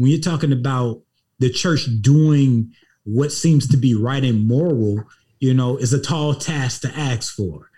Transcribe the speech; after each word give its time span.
when 0.00 0.10
you're 0.10 0.18
talking 0.18 0.50
about 0.50 1.02
the 1.40 1.50
church 1.50 1.86
doing 2.00 2.72
what 3.04 3.30
seems 3.30 3.68
to 3.68 3.76
be 3.76 3.94
right 3.94 4.24
and 4.24 4.48
moral, 4.48 5.04
you 5.40 5.52
know, 5.52 5.76
is 5.76 5.92
a 5.92 6.00
tall 6.00 6.32
task 6.32 6.80
to 6.80 6.88
ask 6.96 7.36
for. 7.36 7.70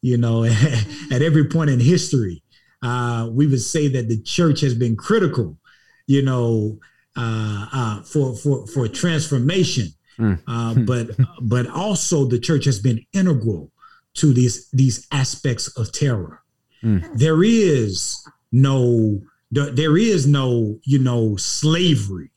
You 0.00 0.16
know, 0.16 0.44
at 1.12 1.20
every 1.20 1.44
point 1.48 1.68
in 1.68 1.78
history, 1.78 2.42
uh, 2.82 3.28
we 3.30 3.46
would 3.46 3.60
say 3.60 3.88
that 3.88 4.08
the 4.08 4.22
church 4.22 4.62
has 4.62 4.72
been 4.72 4.96
critical, 4.96 5.58
you 6.06 6.22
know, 6.22 6.78
uh, 7.14 7.66
uh, 7.70 8.02
for 8.04 8.34
for 8.34 8.66
for 8.68 8.88
transformation. 8.88 9.88
Mm. 10.18 10.40
Uh, 10.48 10.74
but 10.76 11.10
but 11.42 11.66
also 11.66 12.24
the 12.24 12.40
church 12.40 12.64
has 12.64 12.78
been 12.78 13.04
integral 13.12 13.70
to 14.14 14.32
these 14.32 14.70
these 14.70 15.06
aspects 15.12 15.68
of 15.76 15.92
terror. 15.92 16.40
Mm. 16.82 17.18
There 17.18 17.42
is 17.44 18.26
no 18.50 19.20
there 19.50 19.96
is 19.96 20.26
no 20.26 20.78
you 20.84 20.98
know 20.98 21.36
slavery 21.36 22.30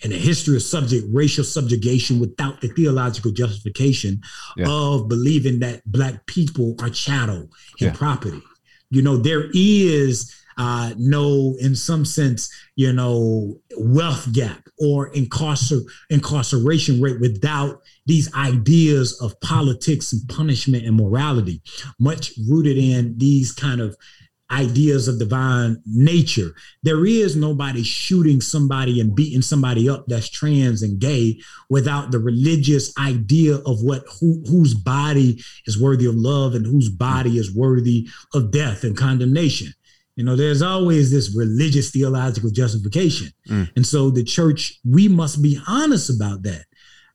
in 0.00 0.10
the 0.10 0.16
history 0.16 0.56
of 0.56 0.62
subject 0.62 1.06
racial 1.12 1.44
subjugation 1.44 2.20
without 2.20 2.60
the 2.60 2.68
theological 2.68 3.30
justification 3.30 4.20
yeah. 4.56 4.66
of 4.68 5.08
believing 5.08 5.58
that 5.60 5.80
black 5.86 6.26
people 6.26 6.74
are 6.80 6.90
chattel 6.90 7.48
and 7.80 7.80
yeah. 7.80 7.92
property. 7.92 8.42
You 8.90 9.02
know 9.02 9.16
there 9.16 9.50
is 9.52 10.32
uh, 10.58 10.94
no, 10.96 11.54
in 11.60 11.76
some 11.76 12.04
sense, 12.04 12.50
you 12.76 12.92
know, 12.92 13.58
wealth 13.76 14.32
gap 14.32 14.66
or 14.78 15.10
incarcer- 15.12 15.84
incarceration 16.08 17.00
rate 17.00 17.20
without 17.20 17.82
these 18.06 18.32
ideas 18.34 19.20
of 19.20 19.38
politics 19.40 20.12
and 20.12 20.26
punishment 20.28 20.86
and 20.86 20.96
morality, 20.96 21.60
much 22.00 22.32
rooted 22.48 22.78
in 22.78 23.16
these 23.18 23.52
kind 23.52 23.80
of 23.80 23.96
ideas 24.50 25.08
of 25.08 25.18
divine 25.18 25.82
nature. 25.86 26.54
There 26.82 27.04
is 27.04 27.34
nobody 27.36 27.82
shooting 27.82 28.40
somebody 28.40 29.00
and 29.00 29.14
beating 29.14 29.42
somebody 29.42 29.88
up 29.88 30.06
that's 30.06 30.28
trans 30.28 30.82
and 30.82 31.00
gay 31.00 31.40
without 31.68 32.12
the 32.12 32.18
religious 32.18 32.96
idea 32.98 33.56
of 33.56 33.82
what 33.82 34.04
who, 34.20 34.42
whose 34.46 34.74
body 34.74 35.42
is 35.66 35.80
worthy 35.80 36.06
of 36.06 36.14
love 36.14 36.54
and 36.54 36.64
whose 36.64 36.88
body 36.88 37.38
is 37.38 37.54
worthy 37.54 38.08
of 38.34 38.50
death 38.52 38.84
and 38.84 38.96
condemnation. 38.96 39.72
You 40.14 40.24
know, 40.24 40.36
there's 40.36 40.62
always 40.62 41.10
this 41.10 41.36
religious 41.36 41.90
theological 41.90 42.50
justification. 42.50 43.28
Mm. 43.48 43.70
And 43.76 43.86
so 43.86 44.10
the 44.10 44.24
church, 44.24 44.80
we 44.84 45.08
must 45.08 45.42
be 45.42 45.60
honest 45.68 46.08
about 46.08 46.42
that. 46.44 46.64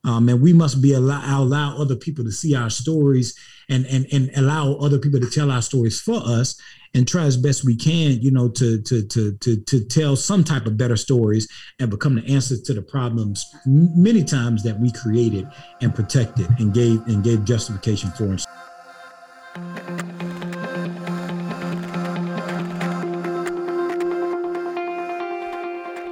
Um, 0.03 0.29
and 0.29 0.41
we 0.41 0.51
must 0.51 0.81
be 0.81 0.93
allow, 0.93 1.41
allow 1.41 1.77
other 1.77 1.95
people 1.95 2.23
to 2.25 2.31
see 2.31 2.55
our 2.55 2.71
stories 2.71 3.37
and, 3.69 3.85
and 3.85 4.07
and 4.11 4.31
allow 4.35 4.73
other 4.73 4.97
people 4.97 5.19
to 5.19 5.29
tell 5.29 5.51
our 5.51 5.61
stories 5.61 6.01
for 6.01 6.21
us 6.25 6.59
and 6.93 7.07
try 7.07 7.23
as 7.23 7.37
best 7.37 7.63
we 7.63 7.75
can, 7.75 8.19
you 8.21 8.31
know, 8.31 8.49
to 8.49 8.81
to 8.81 9.05
to 9.07 9.37
to 9.37 9.57
to 9.61 9.85
tell 9.85 10.15
some 10.15 10.43
type 10.43 10.65
of 10.65 10.77
better 10.77 10.97
stories 10.97 11.47
and 11.79 11.89
become 11.89 12.15
the 12.15 12.33
answer 12.33 12.55
to 12.57 12.73
the 12.73 12.81
problems 12.81 13.45
many 13.65 14.23
times 14.23 14.63
that 14.63 14.79
we 14.79 14.91
created 14.91 15.47
and 15.81 15.95
protected 15.95 16.47
and 16.59 16.73
gave 16.73 17.01
and 17.07 17.23
gave 17.23 17.45
justification 17.45 18.11
for. 18.11 18.37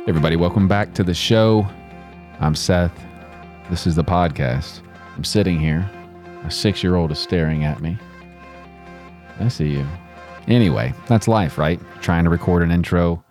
Everybody, 0.07 0.38
welcome 0.38 0.67
back 0.67 0.94
to 0.95 1.03
the 1.03 1.13
show. 1.13 1.67
I'm 2.39 2.55
Seth. 2.55 2.97
This 3.69 3.85
is 3.85 3.95
the 3.95 4.03
podcast. 4.03 4.81
I'm 5.16 5.23
sitting 5.23 5.59
here. 5.59 5.89
A 6.45 6.52
six 6.52 6.81
year 6.81 6.95
old 6.95 7.11
is 7.11 7.19
staring 7.19 7.66
at 7.66 7.81
me. 7.81 7.97
I 9.39 9.50
see 9.50 9.67
you. 9.67 9.88
Anyway, 10.50 10.94
that's 11.08 11.28
life, 11.28 11.58
right? 11.58 11.80
Trying 12.02 12.25
to 12.25 12.30
record 12.30 12.64
an 12.64 12.72
intro, 12.72 13.23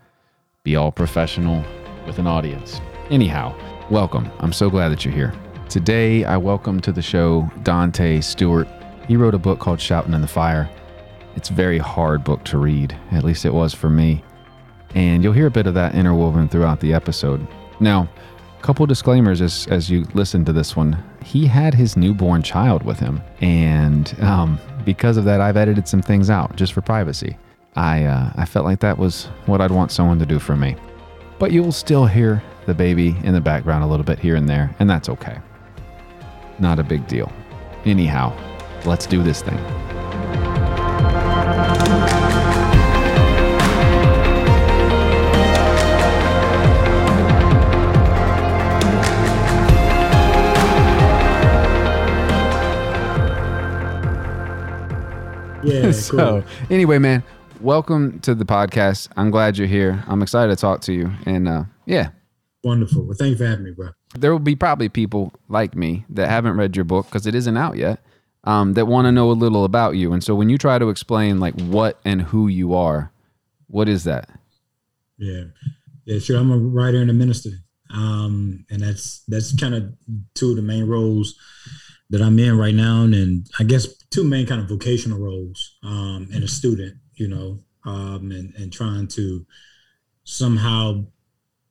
be 0.62 0.76
all 0.76 0.90
professional 0.90 1.62
with 2.06 2.18
an 2.18 2.26
audience. 2.26 2.80
Anyhow, 3.10 3.54
welcome. 3.90 4.30
I'm 4.38 4.52
so 4.52 4.70
glad 4.70 4.88
that 4.88 5.04
you're 5.04 5.12
here. 5.12 5.34
Today, 5.68 6.24
I 6.24 6.38
welcome 6.38 6.80
to 6.80 6.92
the 6.92 7.02
show 7.02 7.50
Dante 7.64 8.20
Stewart. 8.22 8.68
He 9.06 9.16
wrote 9.16 9.34
a 9.34 9.38
book 9.38 9.58
called 9.58 9.80
Shouting 9.80 10.14
in 10.14 10.22
the 10.22 10.26
Fire. 10.26 10.70
It's 11.36 11.50
a 11.50 11.54
very 11.54 11.78
hard 11.78 12.24
book 12.24 12.44
to 12.44 12.58
read, 12.58 12.96
at 13.12 13.24
least 13.24 13.44
it 13.44 13.52
was 13.52 13.74
for 13.74 13.90
me 13.90 14.24
and 14.94 15.22
you'll 15.22 15.32
hear 15.32 15.46
a 15.46 15.50
bit 15.50 15.66
of 15.66 15.74
that 15.74 15.94
interwoven 15.94 16.48
throughout 16.48 16.80
the 16.80 16.94
episode. 16.94 17.46
Now, 17.80 18.08
a 18.58 18.62
couple 18.62 18.86
disclaimers 18.86 19.40
as, 19.40 19.66
as 19.68 19.90
you 19.90 20.06
listen 20.14 20.44
to 20.46 20.52
this 20.52 20.74
one. 20.74 21.02
He 21.22 21.46
had 21.46 21.74
his 21.74 21.96
newborn 21.96 22.42
child 22.42 22.82
with 22.82 22.98
him, 22.98 23.20
and 23.40 24.14
um, 24.20 24.58
because 24.84 25.16
of 25.16 25.24
that, 25.24 25.40
I've 25.40 25.56
edited 25.56 25.88
some 25.88 26.02
things 26.02 26.30
out 26.30 26.56
just 26.56 26.72
for 26.72 26.80
privacy. 26.80 27.36
I, 27.76 28.04
uh, 28.04 28.32
I 28.36 28.44
felt 28.44 28.64
like 28.64 28.80
that 28.80 28.98
was 28.98 29.26
what 29.46 29.60
I'd 29.60 29.70
want 29.70 29.92
someone 29.92 30.18
to 30.18 30.26
do 30.26 30.38
for 30.38 30.56
me. 30.56 30.76
But 31.38 31.52
you'll 31.52 31.72
still 31.72 32.06
hear 32.06 32.42
the 32.66 32.74
baby 32.74 33.16
in 33.22 33.32
the 33.32 33.40
background 33.40 33.84
a 33.84 33.86
little 33.86 34.04
bit 34.04 34.18
here 34.18 34.36
and 34.36 34.48
there, 34.48 34.74
and 34.78 34.90
that's 34.90 35.08
okay. 35.08 35.38
Not 36.58 36.78
a 36.78 36.84
big 36.84 37.06
deal. 37.06 37.30
Anyhow, 37.84 38.36
let's 38.84 39.06
do 39.06 39.22
this 39.22 39.42
thing. 39.42 39.58
Yeah. 55.68 55.90
so 55.92 56.16
cool. 56.16 56.44
anyway, 56.70 56.98
man, 56.98 57.22
welcome 57.60 58.20
to 58.20 58.34
the 58.34 58.44
podcast. 58.44 59.08
I'm 59.16 59.30
glad 59.30 59.58
you're 59.58 59.66
here. 59.66 60.02
I'm 60.06 60.22
excited 60.22 60.54
to 60.54 60.60
talk 60.60 60.80
to 60.82 60.92
you. 60.92 61.10
And 61.26 61.46
uh, 61.46 61.64
yeah. 61.84 62.10
Wonderful. 62.64 63.04
Well, 63.04 63.16
thank 63.18 63.32
you 63.32 63.36
for 63.36 63.46
having 63.46 63.64
me, 63.64 63.72
bro. 63.72 63.90
There 64.14 64.32
will 64.32 64.38
be 64.38 64.56
probably 64.56 64.88
people 64.88 65.32
like 65.48 65.76
me 65.76 66.04
that 66.10 66.28
haven't 66.28 66.56
read 66.56 66.74
your 66.74 66.84
book 66.84 67.06
because 67.06 67.26
it 67.26 67.34
isn't 67.34 67.56
out 67.56 67.76
yet. 67.76 68.00
Um, 68.44 68.74
that 68.74 68.86
want 68.86 69.06
to 69.06 69.12
know 69.12 69.30
a 69.30 69.32
little 69.32 69.64
about 69.64 69.96
you. 69.96 70.12
And 70.12 70.24
so 70.24 70.34
when 70.34 70.48
you 70.48 70.56
try 70.56 70.78
to 70.78 70.88
explain 70.88 71.38
like 71.38 71.54
what 71.60 71.98
and 72.04 72.22
who 72.22 72.48
you 72.48 72.74
are, 72.74 73.12
what 73.66 73.88
is 73.88 74.04
that? 74.04 74.30
Yeah. 75.18 75.44
Yeah, 76.06 76.18
sure. 76.18 76.38
I'm 76.38 76.50
a 76.50 76.56
writer 76.56 76.98
and 76.98 77.10
a 77.10 77.14
minister. 77.14 77.50
Um, 77.90 78.64
and 78.70 78.80
that's 78.80 79.22
that's 79.28 79.54
kind 79.58 79.74
of 79.74 79.92
two 80.34 80.50
of 80.50 80.56
the 80.56 80.62
main 80.62 80.86
roles 80.86 81.38
that 82.10 82.22
I'm 82.22 82.38
in 82.38 82.56
right 82.56 82.74
now, 82.74 83.02
and 83.02 83.46
I 83.58 83.64
guess 83.64 83.86
two 84.10 84.24
main 84.24 84.46
kind 84.46 84.60
of 84.60 84.68
vocational 84.68 85.18
roles, 85.18 85.76
um, 85.82 86.28
and 86.32 86.42
a 86.42 86.48
student, 86.48 86.96
you 87.14 87.28
know, 87.28 87.60
um, 87.84 88.30
and 88.30 88.54
and 88.54 88.72
trying 88.72 89.08
to 89.08 89.46
somehow 90.24 91.04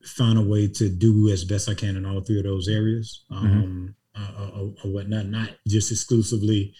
find 0.04 0.38
a 0.38 0.42
way 0.42 0.68
to 0.68 0.88
do 0.88 1.28
as 1.28 1.44
best 1.44 1.68
I 1.68 1.74
can 1.74 1.96
in 1.96 2.06
all 2.06 2.20
three 2.20 2.38
of 2.38 2.44
those 2.44 2.68
areas, 2.68 3.24
um, 3.30 3.94
mm-hmm. 4.16 4.22
uh, 4.22 4.42
or, 4.42 4.68
uh, 4.68 4.70
or, 4.84 4.92
whatnot, 4.92 5.26
not 5.26 5.50
just 5.66 5.90
exclusively 5.90 6.74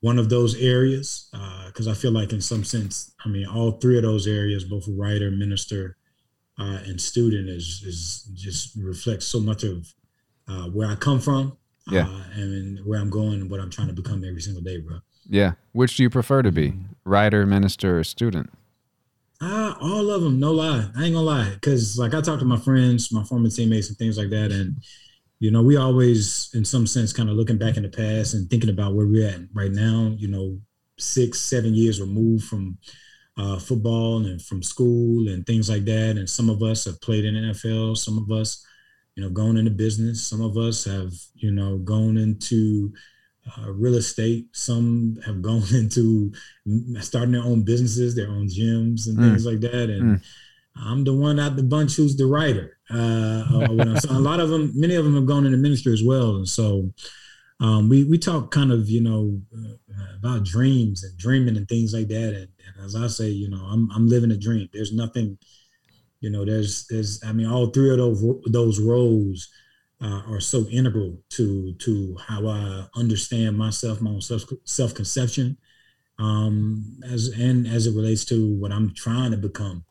one 0.00 0.18
of 0.18 0.28
those 0.28 0.54
areas, 0.56 1.28
because 1.66 1.86
uh, 1.86 1.92
I 1.92 1.94
feel 1.94 2.12
like 2.12 2.32
in 2.32 2.40
some 2.40 2.64
sense, 2.64 3.14
I 3.24 3.28
mean, 3.28 3.46
all 3.46 3.72
three 3.72 3.96
of 3.96 4.02
those 4.02 4.26
areas, 4.26 4.64
both 4.64 4.84
writer, 4.88 5.30
minister, 5.30 5.96
uh, 6.58 6.80
and 6.86 7.00
student, 7.00 7.48
is 7.48 7.82
is 7.84 8.30
just 8.34 8.76
reflects 8.76 9.26
so 9.26 9.40
much 9.40 9.64
of 9.64 9.92
uh, 10.48 10.68
where 10.70 10.88
I 10.88 10.94
come 10.94 11.20
from 11.20 11.56
yeah. 11.88 12.06
Uh, 12.08 12.22
and 12.34 12.78
where 12.84 13.00
I'm 13.00 13.10
going 13.10 13.40
and 13.40 13.50
what 13.50 13.60
I'm 13.60 13.70
trying 13.70 13.88
to 13.88 13.92
become 13.92 14.24
every 14.24 14.40
single 14.40 14.62
day, 14.62 14.78
bro. 14.78 14.98
Yeah. 15.28 15.52
Which 15.72 15.96
do 15.96 16.02
you 16.02 16.10
prefer 16.10 16.42
to 16.42 16.52
be, 16.52 16.74
writer, 17.04 17.46
minister, 17.46 17.98
or 17.98 18.04
student? 18.04 18.50
Uh, 19.40 19.74
all 19.80 20.10
of 20.10 20.22
them, 20.22 20.40
no 20.40 20.52
lie. 20.52 20.88
I 20.96 21.04
ain't 21.04 21.14
gonna 21.14 21.20
lie, 21.20 21.50
because 21.54 21.98
like 21.98 22.14
I 22.14 22.20
talk 22.22 22.38
to 22.38 22.46
my 22.46 22.56
friends, 22.56 23.12
my 23.12 23.22
former 23.22 23.50
teammates, 23.50 23.88
and 23.88 23.98
things 23.98 24.16
like 24.16 24.30
that, 24.30 24.50
and 24.50 24.76
you 25.38 25.50
know, 25.50 25.62
we 25.62 25.76
always, 25.76 26.48
in 26.54 26.64
some 26.64 26.86
sense, 26.86 27.12
kind 27.12 27.28
of 27.28 27.36
looking 27.36 27.58
back 27.58 27.76
in 27.76 27.82
the 27.82 27.90
past 27.90 28.32
and 28.32 28.48
thinking 28.48 28.70
about 28.70 28.94
where 28.94 29.06
we're 29.06 29.28
at 29.28 29.40
right 29.52 29.70
now. 29.70 30.14
You 30.16 30.28
know, 30.28 30.58
six, 30.98 31.40
seven 31.40 31.74
years 31.74 32.00
removed 32.00 32.44
from 32.44 32.78
uh, 33.36 33.58
football 33.58 34.24
and 34.24 34.40
from 34.40 34.62
school 34.62 35.28
and 35.28 35.44
things 35.46 35.68
like 35.68 35.84
that. 35.84 36.16
And 36.16 36.28
some 36.28 36.48
of 36.48 36.62
us 36.62 36.86
have 36.86 37.00
played 37.02 37.26
in 37.26 37.34
NFL. 37.34 37.98
Some 37.98 38.16
of 38.16 38.30
us 38.30 38.64
you 39.16 39.24
know, 39.24 39.30
going 39.30 39.56
into 39.56 39.70
business. 39.70 40.26
Some 40.26 40.42
of 40.42 40.56
us 40.56 40.84
have, 40.84 41.12
you 41.34 41.50
know, 41.50 41.78
gone 41.78 42.18
into 42.18 42.92
uh, 43.58 43.72
real 43.72 43.94
estate. 43.94 44.46
Some 44.52 45.18
have 45.24 45.42
gone 45.42 45.64
into 45.74 46.32
starting 47.00 47.32
their 47.32 47.42
own 47.42 47.62
businesses, 47.62 48.14
their 48.14 48.28
own 48.28 48.48
gyms 48.48 49.06
and 49.06 49.18
mm. 49.18 49.30
things 49.30 49.46
like 49.46 49.60
that. 49.60 49.90
And 49.90 50.18
mm. 50.18 50.24
I'm 50.76 51.04
the 51.04 51.14
one 51.14 51.40
out 51.40 51.56
the 51.56 51.62
bunch 51.62 51.96
who's 51.96 52.16
the 52.16 52.26
writer. 52.26 52.78
Uh, 52.90 53.66
so 53.98 54.10
a 54.10 54.20
lot 54.20 54.40
of 54.40 54.50
them, 54.50 54.70
many 54.74 54.94
of 54.94 55.04
them 55.04 55.14
have 55.14 55.26
gone 55.26 55.46
into 55.46 55.58
ministry 55.58 55.92
as 55.92 56.04
well. 56.04 56.36
And 56.36 56.48
so 56.48 56.92
um, 57.58 57.88
we 57.88 58.04
we 58.04 58.18
talk 58.18 58.50
kind 58.50 58.70
of, 58.70 58.88
you 58.90 59.00
know, 59.00 59.40
uh, 59.56 60.16
about 60.18 60.44
dreams 60.44 61.02
and 61.02 61.16
dreaming 61.16 61.56
and 61.56 61.66
things 61.66 61.94
like 61.94 62.08
that. 62.08 62.34
And, 62.34 62.48
and 62.66 62.84
as 62.84 62.94
I 62.94 63.06
say, 63.06 63.28
you 63.28 63.48
know, 63.48 63.64
I'm 63.64 63.88
I'm 63.92 64.08
living 64.08 64.30
a 64.30 64.36
dream. 64.36 64.68
There's 64.72 64.92
nothing 64.92 65.38
you 66.20 66.30
know, 66.30 66.44
there's 66.44 66.86
there's 66.88 67.22
I 67.24 67.32
mean, 67.32 67.46
all 67.46 67.68
three 67.68 67.90
of 67.90 67.98
those 67.98 68.22
those 68.46 68.80
roles 68.80 69.48
uh, 70.02 70.22
are 70.28 70.40
so 70.40 70.66
integral 70.68 71.18
to 71.30 71.74
to 71.74 72.16
how 72.26 72.46
I 72.46 72.86
understand 72.96 73.58
myself, 73.58 74.00
my 74.00 74.10
own 74.10 74.20
self 74.20 74.42
self 74.64 74.94
conception, 74.94 75.56
um, 76.18 76.98
as 77.08 77.28
and 77.28 77.66
as 77.66 77.86
it 77.86 77.94
relates 77.94 78.24
to 78.26 78.58
what 78.58 78.72
I'm 78.72 78.94
trying 78.94 79.30
to 79.32 79.36
become 79.36 79.84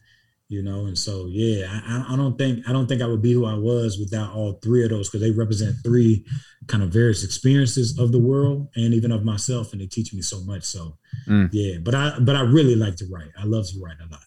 you 0.47 0.61
know? 0.61 0.85
And 0.85 0.97
so 0.97 1.27
yeah 1.27 1.67
I, 1.69 2.13
I 2.13 2.15
don't 2.15 2.37
think 2.37 2.67
i 2.67 2.71
don't 2.71 2.87
think 2.87 3.01
i 3.01 3.07
would 3.07 3.21
be 3.21 3.33
who 3.33 3.45
i 3.45 3.53
was 3.53 3.97
without 3.97 4.33
all 4.33 4.53
three 4.63 4.83
of 4.83 4.89
those 4.89 5.09
because 5.09 5.21
they 5.21 5.31
represent 5.31 5.75
three 5.83 6.25
kind 6.67 6.83
of 6.83 6.89
various 6.89 7.23
experiences 7.23 7.97
of 7.99 8.11
the 8.11 8.19
world 8.19 8.67
and 8.75 8.93
even 8.93 9.11
of 9.11 9.25
myself 9.25 9.71
and 9.71 9.81
they 9.81 9.87
teach 9.87 10.13
me 10.13 10.21
so 10.21 10.41
much 10.41 10.63
so 10.63 10.97
mm. 11.27 11.49
yeah. 11.51 11.77
But 11.81 11.95
i 11.95 12.17
but 12.19 12.35
i 12.35 12.41
really 12.41 12.75
like 12.75 12.95
to 12.97 13.05
write. 13.11 13.31
I 13.37 13.45
love 13.45 13.65
to 13.67 13.79
write 13.81 13.97
a 13.99 14.11
lot 14.11 14.21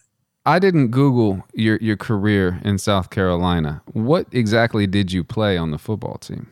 i 0.45 0.59
didn't 0.59 0.89
google 0.89 1.43
your 1.53 1.77
your 1.77 1.97
career 1.97 2.59
in 2.63 2.77
south 2.77 3.09
carolina 3.09 3.81
what 3.93 4.27
exactly 4.31 4.87
did 4.87 5.11
you 5.11 5.23
play 5.23 5.57
on 5.57 5.71
the 5.71 5.77
football 5.77 6.17
team 6.17 6.49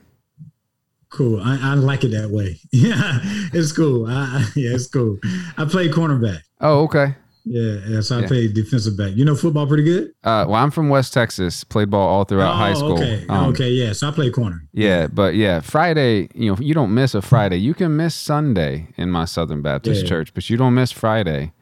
cool 1.10 1.40
i, 1.40 1.58
I 1.60 1.74
like 1.74 2.04
it 2.04 2.08
that 2.08 2.30
way 2.30 2.58
yeah 2.72 3.20
it's 3.52 3.72
cool 3.72 4.06
I, 4.06 4.46
yeah 4.54 4.74
it's 4.74 4.86
cool 4.86 5.18
i 5.56 5.64
play 5.64 5.88
cornerback 5.88 6.40
oh 6.60 6.84
okay 6.84 7.14
yeah, 7.48 7.78
yeah. 7.88 8.00
So 8.00 8.18
I 8.18 8.20
yeah. 8.20 8.26
played 8.28 8.54
defensive 8.54 8.96
back. 8.96 9.12
You 9.14 9.24
know 9.24 9.34
football 9.34 9.66
pretty 9.66 9.82
good. 9.82 10.12
Uh, 10.22 10.44
well, 10.46 10.54
I'm 10.54 10.70
from 10.70 10.88
West 10.88 11.14
Texas. 11.14 11.64
Played 11.64 11.90
ball 11.90 12.06
all 12.06 12.24
throughout 12.24 12.52
oh, 12.52 12.56
high 12.56 12.74
school. 12.74 12.94
Okay, 12.94 13.24
um, 13.28 13.46
okay, 13.50 13.70
yeah. 13.70 13.92
So 13.92 14.08
I 14.08 14.10
play 14.10 14.30
corner. 14.30 14.62
Yeah, 14.72 15.06
but 15.06 15.34
yeah, 15.34 15.60
Friday. 15.60 16.28
You 16.34 16.52
know, 16.52 16.58
you 16.60 16.74
don't 16.74 16.92
miss 16.92 17.14
a 17.14 17.22
Friday. 17.22 17.56
You 17.56 17.74
can 17.74 17.96
miss 17.96 18.14
Sunday 18.14 18.88
in 18.96 19.10
my 19.10 19.24
Southern 19.24 19.62
Baptist 19.62 20.02
yeah. 20.02 20.08
church, 20.08 20.34
but 20.34 20.48
you 20.50 20.56
don't 20.56 20.74
miss 20.74 20.92
Friday. 20.92 21.52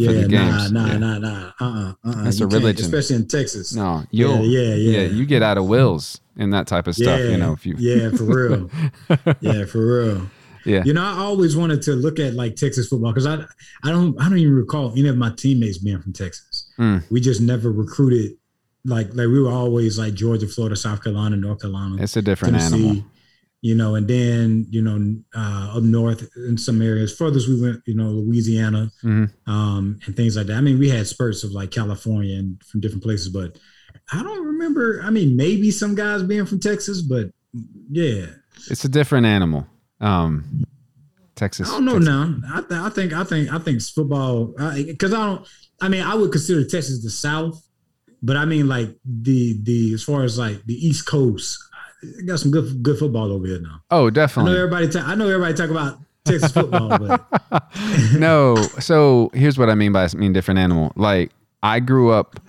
Yeah, 0.00 0.26
nah, 0.26 0.68
nah, 0.68 0.86
yeah. 0.86 0.98
nah, 0.98 1.18
nah, 1.18 1.52
uh, 1.60 1.64
uh-uh, 1.64 1.94
uh, 2.04 2.24
That's 2.24 2.40
you 2.40 2.46
a 2.46 2.48
religion, 2.48 2.86
especially 2.86 3.16
in 3.16 3.28
Texas. 3.28 3.74
No, 3.74 4.02
you, 4.10 4.30
yeah, 4.30 4.40
yeah, 4.40 4.74
yeah, 4.74 5.00
yeah. 5.00 5.08
You 5.08 5.26
get 5.26 5.42
out 5.42 5.58
of 5.58 5.66
wills 5.66 6.22
and 6.38 6.54
that 6.54 6.66
type 6.66 6.86
of 6.86 6.94
stuff. 6.94 7.20
you 7.20 7.36
know, 7.36 7.52
if 7.52 7.66
you, 7.66 7.74
yeah, 7.78 8.08
for 8.10 8.24
real, 8.24 8.70
yeah, 9.40 9.66
for 9.66 10.04
real. 10.04 10.30
Yeah. 10.64 10.82
You 10.84 10.94
know, 10.94 11.02
I 11.02 11.18
always 11.18 11.54
wanted 11.54 11.82
to 11.82 11.92
look 11.92 12.18
at 12.18 12.32
like 12.34 12.56
Texas 12.56 12.88
football 12.88 13.12
because 13.12 13.26
I 13.26 13.44
I 13.84 13.90
don't 13.90 14.18
I 14.20 14.28
don't 14.28 14.38
even 14.38 14.54
recall 14.54 14.92
any 14.92 15.08
of 15.08 15.16
my 15.16 15.32
teammates 15.36 15.78
being 15.78 16.00
from 16.00 16.12
Texas. 16.12 16.70
Mm. 16.78 17.02
We 17.10 17.20
just 17.20 17.40
never 17.40 17.70
recruited 17.70 18.38
like 18.84 19.08
like 19.08 19.28
we 19.28 19.40
were 19.40 19.50
always 19.50 19.98
like 19.98 20.14
Georgia, 20.14 20.46
Florida, 20.46 20.76
South 20.76 21.02
Carolina, 21.02 21.36
North 21.36 21.60
Carolina. 21.60 22.02
It's 22.02 22.16
a 22.16 22.22
different 22.22 22.54
Tennessee, 22.54 22.88
animal. 22.88 23.04
You 23.62 23.74
know, 23.74 23.94
and 23.94 24.08
then 24.08 24.66
you 24.70 24.80
know 24.80 25.14
uh, 25.36 25.76
up 25.76 25.82
north 25.82 26.28
in 26.36 26.56
some 26.56 26.80
areas. 26.80 27.14
Furthest 27.14 27.48
we 27.48 27.60
went, 27.60 27.82
you 27.86 27.94
know, 27.94 28.08
Louisiana 28.08 28.90
mm-hmm. 29.04 29.50
um, 29.50 30.00
and 30.06 30.16
things 30.16 30.36
like 30.36 30.46
that. 30.46 30.56
I 30.56 30.60
mean, 30.62 30.78
we 30.78 30.88
had 30.88 31.06
spurts 31.06 31.44
of 31.44 31.52
like 31.52 31.70
California 31.70 32.38
and 32.38 32.62
from 32.64 32.80
different 32.80 33.02
places, 33.02 33.28
but 33.28 33.58
I 34.12 34.22
don't 34.22 34.46
remember. 34.46 35.02
I 35.04 35.10
mean, 35.10 35.36
maybe 35.36 35.70
some 35.70 35.94
guys 35.94 36.22
being 36.22 36.46
from 36.46 36.60
Texas, 36.60 37.02
but 37.02 37.30
yeah, 37.90 38.26
it's 38.70 38.84
a 38.84 38.88
different 38.88 39.26
animal. 39.26 39.66
Um, 40.00 40.64
Texas. 41.34 41.68
I 41.68 41.72
don't 41.72 41.84
know 41.84 41.98
Texas. 41.98 42.08
now. 42.08 42.36
I, 42.54 42.60
th- 42.60 42.80
I 42.80 42.88
think 42.90 43.12
I 43.12 43.24
think 43.24 43.52
I 43.52 43.58
think 43.58 43.82
football 43.82 44.54
because 44.76 45.12
I, 45.12 45.22
I 45.22 45.26
don't. 45.26 45.48
I 45.80 45.88
mean, 45.88 46.02
I 46.02 46.14
would 46.14 46.32
consider 46.32 46.62
Texas 46.64 47.02
the 47.02 47.10
South, 47.10 47.62
but 48.22 48.36
I 48.36 48.44
mean 48.44 48.68
like 48.68 48.90
the 49.04 49.58
the 49.62 49.94
as 49.94 50.02
far 50.02 50.22
as 50.22 50.38
like 50.38 50.64
the 50.66 50.74
East 50.74 51.06
Coast, 51.06 51.58
got 52.26 52.38
some 52.40 52.50
good 52.50 52.82
good 52.82 52.98
football 52.98 53.32
over 53.32 53.46
here 53.46 53.60
now. 53.60 53.82
Oh, 53.90 54.10
definitely. 54.10 54.52
I 54.52 54.54
know 54.54 54.60
everybody. 54.64 54.88
Ta- 54.88 55.04
I 55.06 55.14
know 55.14 55.28
everybody 55.28 55.54
talk 55.54 55.70
about 55.70 55.98
Texas 56.24 56.52
football, 56.52 56.98
but 56.98 57.72
no. 58.14 58.56
So 58.78 59.30
here's 59.34 59.58
what 59.58 59.70
I 59.70 59.74
mean 59.74 59.92
by 59.92 60.04
I 60.04 60.08
mean 60.16 60.32
different 60.32 60.58
animal. 60.58 60.92
Like 60.96 61.30
I 61.62 61.80
grew 61.80 62.10
up, 62.10 62.40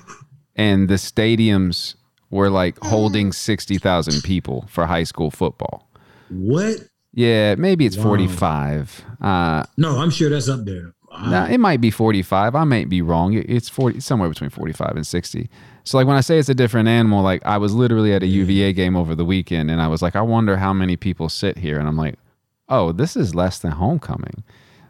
and 0.55 0.89
the 0.89 0.95
stadiums 0.95 1.95
were 2.29 2.49
like 2.49 2.77
holding 2.83 3.31
sixty 3.31 3.77
thousand 3.77 4.23
people 4.23 4.65
for 4.69 4.85
high 4.85 5.03
school 5.03 5.31
football. 5.31 5.89
What? 6.29 6.87
Yeah, 7.13 7.55
maybe 7.55 7.85
it's 7.85 7.97
wow. 7.97 8.03
45. 8.03 9.03
Uh, 9.19 9.63
no, 9.75 9.99
I'm 9.99 10.11
sure 10.11 10.29
that's 10.29 10.47
up 10.47 10.63
there. 10.63 10.93
Nah, 11.11 11.47
it 11.47 11.59
might 11.59 11.81
be 11.81 11.91
45. 11.91 12.55
I 12.55 12.63
might 12.63 12.87
be 12.87 13.01
wrong. 13.01 13.33
It's 13.33 13.67
40 13.67 13.99
somewhere 13.99 14.29
between 14.29 14.49
45 14.49 14.95
and 14.95 15.05
60. 15.05 15.49
So 15.83 15.97
like 15.97 16.07
when 16.07 16.17
I 16.17 16.21
say 16.21 16.37
it's 16.37 16.49
a 16.49 16.55
different 16.55 16.87
animal, 16.87 17.23
like 17.23 17.45
I 17.45 17.57
was 17.57 17.73
literally 17.73 18.13
at 18.13 18.23
a 18.23 18.27
UVA 18.27 18.73
game 18.73 18.95
over 18.95 19.15
the 19.15 19.25
weekend 19.25 19.71
and 19.71 19.81
I 19.81 19.87
was 19.87 20.01
like, 20.01 20.15
I 20.15 20.21
wonder 20.21 20.57
how 20.57 20.73
many 20.73 20.95
people 20.95 21.29
sit 21.29 21.57
here. 21.57 21.79
And 21.79 21.87
I'm 21.87 21.97
like, 21.97 22.15
oh, 22.69 22.91
this 22.91 23.15
is 23.15 23.33
less 23.33 23.59
than 23.59 23.71
homecoming. 23.71 24.43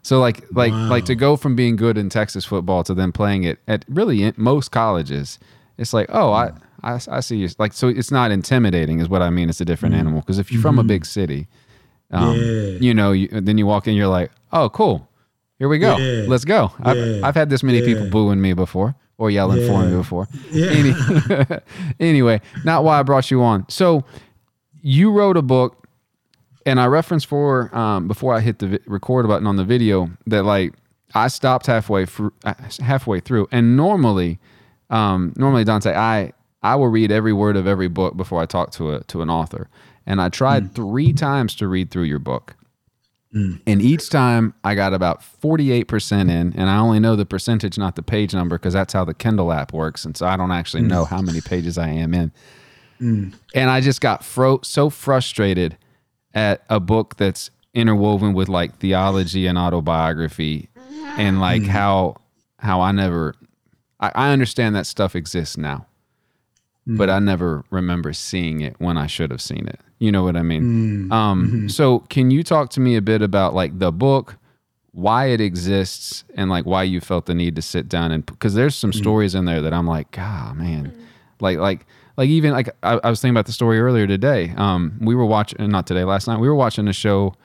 So 0.04 0.20
like 0.20 0.44
like 0.52 0.72
wow. 0.72 0.90
like 0.90 1.06
to 1.06 1.16
go 1.16 1.36
from 1.38 1.56
being 1.56 1.76
good 1.76 1.98
in 1.98 2.10
Texas 2.10 2.44
football 2.44 2.84
to 2.86 2.94
then 2.94 3.12
playing 3.12 3.44
it 3.44 3.60
at 3.68 3.86
really 3.88 4.34
most 4.36 4.70
colleges, 4.72 5.40
it's 5.78 5.94
like, 5.94 6.08
oh, 6.10 6.32
I 6.32 6.52
I, 6.84 7.00
I 7.10 7.20
see 7.20 7.38
you. 7.38 7.50
Like 7.60 7.74
so, 7.74 7.88
it's 7.88 8.12
not 8.12 8.32
intimidating, 8.32 9.00
is 9.00 9.10
what 9.10 9.22
I 9.22 9.30
mean. 9.30 9.50
It's 9.50 9.62
a 9.62 9.66
different 9.66 9.94
mm-hmm. 9.94 10.00
animal 10.00 10.22
because 10.22 10.40
if 10.40 10.52
you're 10.52 10.58
mm-hmm. 10.58 10.70
from 10.70 10.80
a 10.80 10.82
mm-hmm. 10.82 10.88
big 10.88 11.06
city, 11.06 11.48
um, 12.12 12.36
yeah. 12.36 12.78
You 12.80 12.94
know, 12.94 13.12
you, 13.12 13.28
then 13.30 13.58
you 13.58 13.66
walk 13.66 13.88
in, 13.88 13.96
you're 13.96 14.08
like, 14.08 14.32
oh, 14.52 14.70
cool. 14.70 15.08
Here 15.60 15.70
we 15.70 15.78
go. 15.78 15.98
Yeah. 15.98 16.26
Let's 16.28 16.44
go. 16.44 16.72
Yeah. 16.80 16.92
I've, 16.92 17.24
I've 17.24 17.36
had 17.36 17.50
this 17.50 17.64
many 17.64 17.82
people 17.82 18.10
booing 18.10 18.42
me 18.42 18.54
before 18.54 18.96
or 19.22 19.30
yelling 19.30 19.68
for 19.68 19.86
me 19.86 19.96
before. 19.96 20.28
Yeah. 20.50 20.72
Any, 20.72 20.94
anyway, 22.00 22.42
not 22.66 22.84
why 22.84 23.00
I 23.00 23.04
brought 23.04 23.30
you 23.30 23.44
on. 23.44 23.70
So 23.70 24.04
you 24.82 25.12
wrote 25.12 25.38
a 25.38 25.44
book, 25.44 25.88
and 26.66 26.80
I 26.80 26.88
referenced 26.88 27.28
for 27.28 27.74
um, 27.78 28.08
before 28.08 28.34
I 28.34 28.40
hit 28.40 28.58
the 28.58 28.68
vi- 28.68 28.80
record 28.88 29.28
button 29.28 29.46
on 29.46 29.58
the 29.58 29.64
video 29.64 30.10
that 30.26 30.44
like 30.44 30.74
I 31.14 31.28
stopped 31.28 31.68
halfway 31.68 32.08
through, 32.08 32.34
halfway 32.80 33.20
through, 33.20 33.48
and 33.52 33.78
normally, 33.78 34.40
um, 34.90 35.34
normally 35.36 35.66
Dante, 35.66 35.94
I 35.94 36.34
I 36.64 36.76
will 36.76 36.88
read 36.88 37.12
every 37.12 37.34
word 37.34 37.58
of 37.58 37.68
every 37.68 37.90
book 37.90 38.18
before 38.18 38.42
I 38.42 38.48
talk 38.48 38.72
to 38.72 38.96
a 38.96 39.04
to 39.04 39.22
an 39.22 39.30
author. 39.30 39.70
And 40.08 40.20
I 40.20 40.30
tried 40.30 40.64
mm. 40.72 40.74
three 40.74 41.14
times 41.14 41.54
to 41.58 41.68
read 41.68 41.92
through 41.92 42.06
your 42.06 42.18
book. 42.18 42.56
Mm. 43.36 43.62
And 43.66 43.82
each 43.82 44.10
time 44.10 44.54
I 44.64 44.76
got 44.76 44.94
about 44.94 45.22
48% 45.22 46.30
in, 46.30 46.54
and 46.56 46.70
I 46.70 46.78
only 46.78 47.00
know 47.00 47.16
the 47.16 47.26
percentage, 47.26 47.78
not 47.78 47.96
the 47.96 48.04
page 48.04 48.34
number, 48.34 48.58
because 48.58 48.74
that's 48.74 48.94
how 48.94 49.06
the 49.06 49.14
Kindle 49.14 49.54
app 49.54 49.72
works. 49.72 50.04
And 50.04 50.18
so 50.18 50.26
I 50.26 50.36
don't 50.36 50.52
actually 50.52 50.84
mm. 50.84 50.88
know 50.88 51.06
how 51.06 51.22
many 51.22 51.40
pages 51.40 51.78
I 51.78 51.90
am 51.90 52.14
in. 52.14 52.32
Mm. 53.00 53.34
And 53.56 53.70
I 53.70 53.82
just 53.82 54.02
got 54.02 54.24
fro- 54.24 54.62
so 54.64 54.90
frustrated 54.90 55.78
at 56.34 56.64
a 56.70 56.80
book 56.80 57.16
that's 57.18 57.50
interwoven 57.74 58.34
with 58.34 58.50
like 58.50 58.78
theology 58.78 59.48
and 59.48 59.58
autobiography 59.58 60.70
and 61.18 61.40
like 61.40 61.62
mm. 61.62 61.68
how 61.68 62.16
how 62.58 62.82
I 62.82 62.92
never 62.92 63.34
I, 64.00 64.12
I 64.14 64.32
understand 64.32 64.76
that 64.76 64.86
stuff 64.86 65.16
exists 65.16 65.58
now 65.58 65.86
mm. 66.88 66.98
but 66.98 67.10
I 67.10 67.20
never 67.20 67.64
remember 67.70 68.14
seeing 68.14 68.62
it 68.62 68.76
when 68.80 68.98
I 68.98 69.08
should 69.08 69.32
have 69.32 69.42
seen 69.42 69.68
it. 69.68 69.80
You 70.00 70.12
know 70.12 70.24
what 70.24 70.36
I 70.36 70.42
mean? 70.42 71.10
Mm. 71.10 71.12
Um, 71.12 71.46
mm-hmm. 71.46 71.68
So, 71.68 72.00
can 72.10 72.32
you 72.32 72.44
talk 72.44 72.70
to 72.72 72.80
me 72.80 72.96
a 72.96 73.02
bit 73.02 73.22
about 73.22 73.54
like 73.54 73.78
the 73.78 73.92
book, 73.92 74.38
why 74.92 75.28
it 75.28 75.40
exists, 75.40 76.24
and 76.36 76.50
like 76.50 76.66
why 76.66 76.84
you 76.84 77.00
felt 77.00 77.28
the 77.28 77.36
need 77.36 77.56
to 77.56 77.62
sit 77.62 77.88
down 77.88 78.12
and 78.12 78.26
because 78.26 78.54
there's 78.54 78.76
some 78.76 78.92
mm. 78.92 78.98
stories 78.98 79.36
in 79.36 79.46
there 79.46 79.62
that 79.62 79.74
I'm 79.74 79.88
like, 79.88 80.12
God, 80.12 80.58
man, 80.58 80.92
like 81.40 81.58
like 81.58 81.86
like 82.18 82.30
even 82.30 82.52
like 82.52 82.70
I, 82.84 83.00
I, 83.04 83.10
was 83.10 83.22
thinking 83.22 83.36
about 83.36 83.46
the 83.46 83.52
story 83.52 83.80
earlier 83.80 84.08
today. 84.08 84.54
Um, 84.58 84.98
we 85.02 85.16
were 85.16 85.26
watching 85.26 85.70
not 85.70 85.88
today, 85.88 86.04
last 86.04 86.28
night. 86.28 86.40
We 86.40 86.48
were 86.48 86.56
watching 86.56 86.88
a 86.88 86.94
show. 86.94 87.36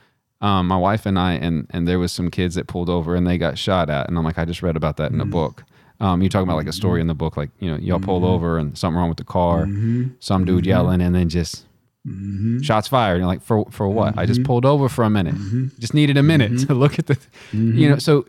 Um, 0.41 0.67
my 0.67 0.77
wife 0.77 1.07
and 1.07 1.19
I, 1.19 1.35
and 1.35 1.67
and 1.71 1.89
there 1.89 1.99
was 1.99 2.13
some 2.13 2.31
kids 2.31 2.57
that 2.57 2.67
pulled 2.67 2.91
over 2.91 3.15
and 3.15 3.27
they 3.27 3.39
got 3.39 3.59
shot 3.59 3.89
at, 3.89 4.09
and 4.09 4.19
I'm 4.19 4.25
like, 4.25 4.39
I 4.39 4.45
just 4.45 4.63
read 4.63 4.77
about 4.77 4.97
that 4.99 5.13
in 5.13 5.21
a 5.21 5.25
book. 5.25 5.65
Um, 5.99 6.23
you 6.23 6.29
talk 6.29 6.43
about 6.43 6.57
like 6.57 6.67
a 6.67 6.73
story 6.73 7.01
in 7.01 7.07
the 7.07 7.15
book, 7.15 7.37
like 7.37 7.51
you 7.59 7.71
know, 7.71 7.77
y'all 7.79 8.01
pulled 8.01 8.23
mm-hmm. 8.23 8.33
over 8.33 8.59
and 8.59 8.77
something 8.77 8.99
wrong 8.99 9.09
with 9.09 9.19
the 9.19 9.25
car, 9.25 9.65
mm-hmm. 9.65 10.09
some 10.21 10.45
dude 10.45 10.65
mm-hmm. 10.65 10.69
yelling, 10.69 11.01
and 11.01 11.15
then 11.15 11.29
just 11.29 11.65
mm-hmm. 12.07 12.61
shots 12.61 12.89
fired. 12.89 13.15
And 13.15 13.21
you're 13.21 13.29
like, 13.29 13.43
for 13.43 13.65
for 13.71 13.89
what? 13.89 14.19
I 14.19 14.27
just 14.27 14.41
mm-hmm. 14.41 14.47
pulled 14.47 14.67
over 14.67 14.89
for 14.89 15.05
a 15.05 15.11
minute. 15.11 15.35
Mm-hmm. 15.35 15.79
Just 15.79 15.95
needed 15.95 16.17
a 16.17 16.23
minute 16.23 16.67
to 16.67 16.75
look 16.75 16.99
at 16.99 17.07
the, 17.07 17.19
you 17.53 17.89
know. 17.89 17.99
So 17.99 18.27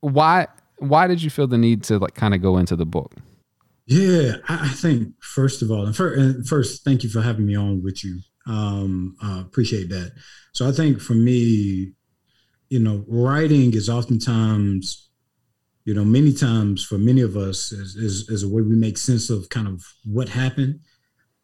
why 0.00 0.46
why 0.78 1.06
did 1.06 1.22
you 1.22 1.30
feel 1.30 1.46
the 1.46 1.58
need 1.58 1.82
to 1.84 1.98
like 1.98 2.14
kind 2.14 2.34
of 2.34 2.42
go 2.42 2.58
into 2.58 2.76
the 2.76 2.86
book? 2.86 3.14
Yeah, 3.86 4.36
I 4.48 4.68
think 4.68 5.14
first 5.20 5.62
of 5.62 5.70
all, 5.70 5.86
and 5.86 5.94
first, 5.94 6.48
first 6.48 6.84
thank 6.84 7.04
you 7.04 7.10
for 7.10 7.22
having 7.22 7.46
me 7.46 7.56
on 7.56 7.82
with 7.82 8.04
you. 8.04 8.20
Um, 8.46 9.16
uh, 9.22 9.40
appreciate 9.40 9.88
that. 9.90 10.12
So 10.52 10.68
I 10.68 10.72
think 10.72 11.00
for 11.00 11.14
me, 11.14 11.92
you 12.68 12.78
know, 12.78 13.04
writing 13.06 13.74
is 13.74 13.88
oftentimes 13.88 15.05
you 15.86 15.94
know, 15.94 16.04
many 16.04 16.32
times 16.32 16.84
for 16.84 16.98
many 16.98 17.20
of 17.20 17.36
us 17.36 17.70
is, 17.70 17.94
is, 17.94 18.28
is 18.28 18.42
a 18.42 18.48
way 18.48 18.60
we 18.60 18.74
make 18.74 18.98
sense 18.98 19.30
of 19.30 19.48
kind 19.48 19.68
of 19.68 19.84
what 20.04 20.28
happened. 20.28 20.80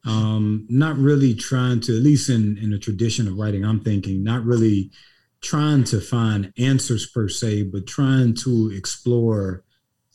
Um, 0.04 0.66
not 0.68 0.98
really 0.98 1.32
trying 1.32 1.80
to, 1.82 1.96
at 1.96 2.02
least 2.02 2.28
in, 2.28 2.58
in 2.58 2.72
a 2.72 2.78
tradition 2.78 3.28
of 3.28 3.38
writing, 3.38 3.64
I'm 3.64 3.84
thinking, 3.84 4.24
not 4.24 4.44
really 4.44 4.90
trying 5.42 5.84
to 5.84 6.00
find 6.00 6.52
answers 6.58 7.06
per 7.06 7.28
se, 7.28 7.70
but 7.72 7.86
trying 7.86 8.34
to 8.42 8.72
explore 8.76 9.62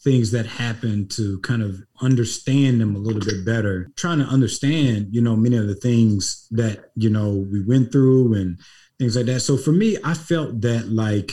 things 0.03 0.31
that 0.31 0.45
happen 0.45 1.07
to 1.07 1.39
kind 1.39 1.63
of 1.63 1.81
understand 2.01 2.81
them 2.81 2.97
a 2.97 2.99
little 2.99 3.21
bit 3.21 3.45
better, 3.45 3.89
trying 3.95 4.19
to 4.19 4.25
understand, 4.25 5.07
you 5.11 5.21
know, 5.21 5.37
many 5.37 5.55
of 5.55 5.67
the 5.67 5.75
things 5.75 6.47
that, 6.51 6.91
you 6.95 7.09
know, 7.09 7.47
we 7.49 7.63
went 7.63 7.93
through 7.93 8.33
and 8.33 8.59
things 8.99 9.15
like 9.15 9.25
that. 9.27 9.39
So 9.39 9.55
for 9.55 9.71
me, 9.71 9.97
I 10.03 10.13
felt 10.13 10.59
that 10.61 10.89
like 10.89 11.31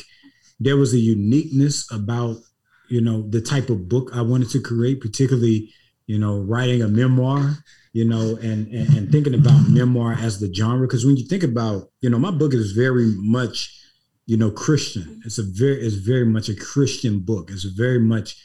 there 0.60 0.76
was 0.76 0.94
a 0.94 0.98
uniqueness 0.98 1.90
about 1.90 2.36
you 2.88 3.00
know, 3.00 3.28
the 3.28 3.40
type 3.40 3.70
of 3.70 3.88
book 3.88 4.10
I 4.14 4.22
wanted 4.22 4.50
to 4.50 4.60
create, 4.60 5.00
particularly, 5.00 5.72
you 6.06 6.18
know, 6.18 6.38
writing 6.40 6.82
a 6.82 6.88
memoir, 6.88 7.56
you 7.92 8.04
know, 8.04 8.36
and 8.42 8.66
and, 8.68 8.96
and 8.96 9.12
thinking 9.12 9.34
about 9.34 9.68
memoir 9.68 10.12
as 10.14 10.40
the 10.40 10.52
genre. 10.52 10.86
Because 10.86 11.06
when 11.06 11.16
you 11.16 11.26
think 11.26 11.42
about, 11.42 11.90
you 12.00 12.10
know, 12.10 12.18
my 12.18 12.30
book 12.30 12.54
is 12.54 12.72
very 12.72 13.12
much, 13.16 13.74
you 14.26 14.36
know, 14.36 14.50
Christian. 14.50 15.22
It's 15.24 15.38
a 15.38 15.44
very 15.44 15.80
it's 15.80 15.96
very 15.96 16.26
much 16.26 16.48
a 16.48 16.56
Christian 16.56 17.20
book. 17.20 17.50
It's 17.50 17.64
very 17.64 18.00
much 18.00 18.36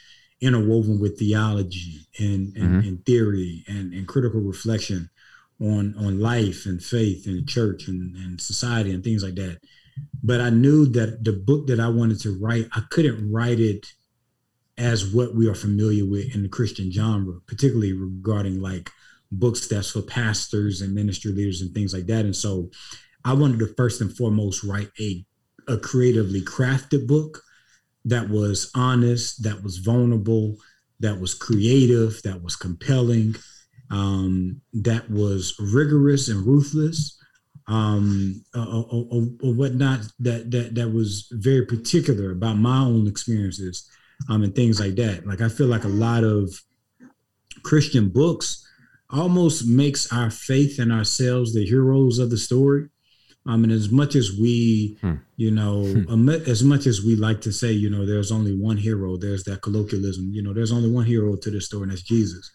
interwoven 0.42 1.00
with 1.00 1.20
theology 1.20 2.00
and 2.18 2.56
and, 2.56 2.70
mm-hmm. 2.70 2.88
and 2.88 3.06
theory 3.06 3.64
and, 3.68 3.94
and 3.94 4.08
critical 4.08 4.40
reflection 4.40 5.10
on 5.62 5.94
on 5.98 6.20
life 6.20 6.66
and 6.66 6.82
faith 6.82 7.28
and 7.28 7.48
church 7.48 7.88
and, 7.88 8.16
and 8.16 8.40
society 8.40 8.92
and 8.94 9.04
things 9.04 9.24
like 9.24 9.36
that. 9.36 9.60
But 10.24 10.40
I 10.40 10.50
knew 10.50 10.86
that 10.88 11.24
the 11.26 11.34
book 11.34 11.68
that 11.68 11.80
I 11.80 11.90
wanted 11.90 12.22
to 12.22 12.38
write, 12.40 12.68
I 12.74 12.82
couldn't 12.90 13.32
write 13.32 13.60
it 13.60 13.86
as 14.80 15.14
what 15.14 15.36
we 15.36 15.48
are 15.48 15.56
familiar 15.56 16.06
with 16.06 16.34
in 16.34 16.42
the 16.42 16.50
Christian 16.50 16.92
genre, 16.92 17.40
particularly 17.46 17.94
regarding 17.94 18.62
like 18.62 18.90
books 19.32 19.68
that's 19.68 19.92
for 19.92 20.02
pastors 20.02 20.82
and 20.82 20.96
ministry 20.96 21.32
leaders 21.32 21.62
and 21.62 21.74
things 21.74 21.94
like 21.94 22.08
that. 22.08 22.26
And 22.26 22.36
so 22.36 22.72
I 23.26 23.34
wanted 23.34 23.60
to 23.60 23.74
first 23.76 24.02
and 24.02 24.16
foremost 24.16 24.64
write 24.64 24.90
a, 25.00 25.26
a 25.68 25.78
creatively 25.78 26.42
crafted 26.42 27.08
book 27.08 27.44
that 28.06 28.30
was 28.30 28.72
honest, 28.74 29.44
that 29.44 29.62
was 29.62 29.78
vulnerable, 29.78 30.56
that 31.00 31.20
was 31.20 31.34
creative, 31.34 32.22
that 32.24 32.42
was 32.42 32.56
compelling, 32.56 33.36
um, 33.92 34.62
that 34.74 35.10
was 35.12 35.56
rigorous 35.60 36.30
and 36.30 36.46
ruthless, 36.46 37.18
um, 37.68 38.44
or, 38.56 38.86
or, 38.92 39.28
or, 39.44 39.54
whatnot. 39.54 40.02
That 40.20 40.50
that 40.52 40.76
that 40.76 40.90
was 40.90 41.28
very 41.32 41.66
particular 41.66 42.32
about 42.32 42.58
my 42.58 42.80
own 42.80 43.08
experiences, 43.08 43.90
um, 44.28 44.44
and 44.44 44.56
things 44.56 44.80
like 44.80 44.96
that. 44.96 45.26
Like 45.26 45.42
I 45.42 45.50
feel 45.50 45.68
like 45.68 45.84
a 45.84 45.90
lot 45.90 46.24
of 46.24 46.52
Christian 47.64 48.10
books 48.10 48.66
almost 49.10 49.68
makes 49.68 50.12
our 50.14 50.30
faith 50.30 50.80
and 50.80 50.92
ourselves 50.92 51.54
the 51.54 51.66
heroes 51.66 52.20
of 52.20 52.30
the 52.30 52.38
story. 52.38 52.90
Um, 53.46 53.64
and 53.64 53.74
as 53.74 53.90
much 53.90 54.16
as 54.16 54.38
we, 54.40 54.98
hmm. 55.02 55.16
you 55.38 55.50
know, 55.50 55.84
hmm. 55.84 56.30
as 56.30 56.62
much 56.64 56.86
as 56.86 57.02
we 57.04 57.16
like 57.16 57.42
to 57.42 57.52
say, 57.52 57.72
you 57.72 57.90
know, 57.90 58.06
there's 58.06 58.32
only 58.32 58.56
one 58.56 58.78
hero, 58.78 59.18
there's 59.18 59.44
that 59.46 59.62
colloquialism, 59.62 60.30
you 60.32 60.44
know, 60.44 60.54
there's 60.54 60.72
only 60.72 60.92
one 60.92 61.06
hero 61.06 61.36
to 61.36 61.50
the 61.50 61.62
story, 61.62 61.84
and 61.84 61.92
that's 61.92 62.04
Jesus. 62.04 62.52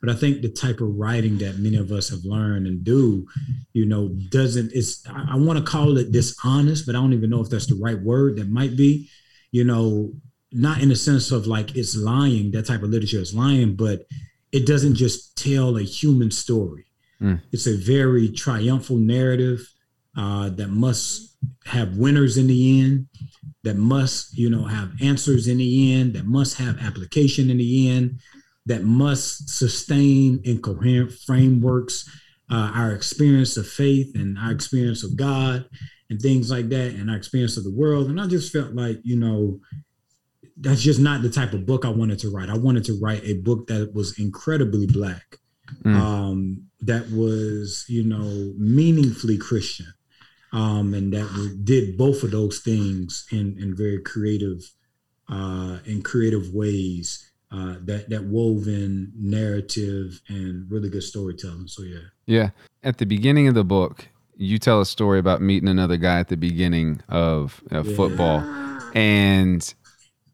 But 0.00 0.10
I 0.10 0.14
think 0.14 0.40
the 0.40 0.48
type 0.48 0.80
of 0.80 0.94
writing 0.94 1.38
that 1.38 1.58
many 1.58 1.76
of 1.76 1.90
us 1.90 2.08
have 2.10 2.24
learned 2.24 2.66
and 2.66 2.84
do, 2.84 3.26
you 3.72 3.84
know, 3.84 4.08
doesn't, 4.30 4.70
it's, 4.72 5.02
I, 5.08 5.32
I 5.32 5.36
want 5.36 5.58
to 5.58 5.64
call 5.64 5.98
it 5.98 6.12
dishonest, 6.12 6.86
but 6.86 6.94
I 6.94 7.00
don't 7.00 7.12
even 7.12 7.30
know 7.30 7.42
if 7.42 7.50
that's 7.50 7.66
the 7.66 7.74
right 7.82 8.00
word. 8.00 8.36
That 8.36 8.48
might 8.48 8.76
be, 8.76 9.10
you 9.50 9.64
know, 9.64 10.12
not 10.52 10.80
in 10.80 10.88
the 10.88 10.96
sense 10.96 11.30
of 11.30 11.46
like 11.46 11.76
it's 11.76 11.96
lying, 11.96 12.50
that 12.52 12.66
type 12.66 12.82
of 12.82 12.90
literature 12.90 13.20
is 13.20 13.34
lying, 13.34 13.76
but 13.76 14.06
it 14.52 14.66
doesn't 14.66 14.94
just 14.94 15.36
tell 15.36 15.76
a 15.76 15.82
human 15.82 16.30
story. 16.30 16.86
Mm. 17.20 17.40
It's 17.52 17.66
a 17.66 17.76
very 17.76 18.30
triumphal 18.30 18.96
narrative 18.96 19.68
uh, 20.16 20.48
that 20.50 20.68
must 20.68 21.36
have 21.66 21.96
winners 21.96 22.38
in 22.38 22.46
the 22.46 22.80
end, 22.80 23.06
that 23.62 23.76
must, 23.76 24.36
you 24.36 24.48
know, 24.48 24.64
have 24.64 24.90
answers 25.02 25.48
in 25.48 25.58
the 25.58 25.94
end, 25.94 26.14
that 26.14 26.26
must 26.26 26.56
have 26.58 26.78
application 26.80 27.50
in 27.50 27.58
the 27.58 27.90
end, 27.90 28.20
that 28.66 28.84
must 28.84 29.48
sustain 29.48 30.40
incoherent 30.44 31.12
frameworks 31.12 32.08
uh, 32.50 32.72
our 32.74 32.92
experience 32.92 33.56
of 33.56 33.68
faith 33.68 34.14
and 34.14 34.38
our 34.38 34.52
experience 34.52 35.04
of 35.04 35.16
God 35.16 35.66
and 36.10 36.20
things 36.20 36.50
like 36.50 36.70
that, 36.70 36.94
and 36.94 37.10
our 37.10 37.16
experience 37.16 37.58
of 37.58 37.64
the 37.64 37.74
world. 37.74 38.08
And 38.08 38.18
I 38.18 38.26
just 38.26 38.50
felt 38.50 38.74
like, 38.74 38.98
you 39.02 39.16
know, 39.16 39.60
that's 40.60 40.82
just 40.82 41.00
not 41.00 41.22
the 41.22 41.30
type 41.30 41.52
of 41.52 41.66
book 41.66 41.84
I 41.84 41.90
wanted 41.90 42.18
to 42.20 42.30
write. 42.30 42.50
I 42.50 42.56
wanted 42.56 42.84
to 42.84 42.98
write 43.00 43.24
a 43.24 43.34
book 43.34 43.68
that 43.68 43.92
was 43.94 44.18
incredibly 44.18 44.86
black, 44.86 45.38
mm. 45.84 45.94
um, 45.94 46.64
that 46.80 47.10
was, 47.10 47.84
you 47.88 48.04
know, 48.04 48.52
meaningfully 48.58 49.38
Christian, 49.38 49.92
um, 50.52 50.94
and 50.94 51.12
that 51.12 51.60
did 51.64 51.96
both 51.96 52.22
of 52.22 52.32
those 52.32 52.58
things 52.60 53.26
in 53.30 53.56
in 53.58 53.76
very 53.76 54.00
creative 54.00 54.70
uh, 55.28 55.78
in 55.84 56.02
creative 56.02 56.52
ways 56.52 57.30
uh, 57.52 57.76
that 57.84 58.08
that 58.10 58.24
woven 58.24 59.12
narrative 59.16 60.20
and 60.28 60.70
really 60.70 60.88
good 60.88 61.02
storytelling. 61.02 61.68
So 61.68 61.82
yeah, 61.82 61.98
yeah. 62.26 62.50
At 62.82 62.98
the 62.98 63.06
beginning 63.06 63.48
of 63.48 63.54
the 63.54 63.64
book, 63.64 64.08
you 64.36 64.58
tell 64.58 64.80
a 64.80 64.86
story 64.86 65.18
about 65.18 65.40
meeting 65.40 65.68
another 65.68 65.96
guy 65.96 66.18
at 66.18 66.28
the 66.28 66.36
beginning 66.36 67.00
of 67.08 67.62
uh, 67.70 67.82
yeah. 67.82 67.96
football, 67.96 68.40
and 68.94 69.74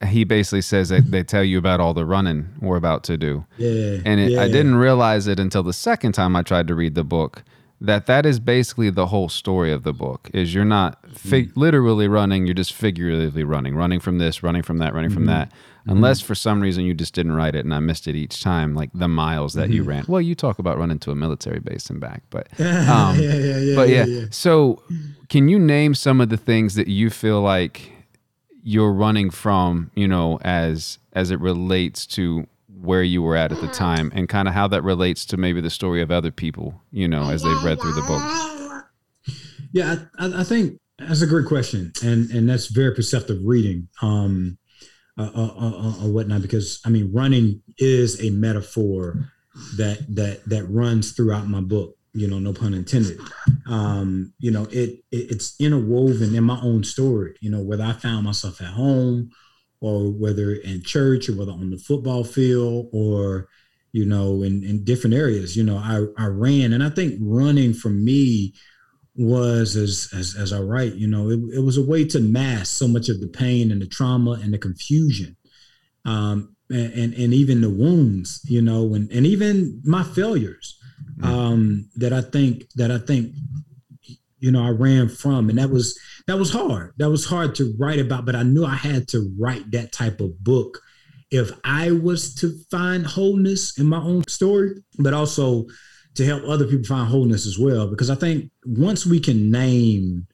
he 0.06 0.24
basically 0.24 0.62
says 0.62 0.88
that 0.88 1.04
they 1.10 1.22
tell 1.22 1.44
you 1.44 1.58
about 1.58 1.80
all 1.80 1.94
the 1.94 2.04
running 2.04 2.48
we're 2.60 2.76
about 2.76 3.04
to 3.04 3.16
do. 3.16 3.44
Yeah, 3.58 4.00
and 4.04 4.20
it, 4.20 4.32
yeah. 4.32 4.42
I 4.42 4.48
didn't 4.48 4.76
realize 4.76 5.26
it 5.26 5.38
until 5.38 5.62
the 5.62 5.72
second 5.72 6.12
time 6.12 6.36
I 6.36 6.42
tried 6.42 6.68
to 6.68 6.74
read 6.74 6.94
the 6.94 7.04
book 7.04 7.44
that 7.80 8.06
that 8.06 8.24
is 8.24 8.40
basically 8.40 8.88
the 8.90 9.06
whole 9.06 9.28
story 9.28 9.72
of 9.72 9.82
the 9.82 9.92
book 9.92 10.30
is 10.32 10.54
you're 10.54 10.64
not 10.64 10.98
fig- 11.10 11.50
mm-hmm. 11.50 11.60
literally 11.60 12.08
running 12.08 12.46
you're 12.46 12.54
just 12.54 12.72
figuratively 12.72 13.44
running 13.44 13.74
running 13.74 14.00
from 14.00 14.18
this 14.18 14.42
running 14.42 14.62
from 14.62 14.78
that 14.78 14.94
running 14.94 15.10
mm-hmm. 15.10 15.18
from 15.18 15.26
that 15.26 15.48
mm-hmm. 15.48 15.90
unless 15.90 16.20
for 16.20 16.34
some 16.34 16.60
reason 16.60 16.84
you 16.84 16.94
just 16.94 17.14
didn't 17.14 17.32
write 17.32 17.54
it 17.54 17.64
and 17.64 17.74
i 17.74 17.80
missed 17.80 18.06
it 18.06 18.14
each 18.14 18.42
time 18.42 18.74
like 18.74 18.90
the 18.94 19.08
miles 19.08 19.54
that 19.54 19.70
you 19.70 19.80
mm-hmm. 19.80 19.90
ran 19.90 20.04
well 20.08 20.20
you 20.20 20.34
talk 20.34 20.58
about 20.58 20.78
running 20.78 20.98
to 20.98 21.10
a 21.10 21.14
military 21.14 21.60
base 21.60 21.90
and 21.90 22.00
back 22.00 22.22
but 22.30 22.48
um, 22.60 23.18
yeah, 23.18 23.34
yeah, 23.34 23.58
yeah, 23.58 23.76
but 23.76 23.88
yeah, 23.88 24.04
yeah 24.04 24.24
so 24.30 24.82
can 25.28 25.48
you 25.48 25.58
name 25.58 25.94
some 25.94 26.20
of 26.20 26.28
the 26.28 26.36
things 26.36 26.74
that 26.76 26.88
you 26.88 27.10
feel 27.10 27.42
like 27.42 27.90
you're 28.64 28.92
running 28.92 29.30
from 29.30 29.90
you 29.94 30.08
know 30.08 30.38
as 30.42 30.98
as 31.12 31.30
it 31.30 31.38
relates 31.38 32.06
to 32.06 32.46
where 32.84 33.02
you 33.02 33.22
were 33.22 33.36
at 33.36 33.52
at 33.52 33.60
the 33.60 33.68
time 33.68 34.12
and 34.14 34.28
kind 34.28 34.46
of 34.46 34.54
how 34.54 34.68
that 34.68 34.82
relates 34.82 35.24
to 35.26 35.36
maybe 35.36 35.60
the 35.60 35.70
story 35.70 36.02
of 36.02 36.10
other 36.10 36.30
people, 36.30 36.82
you 36.90 37.08
know, 37.08 37.30
as 37.30 37.42
they've 37.42 37.64
read 37.64 37.80
through 37.80 37.94
the 37.94 38.02
book. 38.02 38.84
Yeah, 39.72 39.96
I, 40.18 40.40
I 40.40 40.44
think 40.44 40.78
that's 40.98 41.22
a 41.22 41.26
great 41.26 41.46
question, 41.46 41.92
and 42.02 42.30
and 42.30 42.48
that's 42.48 42.66
very 42.68 42.94
perceptive 42.94 43.38
reading, 43.44 43.88
um, 44.02 44.58
uh, 45.18 45.30
uh, 45.34 45.54
uh, 45.58 46.04
uh, 46.04 46.08
whatnot. 46.08 46.42
Because 46.42 46.80
I 46.84 46.90
mean, 46.90 47.10
running 47.12 47.62
is 47.78 48.22
a 48.22 48.30
metaphor 48.30 49.30
that 49.76 50.04
that 50.14 50.44
that 50.48 50.64
runs 50.64 51.12
throughout 51.12 51.48
my 51.48 51.60
book. 51.60 51.96
You 52.14 52.28
know, 52.28 52.38
no 52.38 52.52
pun 52.52 52.74
intended. 52.74 53.18
Um, 53.66 54.32
you 54.38 54.50
know, 54.50 54.64
it, 54.70 55.00
it 55.10 55.30
it's 55.30 55.54
interwoven 55.58 56.34
in 56.34 56.44
my 56.44 56.60
own 56.62 56.84
story. 56.84 57.36
You 57.40 57.50
know, 57.50 57.60
whether 57.60 57.84
I 57.84 57.92
found 57.92 58.24
myself 58.24 58.60
at 58.60 58.68
home 58.68 59.30
or 59.80 60.10
whether 60.10 60.54
in 60.54 60.82
church 60.82 61.28
or 61.28 61.36
whether 61.36 61.52
on 61.52 61.70
the 61.70 61.78
football 61.78 62.24
field 62.24 62.88
or 62.92 63.48
you 63.92 64.06
know 64.06 64.42
in, 64.42 64.64
in 64.64 64.82
different 64.82 65.14
areas 65.14 65.56
you 65.56 65.62
know 65.62 65.76
I, 65.76 66.06
I 66.22 66.26
ran 66.26 66.72
and 66.72 66.82
i 66.82 66.88
think 66.88 67.18
running 67.20 67.74
for 67.74 67.90
me 67.90 68.54
was 69.14 69.76
as 69.76 70.08
as, 70.16 70.34
as 70.36 70.52
i 70.52 70.58
write 70.58 70.94
you 70.94 71.06
know 71.06 71.28
it, 71.28 71.38
it 71.54 71.60
was 71.60 71.76
a 71.76 71.84
way 71.84 72.04
to 72.06 72.20
mask 72.20 72.76
so 72.76 72.88
much 72.88 73.08
of 73.08 73.20
the 73.20 73.28
pain 73.28 73.70
and 73.70 73.82
the 73.82 73.86
trauma 73.86 74.32
and 74.42 74.54
the 74.54 74.58
confusion 74.58 75.36
um, 76.06 76.54
and, 76.70 77.14
and 77.14 77.34
even 77.34 77.60
the 77.60 77.70
wounds 77.70 78.40
you 78.44 78.62
know 78.62 78.94
and, 78.94 79.10
and 79.10 79.26
even 79.26 79.80
my 79.84 80.02
failures. 80.02 80.78
Um, 81.22 81.88
that 81.96 82.12
i 82.12 82.20
think 82.20 82.64
that 82.74 82.90
i 82.90 82.98
think 82.98 83.32
you 84.38 84.50
know 84.50 84.64
i 84.64 84.70
ran 84.70 85.08
from 85.08 85.48
and 85.48 85.58
that 85.58 85.70
was 85.70 85.98
that 86.26 86.38
was 86.38 86.50
hard. 86.50 86.94
That 86.96 87.10
was 87.10 87.26
hard 87.26 87.54
to 87.56 87.74
write 87.78 87.98
about, 87.98 88.24
but 88.24 88.34
I 88.34 88.42
knew 88.42 88.64
I 88.64 88.74
had 88.74 89.08
to 89.08 89.30
write 89.38 89.70
that 89.72 89.92
type 89.92 90.20
of 90.20 90.42
book 90.42 90.80
if 91.30 91.50
I 91.64 91.90
was 91.90 92.34
to 92.36 92.56
find 92.70 93.04
wholeness 93.04 93.78
in 93.78 93.86
my 93.86 93.98
own 93.98 94.26
story, 94.28 94.76
but 94.98 95.12
also 95.12 95.66
to 96.14 96.24
help 96.24 96.44
other 96.44 96.64
people 96.66 96.84
find 96.84 97.08
wholeness 97.08 97.46
as 97.46 97.58
well. 97.58 97.88
Because 97.88 98.08
I 98.08 98.14
think 98.14 98.50
once 98.64 99.04
we 99.04 99.20
can 99.20 99.50
name 99.50 100.26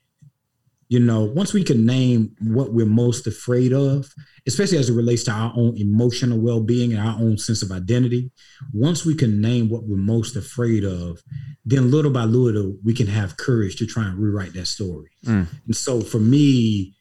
you 0.91 0.99
know, 0.99 1.23
once 1.23 1.53
we 1.53 1.63
can 1.63 1.87
name 1.87 2.35
what 2.41 2.73
we're 2.73 2.85
most 2.85 3.29
afraid 3.29 3.73
of, 3.73 4.13
especially 4.49 4.77
as 4.77 4.91
it 4.91 4.95
relates 4.95 5.23
to 5.23 5.31
our 5.31 5.53
own 5.57 5.77
emotional 5.79 6.41
well 6.41 6.61
being 6.61 6.93
and 6.93 7.01
our 7.01 7.15
own 7.15 7.39
sense 7.39 7.63
of 7.63 7.71
identity, 7.71 8.33
once 8.75 9.07
we 9.07 9.15
can 9.15 9.41
name 9.41 9.69
what 9.69 9.85
we're 9.85 9.97
most 9.97 10.35
afraid 10.35 10.85
of, 10.85 11.23
then 11.65 11.93
little 11.93 12.11
by 12.11 12.25
little, 12.25 12.77
we 12.85 12.93
can 12.93 13.07
have 13.07 13.37
courage 13.37 13.77
to 13.77 13.87
try 13.87 14.03
and 14.03 14.19
rewrite 14.19 14.53
that 14.55 14.67
story. 14.67 15.11
Mm. 15.25 15.47
And 15.67 15.77
so 15.77 16.01
for 16.01 16.19
me, 16.19 16.97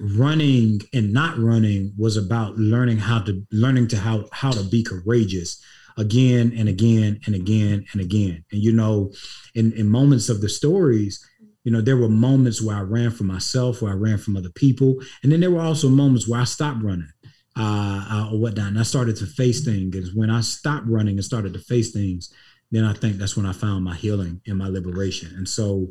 running 0.00 0.80
and 0.94 1.12
not 1.12 1.38
running 1.38 1.92
was 1.98 2.16
about 2.16 2.56
learning 2.56 2.96
how 2.96 3.20
to 3.20 3.46
learning 3.52 3.88
to 3.88 3.98
how 3.98 4.24
how 4.32 4.52
to 4.52 4.64
be 4.64 4.82
courageous 4.82 5.62
again 5.96 6.52
and 6.56 6.68
again 6.68 7.20
and 7.26 7.34
again 7.36 7.84
and 7.92 8.00
again 8.00 8.44
and 8.50 8.60
you 8.60 8.72
know 8.72 9.12
in 9.54 9.72
in 9.74 9.88
moments 9.88 10.28
of 10.28 10.40
the 10.40 10.48
stories 10.48 11.24
you 11.64 11.72
know, 11.72 11.80
there 11.80 11.96
were 11.96 12.08
moments 12.08 12.62
where 12.62 12.76
I 12.76 12.82
ran 12.82 13.10
for 13.10 13.24
myself, 13.24 13.80
where 13.82 13.92
I 13.92 13.96
ran 13.96 14.18
from 14.18 14.36
other 14.36 14.50
people, 14.50 14.96
and 15.22 15.32
then 15.32 15.40
there 15.40 15.50
were 15.50 15.62
also 15.62 15.88
moments 15.88 16.28
where 16.28 16.40
I 16.40 16.44
stopped 16.44 16.82
running 16.82 17.08
uh, 17.56 18.06
uh, 18.10 18.28
or 18.32 18.38
whatnot, 18.38 18.68
and 18.68 18.78
I 18.78 18.82
started 18.82 19.16
to 19.16 19.26
face 19.26 19.64
things. 19.64 20.14
When 20.14 20.30
I 20.30 20.42
stopped 20.42 20.86
running 20.86 21.16
and 21.16 21.24
started 21.24 21.54
to 21.54 21.60
face 21.60 21.90
things, 21.90 22.32
then 22.70 22.84
I 22.84 22.92
think 22.92 23.16
that's 23.16 23.36
when 23.36 23.46
I 23.46 23.52
found 23.52 23.82
my 23.82 23.94
healing 23.94 24.40
and 24.46 24.58
my 24.58 24.68
liberation. 24.68 25.32
And 25.36 25.48
so, 25.48 25.88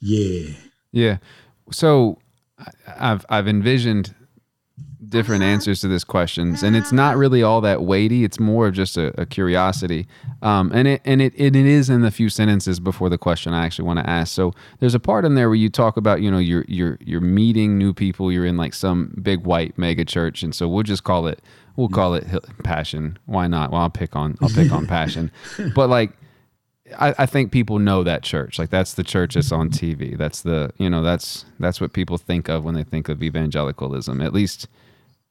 yeah, 0.00 0.50
yeah. 0.90 1.18
So 1.70 2.18
I've 2.86 3.24
I've 3.28 3.46
envisioned 3.48 4.14
different 5.08 5.42
uh-huh. 5.42 5.52
answers 5.52 5.80
to 5.80 5.88
this 5.88 6.04
questions 6.04 6.62
and 6.62 6.76
it's 6.76 6.92
not 6.92 7.16
really 7.16 7.42
all 7.42 7.60
that 7.60 7.82
weighty 7.82 8.24
it's 8.24 8.38
more 8.38 8.68
of 8.68 8.74
just 8.74 8.96
a, 8.96 9.18
a 9.20 9.26
curiosity 9.26 10.06
um, 10.42 10.70
and 10.74 10.88
it 10.88 11.00
and 11.04 11.20
it, 11.20 11.32
it 11.36 11.56
is 11.56 11.90
in 11.90 12.02
the 12.02 12.10
few 12.10 12.28
sentences 12.28 12.80
before 12.80 13.08
the 13.08 13.18
question 13.18 13.52
i 13.52 13.64
actually 13.64 13.84
want 13.84 13.98
to 13.98 14.08
ask 14.08 14.32
so 14.32 14.52
there's 14.80 14.94
a 14.94 15.00
part 15.00 15.24
in 15.24 15.34
there 15.34 15.48
where 15.48 15.56
you 15.56 15.68
talk 15.68 15.96
about 15.96 16.20
you 16.20 16.30
know 16.30 16.38
you're 16.38 16.64
you're 16.68 16.98
you're 17.00 17.20
meeting 17.20 17.78
new 17.78 17.92
people 17.92 18.30
you're 18.30 18.46
in 18.46 18.56
like 18.56 18.74
some 18.74 19.14
big 19.22 19.44
white 19.44 19.76
mega 19.78 20.04
church 20.04 20.42
and 20.42 20.54
so 20.54 20.68
we'll 20.68 20.82
just 20.82 21.04
call 21.04 21.26
it 21.26 21.40
we'll 21.76 21.88
call 21.88 22.14
it 22.14 22.26
passion. 22.62 23.18
Why 23.26 23.46
not? 23.46 23.70
Well, 23.70 23.82
I'll 23.82 23.90
pick 23.90 24.16
on 24.16 24.36
I'll 24.40 24.48
pick 24.48 24.72
on 24.72 24.86
passion, 24.86 25.30
but 25.74 25.88
like 25.88 26.12
I, 26.98 27.14
I 27.18 27.26
think 27.26 27.52
people 27.52 27.78
know 27.78 28.02
that 28.02 28.22
church. 28.22 28.58
Like 28.58 28.70
that's 28.70 28.94
the 28.94 29.02
church 29.04 29.34
that's 29.34 29.52
on 29.52 29.70
TV. 29.70 30.16
That's 30.16 30.42
the 30.42 30.72
you 30.78 30.90
know 30.90 31.02
that's 31.02 31.44
that's 31.58 31.80
what 31.80 31.92
people 31.92 32.18
think 32.18 32.48
of 32.48 32.64
when 32.64 32.74
they 32.74 32.84
think 32.84 33.08
of 33.08 33.22
evangelicalism. 33.22 34.20
At 34.20 34.32
least 34.32 34.68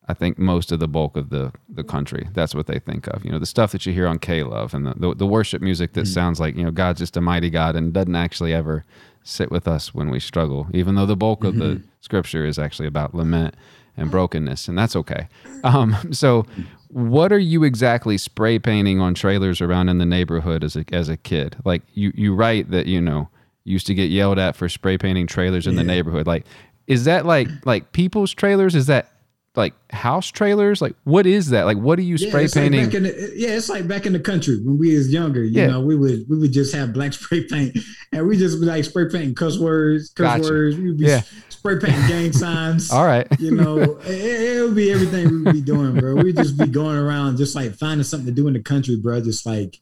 I 0.07 0.13
think 0.13 0.37
most 0.37 0.71
of 0.71 0.79
the 0.79 0.87
bulk 0.87 1.15
of 1.15 1.29
the 1.29 1.51
the 1.69 1.83
country. 1.83 2.27
That's 2.33 2.53
what 2.53 2.67
they 2.67 2.79
think 2.79 3.07
of. 3.07 3.23
You 3.23 3.31
know 3.31 3.39
the 3.39 3.45
stuff 3.45 3.71
that 3.71 3.85
you 3.85 3.93
hear 3.93 4.07
on 4.07 4.19
K 4.19 4.43
Love 4.43 4.73
and 4.73 4.85
the, 4.85 4.93
the, 4.95 5.15
the 5.15 5.27
worship 5.27 5.61
music 5.61 5.93
that 5.93 6.01
mm-hmm. 6.01 6.13
sounds 6.13 6.39
like 6.39 6.55
you 6.55 6.63
know 6.63 6.71
God's 6.71 6.99
just 6.99 7.17
a 7.17 7.21
mighty 7.21 7.49
God 7.49 7.75
and 7.75 7.93
doesn't 7.93 8.15
actually 8.15 8.53
ever 8.53 8.83
sit 9.23 9.49
with 9.49 9.67
us 9.67 9.93
when 9.93 10.09
we 10.09 10.19
struggle. 10.19 10.67
Even 10.73 10.95
though 10.95 11.05
the 11.05 11.15
bulk 11.15 11.39
mm-hmm. 11.39 11.47
of 11.47 11.55
the 11.55 11.75
mm-hmm. 11.75 11.87
scripture 12.01 12.45
is 12.45 12.59
actually 12.59 12.87
about 12.87 13.15
lament 13.15 13.55
and 13.95 14.11
brokenness, 14.11 14.67
and 14.67 14.77
that's 14.77 14.95
okay. 14.95 15.27
Um, 15.63 15.95
so 16.11 16.45
what 16.89 17.31
are 17.31 17.39
you 17.39 17.63
exactly 17.63 18.17
spray 18.17 18.59
painting 18.59 18.99
on 18.99 19.13
trailers 19.13 19.61
around 19.61 19.89
in 19.89 19.97
the 19.97 20.05
neighborhood 20.05 20.63
as 20.63 20.75
a 20.75 20.83
as 20.91 21.07
a 21.07 21.15
kid? 21.15 21.55
Like 21.63 21.81
you 21.93 22.11
you 22.15 22.35
write 22.35 22.71
that 22.71 22.87
you 22.87 22.99
know 22.99 23.29
used 23.63 23.87
to 23.87 23.93
get 23.93 24.11
yelled 24.11 24.37
at 24.37 24.57
for 24.57 24.67
spray 24.67 24.97
painting 24.97 25.27
trailers 25.27 25.65
in 25.65 25.73
yeah. 25.75 25.79
the 25.79 25.87
neighborhood. 25.87 26.27
Like 26.27 26.45
is 26.87 27.05
that 27.05 27.25
like 27.25 27.47
like 27.65 27.93
people's 27.93 28.33
trailers? 28.33 28.75
Is 28.75 28.87
that 28.87 29.12
like 29.55 29.73
house 29.91 30.29
trailers? 30.31 30.81
Like 30.81 30.95
what 31.03 31.25
is 31.25 31.49
that? 31.49 31.65
Like 31.65 31.77
what 31.77 31.99
are 31.99 32.03
you 32.03 32.17
spray 32.17 32.43
yeah, 32.43 32.47
painting? 32.53 32.83
Like 32.83 32.91
the, 32.91 33.33
yeah, 33.35 33.49
it's 33.49 33.69
like 33.69 33.87
back 33.87 34.05
in 34.05 34.13
the 34.13 34.19
country 34.19 34.59
when 34.63 34.77
we 34.77 34.95
was 34.95 35.11
younger. 35.11 35.43
You 35.43 35.61
yeah. 35.61 35.67
know, 35.67 35.81
we 35.81 35.95
would 35.95 36.25
we 36.29 36.37
would 36.37 36.53
just 36.53 36.73
have 36.73 36.93
black 36.93 37.13
spray 37.13 37.45
paint, 37.45 37.77
and 38.11 38.27
we 38.27 38.37
just 38.37 38.59
be 38.59 38.65
like 38.65 38.83
spray 38.85 39.09
painting 39.09 39.35
cuss 39.35 39.57
words, 39.57 40.09
cuss 40.09 40.41
gotcha. 40.41 40.51
words. 40.51 40.77
We 40.77 40.87
would 40.87 40.97
be 40.97 41.05
yeah. 41.05 41.21
spray 41.49 41.79
painting 41.79 42.07
gang 42.07 42.31
signs. 42.33 42.91
All 42.91 43.05
right, 43.05 43.27
you 43.39 43.51
know, 43.51 43.77
it, 43.77 44.57
it, 44.57 44.63
would 44.63 44.75
be 44.75 44.91
everything 44.91 45.29
we 45.29 45.41
would 45.43 45.53
be 45.53 45.61
doing, 45.61 45.99
bro. 45.99 46.15
We'd 46.15 46.37
just 46.37 46.57
be 46.57 46.67
going 46.67 46.97
around, 46.97 47.37
just 47.37 47.55
like 47.55 47.75
finding 47.75 48.03
something 48.03 48.27
to 48.27 48.31
do 48.33 48.47
in 48.47 48.53
the 48.53 48.61
country, 48.61 48.95
bro. 48.95 49.21
Just 49.21 49.45
like 49.45 49.79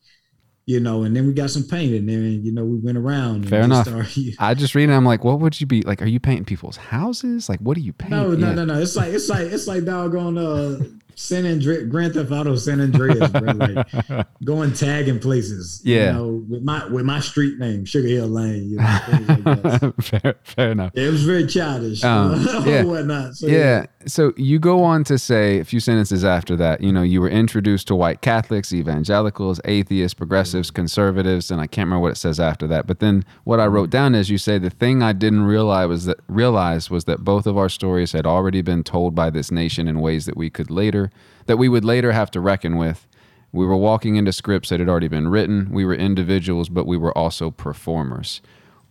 you 0.72 0.80
know, 0.80 1.04
and 1.04 1.14
then 1.14 1.28
we 1.28 1.34
got 1.34 1.50
some 1.50 1.64
paint 1.64 1.94
in 1.94 2.06
there, 2.06 2.20
and 2.20 2.46
you 2.46 2.52
know, 2.54 2.64
we 2.64 2.78
went 2.78 2.98
around. 2.98 3.50
Fair 3.50 3.64
enough. 3.64 3.88
Started, 3.88 4.36
I 4.40 4.54
just 4.54 4.74
read 4.74 4.90
it. 4.90 4.94
I'm 4.94 5.04
like, 5.04 5.26
what 5.26 5.42
would 5.42 5.60
you 5.60 5.68
be 5.68 5.82
like? 5.82 6.02
Are 6.02 6.08
you 6.08 6.22
painting 6.22 6.46
people's 6.46 6.78
houses? 6.78 7.50
Like, 7.50 7.60
what 7.60 7.76
are 7.76 7.82
you 7.82 7.92
painting? 7.92 8.18
No, 8.18 8.32
no, 8.32 8.48
yeah. 8.48 8.54
no, 8.54 8.66
no. 8.66 8.82
It's 8.82 8.96
like 8.96 9.12
it's 9.12 9.28
like 9.28 9.48
it's 9.48 9.68
like 9.68 9.84
doggone 9.84 10.38
uh 10.38 10.80
San 11.16 11.46
Andreas, 11.46 11.84
Grand 11.90 12.14
Theft 12.14 12.32
Auto 12.32 12.56
San 12.56 12.82
Andreas, 12.82 13.30
bro. 13.30 13.52
Like 13.52 14.28
going 14.44 14.74
tagging 14.74 15.20
places. 15.20 15.82
Yeah. 15.84 16.08
You 16.08 16.14
know, 16.14 16.28
with 16.50 16.64
my 16.64 16.86
with 16.88 17.06
my 17.06 17.20
street 17.20 17.60
name, 17.60 17.86
Sugar 17.86 18.08
Hill 18.08 18.28
Lane. 18.28 18.72
You 18.72 18.78
know, 18.78 19.62
like 19.64 19.96
fair, 20.02 20.36
fair 20.44 20.72
enough. 20.72 20.92
it 20.96 21.10
was 21.10 21.24
very 21.24 21.46
childish. 21.46 22.04
Um, 22.04 22.44
yeah. 22.66 22.84
whatnot. 22.84 23.36
So, 23.36 23.48
yeah. 23.48 23.58
yeah. 23.58 23.86
So 24.08 24.34
you 24.36 24.58
go 24.58 24.84
on 24.84 25.04
to 25.06 25.18
say 25.20 25.60
a 25.60 25.66
few 25.66 25.80
sentences 25.80 26.26
after 26.26 26.56
that. 26.58 26.82
You 26.82 26.92
know, 26.92 27.04
you 27.04 27.22
were 27.22 27.30
introduced 27.30 27.88
to 27.90 27.96
white 27.96 28.22
Catholics, 28.22 28.74
evangelicals, 28.74 29.62
atheists, 29.66 30.16
progressives, 30.16 30.72
conservatives, 30.72 31.52
and 31.52 31.62
I 31.62 31.68
can't 31.68 31.86
remember 31.86 32.02
what 32.02 32.14
it 32.14 32.18
says 32.18 32.40
after 32.40 32.68
that. 32.68 32.88
But 32.88 33.00
then 33.00 33.24
what 33.44 33.60
I 33.60 33.68
wrote 33.68 33.90
down 33.92 34.16
is 34.16 34.30
you 34.30 34.38
say 34.38 34.58
the 34.58 34.70
thing 34.70 35.04
I 35.04 35.14
didn't 35.14 35.44
realize 35.44 35.88
was 35.88 36.06
that 36.06 36.20
realize 36.28 36.90
was 36.90 37.06
that 37.06 37.24
both 37.24 37.46
of 37.46 37.58
our 37.58 37.70
stories 37.70 38.12
had 38.12 38.26
already 38.26 38.62
been 38.62 38.84
told 38.84 39.14
by 39.14 39.30
this 39.30 39.52
nation 39.52 39.88
in 39.88 40.00
ways 40.00 40.26
that 40.26 40.38
we 40.38 40.50
could 40.50 40.72
later 40.72 41.11
that 41.46 41.58
we 41.58 41.70
would 41.70 41.86
later 41.86 42.12
have 42.12 42.32
to 42.32 42.40
reckon 42.40 42.78
with. 42.78 43.08
We 43.52 43.66
were 43.66 43.78
walking 43.78 44.16
into 44.16 44.32
scripts 44.32 44.70
that 44.70 44.80
had 44.80 44.88
already 44.88 45.10
been 45.10 45.28
written. 45.28 45.70
We 45.72 45.84
were 45.84 45.94
individuals, 45.94 46.70
but 46.70 46.88
we 46.88 46.98
were 46.98 47.16
also 47.18 47.52
performers. 47.52 48.42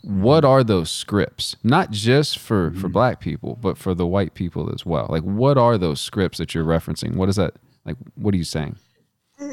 What 0.03 0.45
are 0.45 0.65
those 0.65 0.91
scripts? 0.91 1.57
Not 1.63 1.91
just 1.91 2.39
for, 2.39 2.71
for 2.71 2.77
mm-hmm. 2.77 2.93
black 2.93 3.21
people, 3.21 3.59
but 3.61 3.79
for 3.79 3.95
the 3.95 4.07
white 4.07 4.35
people 4.35 4.73
as 4.73 4.85
well. 4.85 5.07
Like, 5.09 5.23
what 5.23 5.59
are 5.59 5.79
those 5.79 6.01
scripts 6.01 6.39
that 6.39 6.55
you're 6.55 6.65
referencing? 6.65 7.17
What 7.17 7.29
is 7.29 7.37
that? 7.37 7.55
Like, 7.85 7.97
what 8.15 8.35
are 8.35 8.39
you 8.39 8.45
saying? 8.45 8.77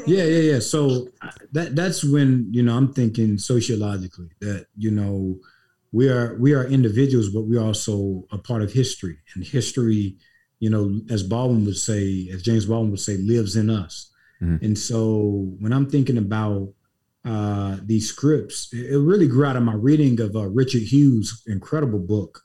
Yeah, 0.06 0.24
yeah, 0.24 0.52
yeah. 0.52 0.58
So 0.58 1.08
that 1.52 1.74
that's 1.74 2.04
when 2.04 2.48
you 2.50 2.62
know 2.62 2.76
I'm 2.76 2.92
thinking 2.92 3.38
sociologically 3.38 4.28
that 4.40 4.66
you 4.76 4.90
know 4.90 5.38
we 5.92 6.10
are 6.10 6.36
we 6.38 6.52
are 6.52 6.66
individuals, 6.66 7.30
but 7.30 7.42
we're 7.42 7.62
also 7.62 8.24
a 8.30 8.36
part 8.36 8.62
of 8.62 8.72
history, 8.72 9.18
and 9.34 9.44
history 9.44 10.16
you 10.60 10.70
know, 10.70 11.00
as 11.10 11.22
Baldwin 11.22 11.64
would 11.64 11.76
say, 11.76 12.28
as 12.32 12.42
James 12.42 12.66
Baldwin 12.66 12.90
would 12.90 13.00
say, 13.00 13.16
lives 13.16 13.56
in 13.56 13.70
us. 13.70 14.10
Mm-hmm. 14.42 14.64
And 14.64 14.78
so 14.78 15.54
when 15.60 15.72
I'm 15.72 15.88
thinking 15.88 16.18
about 16.18 16.72
uh, 17.24 17.76
these 17.84 18.08
scripts, 18.08 18.68
it, 18.72 18.96
really 18.96 19.28
grew 19.28 19.44
out 19.44 19.56
of 19.56 19.62
my 19.62 19.74
reading 19.74 20.20
of 20.20 20.34
uh, 20.36 20.46
Richard 20.46 20.82
Hughes' 20.82 21.42
incredible 21.46 21.98
book, 21.98 22.40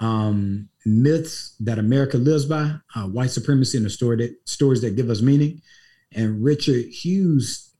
um, 0.00 0.68
Myths 0.84 1.56
That 1.60 1.78
America 1.78 2.18
Lives 2.18 2.44
By, 2.44 2.74
uh, 2.94 3.04
White 3.04 3.30
Supremacy 3.30 3.76
and 3.78 3.86
the 3.86 3.90
Story 3.90 4.16
that, 4.18 4.36
Stories 4.48 4.82
That 4.82 4.96
Give 4.96 5.10
Us 5.10 5.22
Meaning. 5.22 5.62
And 6.12 6.42
Richard 6.44 6.86
Hughes 6.86 7.72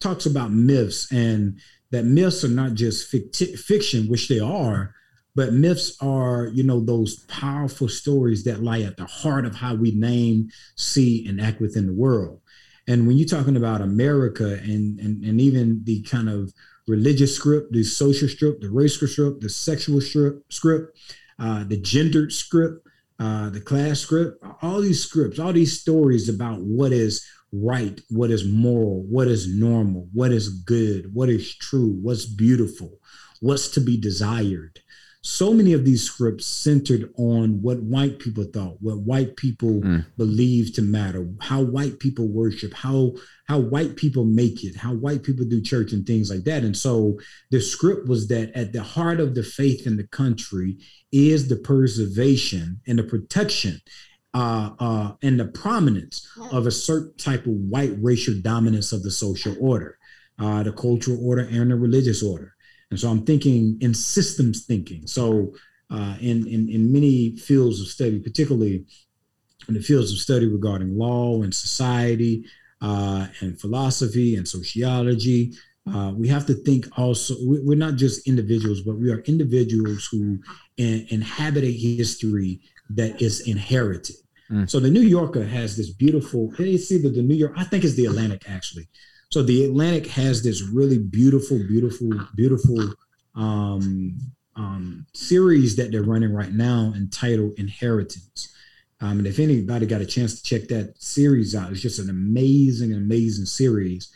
talks 0.00 0.26
about 0.26 0.50
myths 0.50 1.10
and 1.12 1.58
that 1.90 2.04
myths 2.04 2.44
are 2.44 2.48
not 2.48 2.74
just 2.74 3.12
ficti- 3.12 3.58
fiction, 3.58 4.08
which 4.08 4.28
they 4.28 4.40
are, 4.40 4.94
but 5.40 5.54
myths 5.54 5.96
are 6.02 6.48
you 6.48 6.62
know 6.62 6.80
those 6.80 7.20
powerful 7.20 7.88
stories 7.88 8.44
that 8.44 8.62
lie 8.62 8.82
at 8.82 8.98
the 8.98 9.06
heart 9.06 9.46
of 9.46 9.54
how 9.54 9.74
we 9.74 9.90
name 9.92 10.50
see 10.76 11.26
and 11.26 11.40
act 11.40 11.62
within 11.62 11.86
the 11.86 11.94
world. 11.94 12.42
And 12.86 13.06
when 13.06 13.16
you're 13.16 13.26
talking 13.26 13.56
about 13.56 13.80
america 13.80 14.58
and 14.62 15.00
and, 15.00 15.24
and 15.24 15.40
even 15.40 15.82
the 15.84 16.02
kind 16.02 16.28
of 16.28 16.52
religious 16.86 17.34
script 17.34 17.72
the 17.72 17.82
social 17.82 18.28
script 18.28 18.60
the 18.60 18.68
racial 18.68 19.08
script 19.08 19.40
the 19.40 19.48
sexual 19.48 20.02
script 20.02 20.98
uh, 21.38 21.64
the 21.64 21.78
gendered 21.78 22.32
script 22.32 22.86
uh, 23.18 23.48
the 23.48 23.62
class 23.62 24.00
script 24.00 24.44
all 24.60 24.82
these 24.82 25.02
scripts 25.02 25.38
all 25.38 25.54
these 25.54 25.80
stories 25.80 26.28
about 26.28 26.60
what 26.60 26.92
is 26.92 27.26
right 27.50 27.98
what 28.10 28.30
is 28.30 28.44
moral 28.44 29.04
what 29.04 29.26
is 29.26 29.48
normal 29.48 30.06
what 30.12 30.32
is 30.32 30.50
good 30.64 31.14
what 31.14 31.30
is 31.30 31.56
true 31.56 31.98
what's 32.02 32.26
beautiful 32.26 32.92
what's 33.40 33.68
to 33.70 33.80
be 33.80 33.96
desired 33.96 34.80
so 35.22 35.52
many 35.52 35.74
of 35.74 35.84
these 35.84 36.02
scripts 36.02 36.46
centered 36.46 37.12
on 37.18 37.60
what 37.60 37.82
white 37.82 38.18
people 38.18 38.44
thought, 38.44 38.78
what 38.80 39.00
white 39.00 39.36
people 39.36 39.80
mm. 39.82 40.04
believed 40.16 40.74
to 40.76 40.82
matter, 40.82 41.28
how 41.40 41.62
white 41.62 41.98
people 41.98 42.26
worship, 42.28 42.72
how 42.72 43.12
how 43.46 43.58
white 43.58 43.96
people 43.96 44.24
make 44.24 44.64
it, 44.64 44.76
how 44.76 44.94
white 44.94 45.22
people 45.22 45.44
do 45.44 45.60
church 45.60 45.92
and 45.92 46.06
things 46.06 46.30
like 46.30 46.44
that. 46.44 46.62
And 46.62 46.76
so 46.76 47.18
the 47.50 47.60
script 47.60 48.08
was 48.08 48.28
that 48.28 48.50
at 48.56 48.72
the 48.72 48.82
heart 48.82 49.20
of 49.20 49.34
the 49.34 49.42
faith 49.42 49.86
in 49.86 49.96
the 49.96 50.06
country 50.06 50.78
is 51.12 51.48
the 51.48 51.56
preservation 51.56 52.80
and 52.86 52.98
the 52.98 53.04
protection 53.04 53.80
uh, 54.32 54.70
uh, 54.78 55.12
and 55.22 55.38
the 55.38 55.46
prominence 55.46 56.26
of 56.52 56.66
a 56.66 56.70
certain 56.70 57.16
type 57.16 57.44
of 57.46 57.52
white 57.52 57.92
racial 58.00 58.34
dominance 58.40 58.92
of 58.92 59.02
the 59.02 59.10
social 59.10 59.54
order, 59.60 59.98
uh, 60.38 60.62
the 60.62 60.72
cultural 60.72 61.18
order, 61.22 61.42
and 61.42 61.70
the 61.70 61.76
religious 61.76 62.22
order. 62.22 62.54
And 62.90 62.98
so 62.98 63.08
I'm 63.08 63.24
thinking 63.24 63.78
in 63.80 63.94
systems 63.94 64.64
thinking. 64.64 65.06
So 65.06 65.54
uh, 65.90 66.16
in, 66.20 66.46
in, 66.46 66.68
in 66.68 66.92
many 66.92 67.36
fields 67.36 67.80
of 67.80 67.86
study, 67.86 68.18
particularly 68.18 68.84
in 69.68 69.74
the 69.74 69.80
fields 69.80 70.12
of 70.12 70.18
study 70.18 70.46
regarding 70.46 70.96
law 70.96 71.42
and 71.42 71.54
society 71.54 72.44
uh, 72.80 73.26
and 73.40 73.60
philosophy 73.60 74.36
and 74.36 74.46
sociology, 74.46 75.52
uh, 75.92 76.12
we 76.14 76.28
have 76.28 76.46
to 76.46 76.54
think 76.54 76.86
also, 76.98 77.34
we're 77.40 77.76
not 77.76 77.96
just 77.96 78.26
individuals, 78.28 78.82
but 78.82 78.96
we 78.96 79.10
are 79.10 79.20
individuals 79.20 80.08
who 80.10 80.38
in, 80.76 81.06
inhabit 81.10 81.64
a 81.64 81.72
history 81.72 82.60
that 82.90 83.20
is 83.22 83.48
inherited. 83.48 84.16
Mm. 84.50 84.68
So 84.68 84.80
the 84.80 84.90
New 84.90 85.02
Yorker 85.02 85.44
has 85.44 85.76
this 85.76 85.90
beautiful, 85.90 86.52
it's 86.58 86.90
either 86.90 87.08
the 87.08 87.22
New 87.22 87.34
York, 87.34 87.52
I 87.56 87.64
think 87.64 87.84
it's 87.84 87.94
the 87.94 88.06
Atlantic 88.06 88.42
actually. 88.48 88.88
So 89.30 89.44
the 89.44 89.64
Atlantic 89.64 90.08
has 90.08 90.42
this 90.42 90.60
really 90.60 90.98
beautiful, 90.98 91.58
beautiful, 91.58 92.10
beautiful 92.34 92.94
um, 93.36 94.18
um, 94.56 95.06
series 95.14 95.76
that 95.76 95.92
they're 95.92 96.02
running 96.02 96.34
right 96.34 96.52
now 96.52 96.92
entitled 96.96 97.52
Inheritance. 97.56 98.52
Um, 99.00 99.18
and 99.18 99.26
if 99.28 99.38
anybody 99.38 99.86
got 99.86 100.00
a 100.00 100.06
chance 100.06 100.34
to 100.34 100.42
check 100.42 100.68
that 100.68 101.00
series 101.00 101.54
out, 101.54 101.70
it's 101.70 101.80
just 101.80 102.00
an 102.00 102.10
amazing, 102.10 102.92
amazing 102.92 103.46
series 103.46 104.12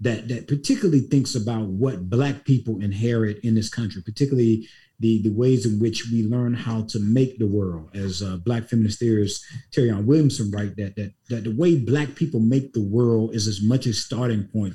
that 0.00 0.28
that 0.28 0.46
particularly 0.46 1.00
thinks 1.00 1.34
about 1.34 1.66
what 1.66 2.10
Black 2.10 2.44
people 2.44 2.80
inherit 2.80 3.38
in 3.38 3.54
this 3.54 3.70
country, 3.70 4.02
particularly 4.02 4.68
the 5.00 5.22
the 5.22 5.30
ways 5.30 5.64
in 5.64 5.78
which 5.78 6.06
we 6.10 6.24
learn 6.24 6.54
how 6.54 6.82
to 6.82 6.98
make 6.98 7.38
the 7.38 7.46
world. 7.46 7.90
As 7.94 8.22
uh, 8.22 8.36
Black 8.38 8.68
feminist 8.68 8.98
theorist 8.98 9.44
Marianne 9.76 10.06
Williamson 10.06 10.50
write 10.50 10.76
that 10.76 10.96
that 10.96 11.12
that 11.28 11.44
the 11.44 11.54
way 11.54 11.76
Black 11.76 12.14
people 12.14 12.40
make 12.40 12.72
the 12.72 12.84
world 12.84 13.34
is 13.34 13.46
as 13.46 13.62
much 13.62 13.86
a 13.86 13.92
starting 13.92 14.48
point 14.52 14.74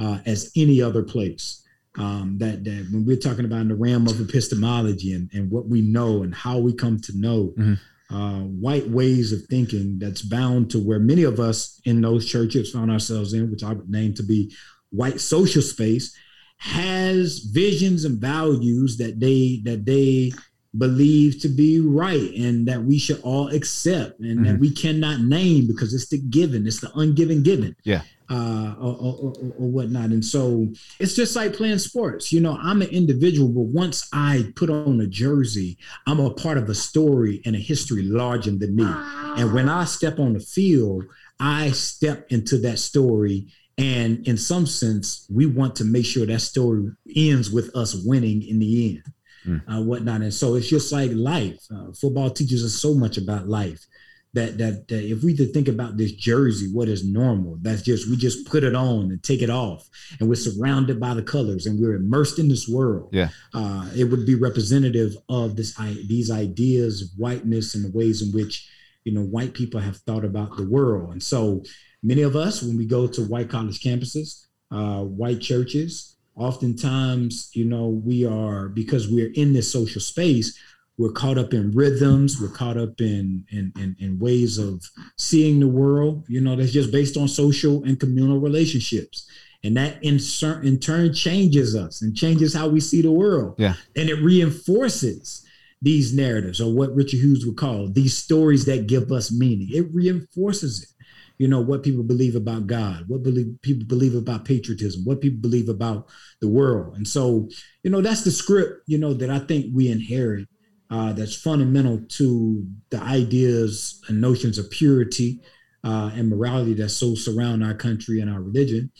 uh, 0.00 0.18
as 0.26 0.50
any 0.56 0.82
other 0.82 1.02
place. 1.02 1.64
Um, 1.98 2.36
that 2.38 2.64
that 2.64 2.88
when 2.92 3.04
we're 3.04 3.16
talking 3.16 3.44
about 3.44 3.62
in 3.62 3.68
the 3.68 3.74
realm 3.74 4.06
of 4.06 4.20
epistemology 4.20 5.12
and, 5.12 5.28
and 5.32 5.50
what 5.50 5.66
we 5.68 5.82
know 5.82 6.22
and 6.22 6.34
how 6.34 6.58
we 6.58 6.72
come 6.72 7.00
to 7.00 7.12
know. 7.16 7.52
Mm-hmm. 7.58 7.74
Uh, 8.12 8.40
white 8.40 8.88
ways 8.88 9.32
of 9.32 9.40
thinking 9.44 9.96
that's 10.00 10.22
bound 10.22 10.68
to 10.68 10.80
where 10.80 10.98
many 10.98 11.22
of 11.22 11.38
us 11.38 11.80
in 11.84 12.00
those 12.00 12.26
churches 12.26 12.72
found 12.72 12.90
ourselves 12.90 13.34
in, 13.34 13.48
which 13.52 13.62
I 13.62 13.72
would 13.72 13.88
name 13.88 14.14
to 14.14 14.24
be 14.24 14.52
white 14.90 15.20
social 15.20 15.62
space, 15.62 16.16
has 16.60 17.38
visions 17.38 18.04
and 18.04 18.20
values 18.20 18.98
that 18.98 19.18
they 19.18 19.62
that 19.64 19.86
they 19.86 20.30
believe 20.76 21.40
to 21.40 21.48
be 21.48 21.80
right 21.80 22.32
and 22.34 22.68
that 22.68 22.82
we 22.82 22.98
should 22.98 23.20
all 23.22 23.48
accept 23.48 24.20
and 24.20 24.40
mm-hmm. 24.40 24.44
that 24.44 24.60
we 24.60 24.70
cannot 24.70 25.20
name 25.20 25.66
because 25.66 25.92
it's 25.92 26.08
the 26.08 26.18
given, 26.18 26.66
it's 26.66 26.80
the 26.80 26.88
ungiven 26.88 27.42
given. 27.42 27.74
Yeah. 27.82 28.02
Uh, 28.32 28.76
or, 28.78 28.94
or, 28.94 29.32
or, 29.58 29.68
whatnot. 29.68 30.10
And 30.10 30.24
so 30.24 30.68
it's 31.00 31.16
just 31.16 31.34
like 31.34 31.52
playing 31.52 31.78
sports. 31.78 32.32
You 32.32 32.40
know, 32.40 32.56
I'm 32.62 32.80
an 32.80 32.88
individual, 32.90 33.48
but 33.48 33.62
once 33.62 34.08
I 34.12 34.52
put 34.54 34.70
on 34.70 35.00
a 35.00 35.06
jersey, 35.08 35.78
I'm 36.06 36.20
a 36.20 36.30
part 36.30 36.56
of 36.56 36.68
a 36.68 36.74
story 36.74 37.42
and 37.44 37.56
a 37.56 37.58
history 37.58 38.04
larger 38.04 38.52
than 38.52 38.76
me. 38.76 38.84
And 38.86 39.52
when 39.52 39.68
I 39.68 39.84
step 39.84 40.20
on 40.20 40.34
the 40.34 40.40
field, 40.40 41.06
I 41.40 41.72
step 41.72 42.26
into 42.28 42.58
that 42.58 42.78
story. 42.78 43.48
And 43.80 44.26
in 44.28 44.36
some 44.36 44.66
sense, 44.66 45.26
we 45.32 45.46
want 45.46 45.74
to 45.76 45.84
make 45.84 46.04
sure 46.04 46.26
that 46.26 46.40
story 46.40 46.90
ends 47.16 47.50
with 47.50 47.74
us 47.74 47.94
winning 48.04 48.42
in 48.46 48.58
the 48.58 48.90
end 48.90 49.02
mm. 49.46 49.62
uh, 49.68 49.82
whatnot. 49.82 50.20
And 50.20 50.34
so 50.34 50.54
it's 50.54 50.68
just 50.68 50.92
like 50.92 51.10
life. 51.14 51.58
Uh, 51.74 51.92
football 51.92 52.30
teaches 52.30 52.64
us 52.64 52.80
so 52.80 52.94
much 52.94 53.16
about 53.16 53.48
life 53.48 53.86
that, 54.32 54.58
that 54.58 54.86
that 54.88 55.04
if 55.04 55.24
we 55.24 55.34
to 55.36 55.46
think 55.46 55.66
about 55.66 55.96
this 55.96 56.12
jersey, 56.12 56.68
what 56.72 56.88
is 56.88 57.04
normal? 57.04 57.58
That's 57.62 57.82
just 57.82 58.08
we 58.08 58.16
just 58.16 58.46
put 58.46 58.62
it 58.62 58.76
on 58.76 59.10
and 59.10 59.22
take 59.22 59.42
it 59.42 59.50
off, 59.50 59.88
and 60.20 60.28
we're 60.28 60.36
surrounded 60.36 61.00
by 61.00 61.14
the 61.14 61.22
colors, 61.22 61.66
and 61.66 61.80
we're 61.80 61.96
immersed 61.96 62.38
in 62.38 62.48
this 62.48 62.68
world. 62.68 63.08
Yeah, 63.12 63.30
uh, 63.54 63.90
it 63.96 64.04
would 64.04 64.26
be 64.26 64.36
representative 64.36 65.14
of 65.28 65.56
this 65.56 65.74
these 66.06 66.30
ideas 66.30 67.02
of 67.02 67.08
whiteness 67.18 67.74
and 67.74 67.84
the 67.84 67.96
ways 67.96 68.22
in 68.22 68.30
which 68.30 68.68
you 69.02 69.12
know 69.12 69.22
white 69.22 69.52
people 69.52 69.80
have 69.80 69.96
thought 69.96 70.24
about 70.24 70.56
the 70.56 70.68
world. 70.68 71.10
And 71.10 71.22
so 71.22 71.64
many 72.02 72.22
of 72.22 72.36
us, 72.36 72.62
when 72.62 72.76
we 72.76 72.86
go 72.86 73.06
to 73.06 73.22
white 73.22 73.48
college 73.48 73.80
campuses, 73.80 74.46
uh, 74.70 75.02
white 75.02 75.40
churches, 75.40 76.16
oftentimes, 76.36 77.50
you 77.52 77.64
know, 77.64 77.88
we 77.88 78.24
are 78.24 78.68
because 78.68 79.08
we're 79.08 79.32
in 79.34 79.52
this 79.52 79.70
social 79.70 80.00
space, 80.00 80.58
we're 80.96 81.12
caught 81.12 81.38
up 81.38 81.54
in 81.54 81.70
rhythms, 81.72 82.40
we're 82.40 82.48
caught 82.48 82.76
up 82.76 83.00
in 83.00 83.44
in, 83.50 83.72
in, 83.76 83.96
in 83.98 84.18
ways 84.18 84.58
of 84.58 84.84
seeing 85.16 85.60
the 85.60 85.68
world, 85.68 86.24
you 86.28 86.40
know, 86.40 86.56
that's 86.56 86.72
just 86.72 86.92
based 86.92 87.16
on 87.16 87.28
social 87.28 87.82
and 87.84 87.98
communal 87.98 88.38
relationships. 88.38 89.26
And 89.62 89.76
that 89.76 90.02
in, 90.02 90.18
in 90.64 90.78
turn 90.78 91.12
changes 91.12 91.76
us 91.76 92.00
and 92.00 92.16
changes 92.16 92.54
how 92.54 92.68
we 92.68 92.80
see 92.80 93.02
the 93.02 93.10
world. 93.10 93.56
Yeah. 93.58 93.74
And 93.94 94.08
it 94.08 94.14
reinforces 94.14 95.44
these 95.82 96.14
narratives 96.14 96.60
or 96.60 96.74
what 96.74 96.94
Richard 96.94 97.20
Hughes 97.20 97.44
would 97.46 97.56
call 97.56 97.88
these 97.88 98.16
stories 98.16 98.64
that 98.66 98.86
give 98.86 99.12
us 99.12 99.32
meaning. 99.32 99.68
It 99.70 99.86
reinforces 99.92 100.82
it 100.82 100.99
you 101.40 101.48
know 101.48 101.60
what 101.60 101.82
people 101.82 102.02
believe 102.02 102.36
about 102.36 102.66
god 102.66 103.04
what 103.08 103.22
believe, 103.22 103.46
people 103.62 103.86
believe 103.86 104.14
about 104.14 104.44
patriotism 104.44 105.02
what 105.06 105.22
people 105.22 105.40
believe 105.40 105.70
about 105.70 106.06
the 106.42 106.48
world. 106.48 106.96
And 106.96 107.08
so 107.08 107.48
you 107.82 107.90
know 107.90 108.02
that's 108.02 108.24
the 108.24 108.30
script 108.30 108.82
you 108.86 108.98
know 108.98 109.14
that 109.14 109.30
i 109.30 109.38
think 109.38 109.66
we 109.74 109.90
inherit 109.90 110.46
uh, 110.90 111.12
that's 111.12 111.36
fundamental 111.36 112.00
to 112.08 112.66
the 112.90 113.00
ideas 113.00 114.02
and 114.08 114.20
notions 114.20 114.58
of 114.58 114.68
purity 114.70 115.40
uh, 115.84 116.10
and 116.14 116.28
morality 116.28 116.74
that 116.74 116.88
so 116.88 117.14
surround 117.14 117.64
our 117.64 117.74
country 117.74 118.20
and 118.20 118.28
our 118.28 118.42
religion. 118.42 118.90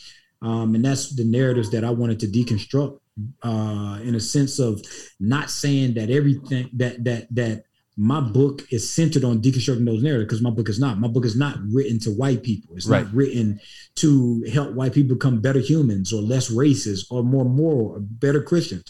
Um, 0.41 0.77
and 0.77 0.85
that's 0.85 1.15
the 1.15 1.25
narratives 1.25 1.71
that 1.73 1.85
i 1.85 1.91
wanted 1.91 2.21
to 2.21 2.27
deconstruct 2.27 2.99
uh, 3.43 3.99
in 4.03 4.15
a 4.15 4.21
sense 4.21 4.59
of 4.59 4.81
not 5.19 5.51
saying 5.51 5.95
that 5.95 6.11
everything 6.11 6.71
that 6.75 7.05
that 7.05 7.27
that 7.35 7.65
my 8.03 8.19
book 8.19 8.63
is 8.71 8.91
centered 8.91 9.25
on 9.25 9.43
deconstructing 9.43 9.85
those 9.85 10.03
narratives 10.03 10.25
because 10.25 10.43
my 10.43 10.49
book 10.49 10.71
is 10.71 10.81
not. 10.81 10.99
My 10.99 11.07
book 11.07 11.27
is 11.27 11.37
not 11.37 11.59
written 11.71 11.99
to 12.01 12.11
white 12.11 12.43
people. 12.43 12.75
It's 12.75 12.87
right. 12.87 13.05
not 13.05 13.13
written 13.13 13.61
to 13.97 14.43
help 14.51 14.73
white 14.73 14.95
people 14.95 15.17
become 15.17 15.43
better 15.43 15.59
humans 15.59 16.11
or 16.11 16.23
less 16.23 16.51
racist 16.51 17.05
or 17.11 17.23
more 17.23 17.45
moral 17.45 17.89
or 17.89 18.01
better 18.01 18.43
Christians. 18.43 18.85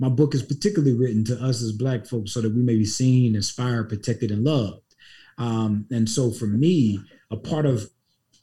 My 0.00 0.08
book 0.08 0.34
is 0.34 0.42
particularly 0.42 0.96
written 0.96 1.24
to 1.26 1.34
us 1.40 1.62
as 1.62 1.70
black 1.70 2.04
folks 2.04 2.32
so 2.32 2.40
that 2.40 2.52
we 2.52 2.62
may 2.62 2.74
be 2.74 2.84
seen, 2.84 3.36
inspired, 3.36 3.90
protected, 3.90 4.32
and 4.32 4.42
loved. 4.42 4.82
Um, 5.38 5.86
and 5.92 6.08
so 6.08 6.32
for 6.32 6.48
me, 6.48 6.98
a 7.30 7.36
part 7.36 7.64
of 7.64 7.88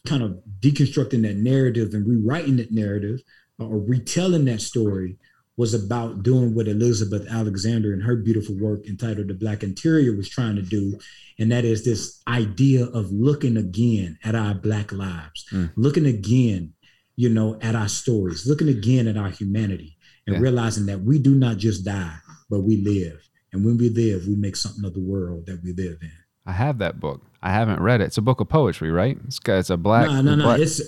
kind 0.07 0.23
of 0.23 0.39
deconstructing 0.61 1.23
that 1.23 1.35
narrative 1.35 1.93
and 1.93 2.07
rewriting 2.07 2.55
that 2.55 2.71
narrative 2.71 3.19
or 3.59 3.79
retelling 3.79 4.45
that 4.45 4.61
story 4.61 5.17
was 5.57 5.73
about 5.73 6.23
doing 6.23 6.53
what 6.53 6.67
Elizabeth 6.67 7.25
Alexander 7.29 7.93
and 7.93 8.03
her 8.03 8.17
beautiful 8.17 8.55
work 8.57 8.85
entitled 8.87 9.29
The 9.29 9.33
Black 9.33 9.63
Interior 9.63 10.15
was 10.15 10.29
trying 10.29 10.55
to 10.57 10.61
do. 10.61 10.99
And 11.39 11.51
that 11.51 11.63
is 11.63 11.85
this 11.85 12.21
idea 12.27 12.85
of 12.85 13.11
looking 13.11 13.57
again 13.57 14.17
at 14.23 14.35
our 14.35 14.53
Black 14.53 14.91
lives, 14.91 15.45
mm. 15.51 15.71
looking 15.77 16.05
again, 16.05 16.73
you 17.15 17.29
know, 17.29 17.57
at 17.61 17.75
our 17.75 17.87
stories, 17.87 18.45
looking 18.47 18.67
again 18.67 19.07
at 19.07 19.17
our 19.17 19.29
humanity, 19.29 19.97
and 20.27 20.35
yeah. 20.35 20.41
realizing 20.41 20.85
that 20.87 21.01
we 21.01 21.19
do 21.19 21.35
not 21.35 21.57
just 21.57 21.85
die, 21.85 22.17
but 22.49 22.61
we 22.61 22.77
live. 22.77 23.21
And 23.53 23.63
when 23.63 23.77
we 23.77 23.89
live, 23.89 24.27
we 24.27 24.35
make 24.35 24.57
something 24.57 24.83
of 24.83 24.93
the 24.93 24.99
world 24.99 25.45
that 25.45 25.61
we 25.63 25.71
live 25.71 25.97
in. 26.01 26.11
I 26.45 26.51
have 26.51 26.79
that 26.79 26.99
book. 26.99 27.21
I 27.41 27.51
haven't 27.51 27.79
read 27.79 28.01
it. 28.01 28.05
It's 28.05 28.17
a 28.17 28.21
book 28.21 28.41
of 28.41 28.49
poetry, 28.49 28.91
right? 28.91 29.17
It's, 29.25 29.39
it's 29.45 29.69
a 29.69 29.77
black. 29.77 30.07
No, 30.07 30.21
no, 30.21 30.35
no. 30.35 30.43
Black, 30.43 30.59
it's 30.59 30.81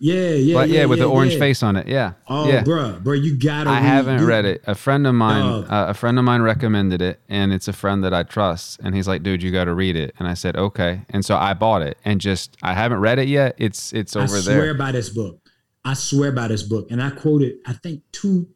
yeah, 0.00 0.30
yeah, 0.30 0.54
but, 0.54 0.68
yeah, 0.68 0.80
yeah, 0.80 0.84
with 0.86 0.98
yeah, 0.98 1.04
the 1.04 1.10
orange 1.10 1.32
yeah. 1.34 1.38
face 1.38 1.62
on 1.62 1.76
it. 1.76 1.88
Yeah. 1.88 2.12
Oh, 2.28 2.48
yeah. 2.48 2.62
bro, 2.62 2.98
bro, 3.00 3.14
you 3.14 3.36
gotta. 3.36 3.70
I 3.70 3.74
read, 3.74 3.82
haven't 3.82 4.20
you, 4.20 4.26
read 4.26 4.44
it. 4.44 4.62
A 4.66 4.74
friend 4.74 5.06
of 5.06 5.14
mine, 5.14 5.64
uh, 5.64 5.86
a 5.88 5.94
friend 5.94 6.18
of 6.18 6.24
mine 6.24 6.42
recommended 6.42 7.02
it, 7.02 7.20
and 7.28 7.52
it's 7.52 7.68
a 7.68 7.72
friend 7.72 8.04
that 8.04 8.14
I 8.14 8.22
trust. 8.22 8.80
And 8.82 8.94
he's 8.94 9.08
like, 9.08 9.22
"Dude, 9.22 9.42
you 9.42 9.50
got 9.50 9.64
to 9.64 9.74
read 9.74 9.96
it." 9.96 10.14
And 10.18 10.28
I 10.28 10.34
said, 10.34 10.56
"Okay." 10.56 11.02
And 11.10 11.24
so 11.24 11.36
I 11.36 11.54
bought 11.54 11.82
it, 11.82 11.98
and 12.04 12.20
just 12.20 12.56
I 12.62 12.74
haven't 12.74 13.00
read 13.00 13.18
it 13.18 13.28
yet. 13.28 13.56
It's 13.58 13.92
it's 13.92 14.14
over 14.14 14.26
there. 14.26 14.38
I 14.38 14.42
swear 14.42 14.60
there. 14.66 14.74
by 14.74 14.92
this 14.92 15.08
book. 15.08 15.40
I 15.84 15.94
swear 15.94 16.32
by 16.32 16.48
this 16.48 16.62
book, 16.62 16.88
and 16.90 17.02
I 17.02 17.10
quoted. 17.10 17.56
I 17.66 17.72
think 17.72 18.02
two. 18.12 18.48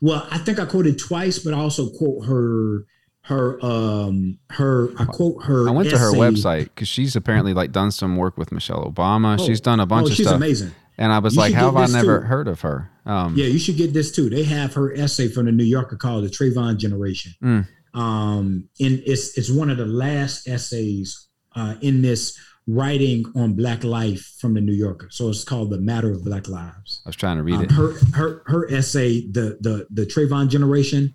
Well, 0.00 0.26
I 0.30 0.38
think 0.38 0.58
I 0.58 0.66
quoted 0.66 0.98
twice, 0.98 1.38
but 1.38 1.54
I 1.54 1.58
also 1.58 1.90
quote 1.90 2.26
her. 2.26 2.86
Her 3.26 3.58
um 3.64 4.38
her 4.50 4.90
I 4.98 5.06
quote 5.06 5.44
her. 5.44 5.66
I 5.66 5.70
went 5.70 5.88
to 5.88 5.96
her 5.96 6.12
website 6.12 6.64
because 6.64 6.88
she's 6.88 7.16
apparently 7.16 7.54
like 7.54 7.72
done 7.72 7.90
some 7.90 8.16
work 8.16 8.36
with 8.36 8.52
Michelle 8.52 8.84
Obama. 8.84 9.40
Oh, 9.40 9.46
she's 9.46 9.62
done 9.62 9.80
a 9.80 9.86
bunch 9.86 10.08
oh, 10.08 10.10
of 10.10 10.14
she's 10.14 10.26
stuff. 10.26 10.36
amazing. 10.36 10.72
And 10.98 11.12
I 11.12 11.18
was 11.18 11.34
You 11.34 11.40
like, 11.40 11.54
how 11.54 11.72
have 11.72 11.76
I 11.76 11.92
never 11.92 12.20
too. 12.20 12.26
heard 12.26 12.48
of 12.48 12.60
her? 12.60 12.90
Um, 13.06 13.34
Yeah, 13.36 13.46
you 13.46 13.58
should 13.58 13.76
get 13.76 13.92
this 13.92 14.12
too. 14.12 14.30
They 14.30 14.44
have 14.44 14.74
her 14.74 14.94
essay 14.94 15.28
from 15.28 15.46
the 15.46 15.52
New 15.52 15.64
Yorker 15.64 15.96
called 15.96 16.24
"The 16.24 16.28
Trayvon 16.30 16.76
Generation." 16.78 17.32
Mm. 17.42 17.66
Um, 17.94 18.68
and 18.80 19.02
it's 19.06 19.36
it's 19.38 19.50
one 19.50 19.70
of 19.70 19.76
the 19.78 19.86
last 19.86 20.48
essays 20.48 21.28
uh, 21.56 21.74
in 21.80 22.02
this 22.02 22.38
writing 22.66 23.24
on 23.36 23.52
Black 23.54 23.84
life 23.84 24.34
from 24.40 24.54
the 24.54 24.60
New 24.60 24.72
Yorker. 24.72 25.08
So 25.10 25.28
it's 25.28 25.44
called 25.44 25.70
"The 25.70 25.80
Matter 25.80 26.12
of 26.12 26.24
Black 26.24 26.48
Lives." 26.48 27.02
I 27.04 27.08
was 27.10 27.16
trying 27.16 27.36
to 27.36 27.42
read 27.42 27.56
Um, 27.56 27.64
it. 27.64 27.70
her 27.72 27.92
her 28.14 28.42
her 28.46 28.70
essay, 28.72 29.26
the 29.30 29.58
the 29.60 29.86
the 29.90 30.06
Trayvon 30.06 30.48
Generation, 30.48 31.14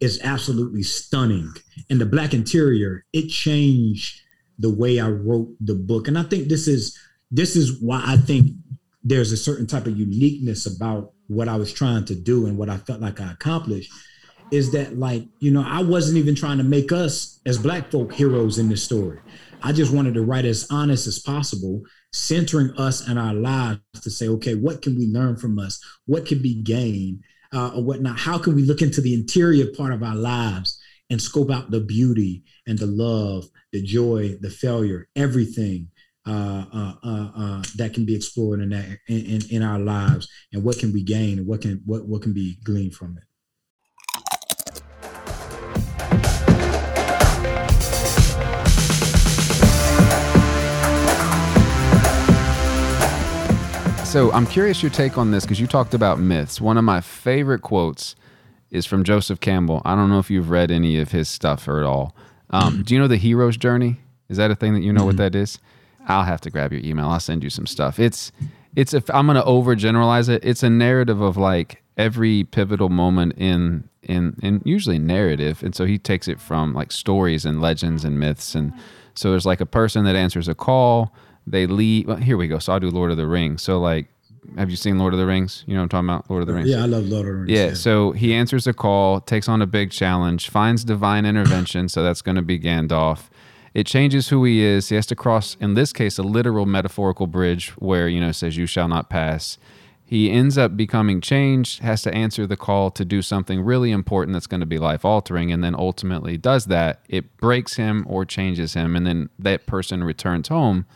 is 0.00 0.20
absolutely 0.22 0.82
stunning. 0.82 1.52
And 1.88 2.00
the 2.00 2.06
Black 2.06 2.34
Interior, 2.34 3.04
it 3.12 3.28
changed 3.28 4.20
the 4.58 4.70
way 4.72 5.00
I 5.00 5.08
wrote 5.08 5.48
the 5.60 5.74
book. 5.74 6.06
And 6.08 6.18
I 6.18 6.22
think 6.24 6.48
this 6.48 6.68
is 6.68 6.96
this 7.30 7.56
is 7.56 7.80
why 7.80 8.02
I 8.04 8.16
think 8.16 8.52
there's 9.02 9.32
a 9.32 9.36
certain 9.36 9.66
type 9.66 9.86
of 9.86 9.96
uniqueness 9.96 10.66
about 10.66 11.12
what 11.26 11.48
I 11.48 11.56
was 11.56 11.72
trying 11.72 12.04
to 12.06 12.14
do 12.14 12.46
and 12.46 12.58
what 12.58 12.68
I 12.68 12.76
felt 12.76 13.00
like 13.00 13.20
I 13.20 13.32
accomplished. 13.32 13.92
Is 14.50 14.72
that 14.72 14.98
like 14.98 15.26
you 15.38 15.52
know 15.52 15.64
I 15.64 15.82
wasn't 15.82 16.18
even 16.18 16.34
trying 16.34 16.58
to 16.58 16.64
make 16.64 16.90
us 16.90 17.40
as 17.46 17.56
Black 17.56 17.90
folk 17.90 18.12
heroes 18.12 18.58
in 18.58 18.68
this 18.68 18.82
story. 18.82 19.20
I 19.62 19.72
just 19.72 19.92
wanted 19.92 20.14
to 20.14 20.22
write 20.22 20.44
as 20.44 20.66
honest 20.70 21.06
as 21.06 21.18
possible, 21.18 21.82
centering 22.12 22.70
us 22.76 23.06
and 23.06 23.18
our 23.18 23.34
lives 23.34 23.80
to 24.02 24.10
say, 24.10 24.26
okay, 24.28 24.54
what 24.54 24.82
can 24.82 24.96
we 24.96 25.06
learn 25.06 25.36
from 25.36 25.58
us? 25.58 25.80
What 26.06 26.26
can 26.26 26.42
be 26.42 26.62
gained 26.62 27.22
uh, 27.52 27.72
or 27.76 27.84
whatnot? 27.84 28.18
How 28.18 28.38
can 28.38 28.56
we 28.56 28.62
look 28.62 28.82
into 28.82 29.00
the 29.00 29.14
interior 29.14 29.66
part 29.76 29.92
of 29.92 30.02
our 30.02 30.16
lives 30.16 30.80
and 31.10 31.20
scope 31.20 31.50
out 31.50 31.70
the 31.70 31.80
beauty 31.80 32.42
and 32.66 32.78
the 32.78 32.86
love, 32.86 33.44
the 33.72 33.82
joy, 33.82 34.36
the 34.40 34.50
failure, 34.50 35.08
everything 35.14 35.88
uh, 36.26 36.64
uh, 36.72 36.94
uh, 37.02 37.30
uh, 37.36 37.62
that 37.76 37.94
can 37.94 38.04
be 38.04 38.14
explored 38.14 38.60
in, 38.60 38.70
that, 38.70 38.98
in, 39.08 39.40
in 39.50 39.62
our 39.62 39.78
lives, 39.78 40.28
and 40.52 40.62
what 40.62 40.78
can 40.78 40.92
we 40.92 41.02
gain, 41.02 41.38
and 41.38 41.46
what 41.46 41.62
can 41.62 41.82
what 41.86 42.06
what 42.06 42.22
can 42.22 42.32
be 42.32 42.58
gleaned 42.62 42.94
from 42.94 43.16
it. 43.16 43.24
So 54.10 54.32
I'm 54.32 54.44
curious 54.44 54.82
your 54.82 54.90
take 54.90 55.16
on 55.16 55.30
this 55.30 55.44
because 55.44 55.60
you 55.60 55.68
talked 55.68 55.94
about 55.94 56.18
myths. 56.18 56.60
One 56.60 56.76
of 56.76 56.82
my 56.82 57.00
favorite 57.00 57.62
quotes 57.62 58.16
is 58.68 58.84
from 58.84 59.04
Joseph 59.04 59.38
Campbell. 59.38 59.82
I 59.84 59.94
don't 59.94 60.10
know 60.10 60.18
if 60.18 60.28
you've 60.30 60.50
read 60.50 60.72
any 60.72 60.98
of 60.98 61.12
his 61.12 61.28
stuff 61.28 61.68
or 61.68 61.78
at 61.78 61.86
all. 61.86 62.16
Um, 62.50 62.82
do 62.82 62.92
you 62.92 63.00
know 63.00 63.06
the 63.06 63.16
hero's 63.16 63.56
journey? 63.56 64.00
Is 64.28 64.36
that 64.36 64.50
a 64.50 64.56
thing 64.56 64.74
that 64.74 64.80
you 64.80 64.92
know 64.92 65.04
what 65.04 65.16
that 65.18 65.36
is? 65.36 65.60
I'll 66.10 66.24
have 66.24 66.40
to 66.42 66.50
grab 66.50 66.72
your 66.72 66.82
email. 66.84 67.08
I'll 67.08 67.20
send 67.20 67.42
you 67.42 67.50
some 67.50 67.66
stuff. 67.66 67.98
It's 67.98 68.32
it's 68.76 68.94
if 68.94 69.08
I'm 69.10 69.26
gonna 69.26 69.44
overgeneralize 69.44 70.28
it, 70.28 70.44
it's 70.44 70.62
a 70.62 70.70
narrative 70.70 71.20
of 71.20 71.36
like 71.36 71.82
every 71.96 72.44
pivotal 72.44 72.88
moment 72.88 73.34
in 73.36 73.88
in 74.02 74.36
in 74.42 74.62
usually 74.64 74.98
narrative. 74.98 75.62
And 75.62 75.74
so 75.74 75.84
he 75.84 75.98
takes 75.98 76.28
it 76.28 76.40
from 76.40 76.74
like 76.74 76.92
stories 76.92 77.44
and 77.44 77.60
legends 77.60 78.04
and 78.04 78.18
myths. 78.18 78.54
And 78.54 78.72
so 79.14 79.30
there's 79.30 79.46
like 79.46 79.60
a 79.60 79.66
person 79.66 80.04
that 80.04 80.16
answers 80.16 80.48
a 80.48 80.54
call. 80.54 81.14
They 81.46 81.66
leave. 81.66 82.06
Well, 82.06 82.16
here 82.16 82.36
we 82.36 82.48
go. 82.48 82.58
So 82.58 82.72
I'll 82.72 82.80
do 82.80 82.90
Lord 82.90 83.10
of 83.10 83.16
the 83.16 83.26
Rings. 83.26 83.62
So 83.62 83.78
like 83.78 84.08
have 84.56 84.70
you 84.70 84.76
seen 84.76 84.98
Lord 84.98 85.12
of 85.12 85.18
the 85.18 85.26
Rings? 85.26 85.64
You 85.66 85.74
know 85.74 85.80
what 85.80 85.94
I'm 85.94 86.06
talking 86.06 86.08
about? 86.08 86.30
Lord 86.30 86.42
of 86.42 86.46
the 86.46 86.54
Rings. 86.54 86.68
Yeah, 86.68 86.82
I 86.82 86.86
love 86.86 87.04
Lord 87.04 87.26
of 87.26 87.32
the 87.32 87.38
Rings. 87.40 87.50
Yeah, 87.50 87.74
so 87.74 88.12
he 88.12 88.34
answers 88.34 88.66
a 88.66 88.72
call, 88.72 89.20
takes 89.20 89.48
on 89.48 89.62
a 89.62 89.66
big 89.66 89.90
challenge, 89.90 90.48
finds 90.48 90.84
divine 90.84 91.26
intervention, 91.26 91.88
so 91.88 92.02
that's 92.02 92.22
going 92.22 92.36
to 92.36 92.42
be 92.42 92.58
Gandalf. 92.58 93.28
It 93.72 93.86
changes 93.86 94.28
who 94.28 94.44
he 94.44 94.60
is. 94.62 94.88
He 94.88 94.96
has 94.96 95.06
to 95.06 95.16
cross, 95.16 95.56
in 95.60 95.74
this 95.74 95.92
case, 95.92 96.18
a 96.18 96.22
literal 96.22 96.66
metaphorical 96.66 97.26
bridge 97.26 97.70
where, 97.78 98.08
you 98.08 98.20
know, 98.20 98.32
says, 98.32 98.56
You 98.56 98.66
shall 98.66 98.88
not 98.88 99.08
pass. 99.08 99.58
He 100.04 100.28
ends 100.28 100.58
up 100.58 100.76
becoming 100.76 101.20
changed, 101.20 101.82
has 101.82 102.02
to 102.02 102.12
answer 102.12 102.44
the 102.44 102.56
call 102.56 102.90
to 102.90 103.04
do 103.04 103.22
something 103.22 103.60
really 103.60 103.92
important 103.92 104.32
that's 104.32 104.48
going 104.48 104.58
to 104.58 104.66
be 104.66 104.76
life 104.76 105.04
altering, 105.04 105.52
and 105.52 105.62
then 105.62 105.76
ultimately 105.76 106.36
does 106.36 106.66
that. 106.66 107.00
It 107.08 107.36
breaks 107.36 107.76
him 107.76 108.04
or 108.08 108.24
changes 108.24 108.74
him, 108.74 108.96
and 108.96 109.06
then 109.06 109.30
that 109.38 109.66
person 109.66 110.02
returns 110.02 110.48
home 110.48 110.86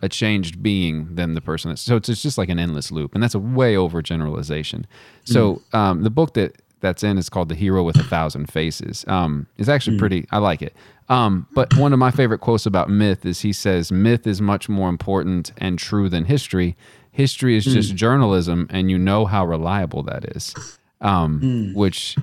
a 0.00 0.08
changed 0.08 0.62
being 0.62 1.14
than 1.14 1.34
the 1.34 1.42
person. 1.42 1.70
That's, 1.70 1.82
so 1.82 1.96
it's 1.96 2.22
just 2.22 2.38
like 2.38 2.48
an 2.48 2.58
endless 2.58 2.90
loop, 2.90 3.14
and 3.14 3.22
that's 3.22 3.34
a 3.34 3.38
way 3.38 3.76
over 3.76 4.00
generalization. 4.00 4.86
So 5.24 5.62
um, 5.74 6.02
the 6.02 6.10
book 6.10 6.32
that 6.32 6.56
that's 6.80 7.04
in 7.04 7.18
is 7.18 7.28
called 7.28 7.50
"The 7.50 7.54
Hero 7.54 7.82
with 7.82 7.96
a 7.96 8.02
Thousand 8.02 8.50
Faces." 8.50 9.04
Um, 9.06 9.46
it's 9.58 9.68
actually 9.68 9.98
pretty. 9.98 10.26
I 10.30 10.38
like 10.38 10.62
it. 10.62 10.74
Um, 11.12 11.46
but 11.54 11.76
one 11.76 11.92
of 11.92 11.98
my 11.98 12.10
favorite 12.10 12.38
quotes 12.38 12.64
about 12.66 12.88
myth 12.88 13.26
is 13.26 13.40
he 13.40 13.52
says, 13.52 13.92
"Myth 13.92 14.26
is 14.26 14.40
much 14.40 14.68
more 14.68 14.88
important 14.88 15.52
and 15.58 15.78
true 15.78 16.08
than 16.08 16.24
history. 16.24 16.76
History 17.10 17.56
is 17.56 17.64
just 17.64 17.94
journalism, 17.94 18.66
and 18.70 18.90
you 18.90 18.98
know 18.98 19.26
how 19.26 19.44
reliable 19.44 20.02
that 20.04 20.24
is." 20.36 20.54
Um, 21.02 21.72
Which, 21.74 22.16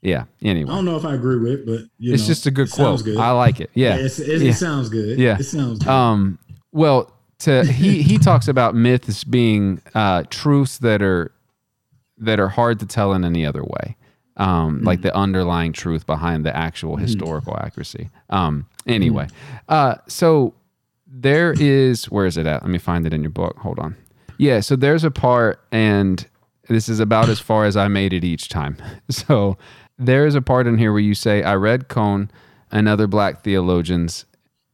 yeah. 0.00 0.24
Anyway, 0.40 0.70
I 0.70 0.74
don't 0.76 0.84
know 0.84 0.96
if 0.96 1.04
I 1.04 1.14
agree 1.14 1.36
with 1.38 1.52
it, 1.52 1.66
but 1.66 1.80
you 1.98 2.14
it's 2.14 2.22
know, 2.22 2.26
just 2.28 2.46
a 2.46 2.50
good 2.50 2.70
quote. 2.70 3.04
Good. 3.04 3.18
I 3.18 3.32
like 3.32 3.60
it. 3.60 3.70
Yeah. 3.74 3.96
yeah, 3.96 4.04
it's, 4.04 4.18
it, 4.18 4.40
Yeah. 4.42 4.50
it 4.50 4.54
sounds 4.54 4.88
good. 4.88 5.18
Yeah. 5.18 5.36
it 5.38 5.44
sounds 5.44 5.80
good. 5.80 5.88
Um, 5.88 6.38
well, 6.72 7.12
to 7.40 7.64
he 7.64 8.02
he 8.02 8.16
talks 8.18 8.48
about 8.48 8.74
myths 8.74 9.24
being 9.24 9.82
uh, 9.94 10.22
truths 10.30 10.78
that 10.78 11.02
are 11.02 11.32
that 12.18 12.40
are 12.40 12.48
hard 12.48 12.78
to 12.80 12.86
tell 12.86 13.12
in 13.12 13.24
any 13.24 13.44
other 13.44 13.62
way, 13.62 13.96
um, 14.36 14.82
like 14.82 15.02
the 15.02 15.14
underlying 15.14 15.72
truth 15.72 16.06
behind 16.06 16.44
the 16.44 16.54
actual 16.56 16.96
historical 16.96 17.56
accuracy. 17.58 18.10
Um, 18.30 18.66
anyway, 18.86 19.28
uh, 19.68 19.96
so 20.08 20.54
there 21.06 21.54
is 21.58 22.06
where 22.06 22.26
is 22.26 22.36
it 22.36 22.46
at? 22.46 22.62
Let 22.62 22.70
me 22.70 22.78
find 22.78 23.06
it 23.06 23.12
in 23.12 23.22
your 23.22 23.30
book. 23.30 23.56
Hold 23.58 23.78
on. 23.78 23.96
Yeah, 24.38 24.60
so 24.60 24.76
there's 24.76 25.04
a 25.04 25.10
part, 25.10 25.60
and 25.72 26.26
this 26.68 26.88
is 26.88 27.00
about 27.00 27.28
as 27.28 27.40
far 27.40 27.64
as 27.64 27.76
I 27.76 27.88
made 27.88 28.12
it 28.12 28.24
each 28.24 28.48
time. 28.48 28.76
So 29.10 29.56
there 29.98 30.26
is 30.26 30.34
a 30.34 30.42
part 30.42 30.66
in 30.66 30.76
here 30.76 30.92
where 30.92 31.00
you 31.00 31.14
say, 31.14 31.42
I 31.42 31.54
read 31.54 31.88
Cone 31.88 32.30
and 32.70 32.86
other 32.86 33.06
black 33.06 33.42
theologians, 33.42 34.26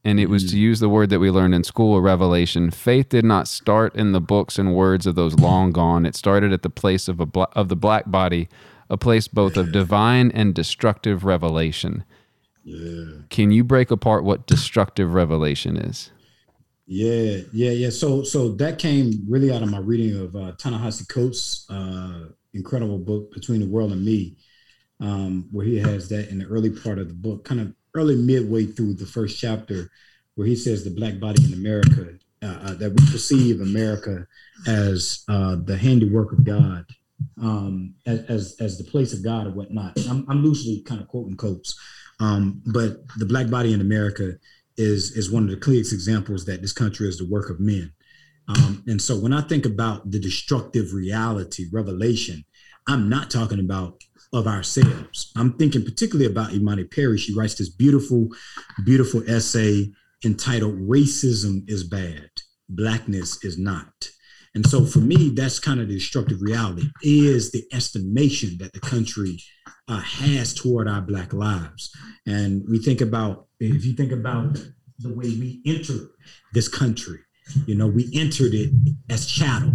and 0.05 0.19
it 0.19 0.29
was 0.29 0.51
to 0.51 0.59
use 0.59 0.81
the 0.81 0.89
word 0.89 1.11
that 1.11 1.21
we 1.21 1.31
learned 1.31 1.55
in 1.55 1.63
school, 1.63 1.97
a 1.97 2.01
revelation. 2.01 2.73
Faith 2.73 3.11
did 3.11 3.25
not 3.25 3.47
start 3.47 3.95
in 3.95 4.11
the 4.11 4.21
books 4.21 4.59
and 4.59 4.75
words 4.75 5.07
of 5.07 5.15
those 5.15 5.39
long 5.39 5.71
gone. 5.71 6.05
It 6.05 6.17
started 6.17 6.53
at 6.53 6.63
the 6.63 6.71
place 6.71 7.07
of 7.07 7.21
a 7.21 7.27
bla- 7.27 7.53
of 7.53 7.69
the 7.69 7.77
black 7.77 8.11
body, 8.11 8.49
a 8.93 8.99
place 8.99 9.27
both 9.27 9.57
of 9.57 9.73
divine 9.73 10.31
and 10.33 10.55
destructive 10.55 11.25
revelation. 11.25 12.05
yeah. 12.63 13.23
Can 13.31 13.51
you 13.51 13.65
break 13.65 13.91
apart 13.91 14.23
what 14.23 14.47
destructive 14.47 15.15
revelation 15.15 15.79
is? 15.79 16.11
Yeah, 16.87 17.39
yeah, 17.55 17.71
yeah. 17.71 17.89
So, 17.89 18.23
so 18.23 18.53
that 18.57 18.79
came 18.79 19.25
really 19.27 19.51
out 19.51 19.63
of 19.63 19.71
my 19.71 19.79
reading 19.79 20.21
of 20.21 20.37
uh, 20.37 20.53
Ta-Nehisi 20.59 21.09
Coates' 21.09 21.65
uh, 21.71 22.27
incredible 22.53 22.99
book 22.99 23.33
"Between 23.33 23.61
the 23.61 23.67
World 23.67 23.93
and 23.93 24.05
Me," 24.05 24.37
um, 25.01 25.49
where 25.51 25.65
he 25.65 25.79
has 25.79 26.11
that 26.11 26.29
in 26.29 26.39
the 26.39 26.45
early 26.45 26.69
part 26.69 26.99
of 26.99 27.09
the 27.09 27.15
book, 27.15 27.45
kind 27.47 27.63
of 27.63 27.75
early 27.95 28.17
midway 28.17 28.67
through 28.67 28.93
the 28.95 29.07
first 29.07 29.39
chapter, 29.39 29.91
where 30.35 30.47
he 30.47 30.55
says 30.55 30.85
the 30.85 30.91
black 30.91 31.19
body 31.19 31.43
in 31.47 31.55
America 31.55 32.19
uh, 32.43 32.47
uh, 32.47 32.75
that 32.75 32.91
we 32.91 33.11
perceive 33.11 33.63
America 33.63 34.27
as 34.67 35.25
uh, 35.29 35.57
the 35.65 35.79
handiwork 35.79 36.33
of 36.33 36.45
God, 36.45 36.85
um, 37.41 37.95
as, 38.07 38.57
as 38.61 38.79
the 38.79 38.85
place 38.85 39.13
of 39.13 39.25
God 39.25 39.47
or 39.47 39.51
whatnot. 39.51 39.99
I'm, 40.09 40.27
I'm 40.29 40.43
loosely 40.43 40.83
kind 40.87 41.01
of 41.01 41.09
quoting 41.09 41.37
Coates, 41.37 41.79
um, 42.21 42.63
but 42.67 43.07
the 43.17 43.27
black 43.27 43.51
body 43.51 43.73
in 43.73 43.81
America 43.81 44.35
is 44.79 45.13
is 45.13 45.31
one 45.31 45.45
of 45.45 45.51
the 45.51 45.57
clearest 45.57 45.93
examples 45.93 46.47
that 46.47 46.63
this 46.63 46.73
country 46.73 47.09
is 47.09 47.19
the 47.19 47.29
work 47.29 47.51
of 47.51 47.61
men. 47.61 47.93
Um, 48.49 48.83
and 48.87 49.01
so 49.01 49.19
when 49.19 49.33
I 49.33 49.43
think 49.43 49.67
about 49.67 50.11
the 50.11 50.19
destructive 50.19 50.93
reality, 50.93 51.67
revelation, 51.73 52.45
I'm 52.89 53.09
not 53.09 53.31
talking 53.31 53.61
about 53.61 54.03
of 54.33 54.47
ourselves. 54.47 55.31
I'm 55.37 55.53
thinking 55.55 55.85
particularly 55.85 56.31
about 56.31 56.53
Imani 56.53 56.85
Perry. 56.85 57.19
She 57.19 57.35
writes 57.35 57.55
this 57.55 57.69
beautiful, 57.69 58.29
beautiful 58.85 59.23
essay 59.29 59.91
entitled 60.25 60.79
Racism 60.79 61.69
is 61.69 61.85
Bad, 61.85 62.31
Blackness 62.69 63.45
is 63.45 63.59
Not. 63.59 64.09
And 64.55 64.67
so 64.67 64.85
for 64.85 64.99
me, 64.99 65.31
that's 65.31 65.59
kind 65.59 65.81
of 65.81 65.89
the 65.89 65.95
destructive 65.95 66.43
reality 66.43 66.89
is 67.03 67.51
the 67.51 67.65
estimation 67.73 68.59
that 68.59 68.73
the 68.73 68.81
country 68.81 69.43
uh, 69.89 70.01
has 70.01 70.53
toward 70.53 70.89
our 70.89 71.01
black 71.01 71.33
lives. 71.33 71.91
And 72.27 72.63
we 72.69 72.79
think 72.79 73.01
about, 73.01 73.47
if 73.61 73.85
you 73.85 73.95
think 73.95 74.13
about 74.13 74.59
the 74.99 75.09
way 75.09 75.25
we 75.25 75.63
entered 75.67 76.09
this 76.53 76.69
country, 76.69 77.21
you 77.67 77.75
know, 77.75 77.87
we 77.87 78.11
entered 78.15 78.55
it 78.55 78.71
as 79.11 79.27
chattel. 79.27 79.73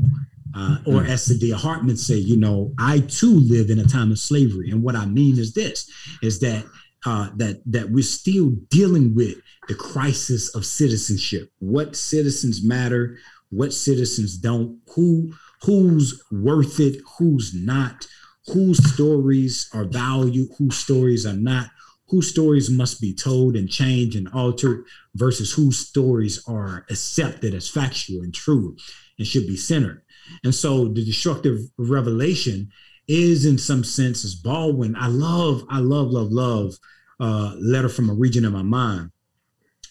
Uh, 0.55 0.77
or 0.87 1.03
as 1.03 1.27
Saidiya 1.27 1.53
Hartman 1.53 1.97
say, 1.97 2.15
you 2.15 2.37
know, 2.37 2.73
I 2.79 3.01
too 3.01 3.35
lived 3.35 3.69
in 3.69 3.79
a 3.79 3.85
time 3.85 4.11
of 4.11 4.17
slavery. 4.17 4.71
And 4.71 4.81
what 4.81 4.95
I 4.95 5.05
mean 5.05 5.37
is 5.37 5.53
this, 5.53 5.87
is 6.23 6.39
that 6.39 6.65
uh, 7.05 7.29
that 7.35 7.61
that 7.65 7.89
we're 7.91 8.01
still 8.01 8.51
dealing 8.69 9.13
with 9.13 9.35
the 9.67 9.75
crisis 9.75 10.55
of 10.55 10.65
citizenship. 10.65 11.51
What 11.59 11.95
citizens 11.95 12.63
matter, 12.63 13.19
what 13.49 13.73
citizens 13.73 14.37
don't, 14.37 14.79
who 14.95 15.33
who's 15.63 16.21
worth 16.31 16.79
it, 16.79 17.01
who's 17.17 17.53
not, 17.53 18.07
whose 18.47 18.93
stories 18.93 19.69
are 19.73 19.85
valued, 19.85 20.49
whose 20.57 20.77
stories 20.77 21.25
are 21.25 21.33
not, 21.33 21.69
whose 22.09 22.29
stories 22.29 22.69
must 22.69 23.01
be 23.01 23.13
told 23.13 23.55
and 23.55 23.69
changed 23.69 24.15
and 24.15 24.29
altered 24.29 24.85
versus 25.15 25.53
whose 25.53 25.79
stories 25.79 26.43
are 26.47 26.85
accepted 26.89 27.53
as 27.53 27.69
factual 27.69 28.21
and 28.21 28.33
true 28.33 28.75
and 29.17 29.27
should 29.27 29.47
be 29.47 29.57
centered. 29.57 30.03
And 30.43 30.53
so 30.53 30.85
the 30.85 31.03
destructive 31.03 31.59
revelation 31.77 32.69
is 33.07 33.45
in 33.45 33.57
some 33.57 33.83
sense 33.83 34.23
as 34.25 34.35
Baldwin. 34.35 34.95
I 34.95 35.07
love, 35.07 35.65
I 35.69 35.79
love, 35.79 36.11
love, 36.11 36.31
love 36.31 36.73
uh 37.19 37.55
letter 37.59 37.89
from 37.89 38.09
a 38.11 38.13
region 38.13 38.45
of 38.45 38.53
my 38.53 38.61
mind. 38.61 39.09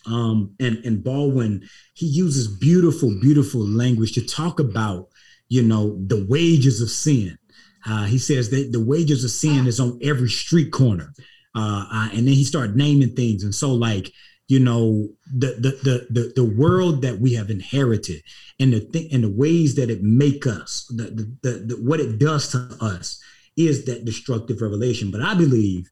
Um, 0.07 0.55
and, 0.61 0.77
and 0.85 1.03
Baldwin, 1.03 1.69
he 1.95 2.07
uses 2.07 2.47
beautiful, 2.49 3.11
beautiful 3.21 3.66
language 3.66 4.12
to 4.12 4.25
talk 4.25 4.61
about, 4.61 5.09
you 5.49 5.62
know, 5.62 5.97
the 6.07 6.25
wages 6.29 6.81
of 6.81 6.90
sin. 6.90 7.38
Uh, 7.85 8.05
he 8.05 8.19
says 8.19 8.51
that 8.51 8.73
the 8.73 8.85
wages 8.85 9.25
of 9.25 9.31
sin 9.31 9.66
is 9.66 9.81
on 9.81 9.99
every 10.03 10.29
street 10.29 10.73
corner. 10.73 11.12
Uh, 11.55 11.87
uh, 11.90 12.09
and 12.12 12.27
then 12.27 12.35
he 12.35 12.45
started 12.45 12.77
naming 12.77 13.14
things. 13.14 13.42
And 13.45 13.55
so, 13.55 13.73
like, 13.73 14.12
you 14.49 14.61
know, 14.61 15.09
the 15.35 15.55
the 15.55 15.71
the 15.83 16.07
the, 16.11 16.33
the 16.37 16.45
world 16.45 17.03
that 17.03 17.19
we 17.19 17.35
have 17.35 17.51
inherited 17.51 18.23
and 18.61 18.73
the 18.73 18.81
th- 18.81 19.12
and 19.12 19.25
the 19.25 19.31
ways 19.31 19.75
that 19.75 19.90
it 19.90 20.03
make 20.03 20.47
us, 20.47 20.87
the, 20.95 21.05
the, 21.05 21.37
the, 21.42 21.59
the 21.66 21.75
what 21.83 22.01
it 22.01 22.19
does 22.19 22.53
to 22.53 22.69
us 22.81 23.21
is 23.57 23.85
that 23.87 24.05
destructive 24.05 24.61
revelation. 24.61 25.11
But 25.11 25.23
I 25.23 25.35
believe 25.35 25.88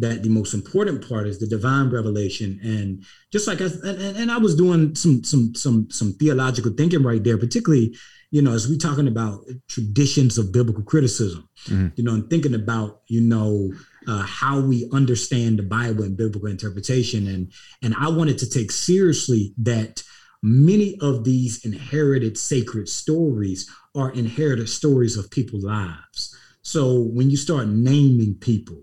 that 0.00 0.22
the 0.22 0.28
most 0.28 0.54
important 0.54 1.06
part 1.08 1.26
is 1.26 1.38
the 1.38 1.46
divine 1.46 1.90
revelation. 1.90 2.58
And 2.62 3.04
just 3.32 3.46
like 3.46 3.60
I, 3.60 3.66
and, 3.84 4.16
and 4.16 4.30
I 4.30 4.38
was 4.38 4.54
doing 4.54 4.94
some 4.94 5.22
some 5.24 5.54
some 5.54 5.90
some 5.90 6.12
theological 6.14 6.72
thinking 6.72 7.02
right 7.02 7.22
there 7.22 7.38
particularly 7.38 7.94
you 8.30 8.42
know 8.42 8.52
as 8.52 8.68
we 8.68 8.76
talking 8.76 9.08
about 9.08 9.44
traditions 9.68 10.36
of 10.38 10.52
biblical 10.52 10.82
criticism 10.82 11.48
Mhm. 11.68 11.92
you 11.96 12.04
know 12.04 12.14
and 12.14 12.28
thinking 12.30 12.54
about 12.54 13.00
you 13.08 13.20
know 13.20 13.72
uh, 14.06 14.22
how 14.22 14.60
we 14.60 14.88
understand 14.92 15.58
the 15.58 15.62
bible 15.62 16.04
and 16.04 16.16
biblical 16.16 16.48
interpretation. 16.48 17.26
And 17.26 17.52
and 17.82 17.94
i 17.98 18.08
wanted 18.08 18.38
to 18.38 18.48
take 18.48 18.70
seriously 18.70 19.54
that 19.58 20.02
many 20.42 20.96
of 21.00 21.24
these 21.24 21.64
inherited 21.64 22.38
sacred 22.38 22.88
stories 22.88 23.68
are 23.94 24.10
inherited 24.12 24.68
stories 24.68 25.16
of 25.16 25.30
people's 25.30 25.64
lives. 25.64 26.20
So 26.62 26.80
when 27.16 27.30
you 27.30 27.36
start 27.36 27.66
naming 27.66 28.34
people 28.36 28.82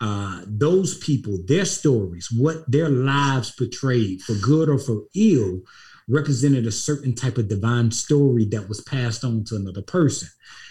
uh, 0.00 0.42
those 0.46 0.98
people, 0.98 1.38
their 1.46 1.64
stories, 1.64 2.28
what 2.30 2.70
their 2.70 2.88
lives 2.88 3.50
portrayed 3.52 4.20
for 4.22 4.34
good 4.34 4.68
or 4.68 4.78
for 4.78 5.04
ill, 5.14 5.60
represented 6.08 6.66
a 6.66 6.72
certain 6.72 7.14
type 7.14 7.38
of 7.38 7.48
divine 7.48 7.90
story 7.90 8.44
that 8.46 8.68
was 8.68 8.80
passed 8.82 9.24
on 9.24 9.44
to 9.44 9.56
another 9.56 9.82
person. 9.82 10.28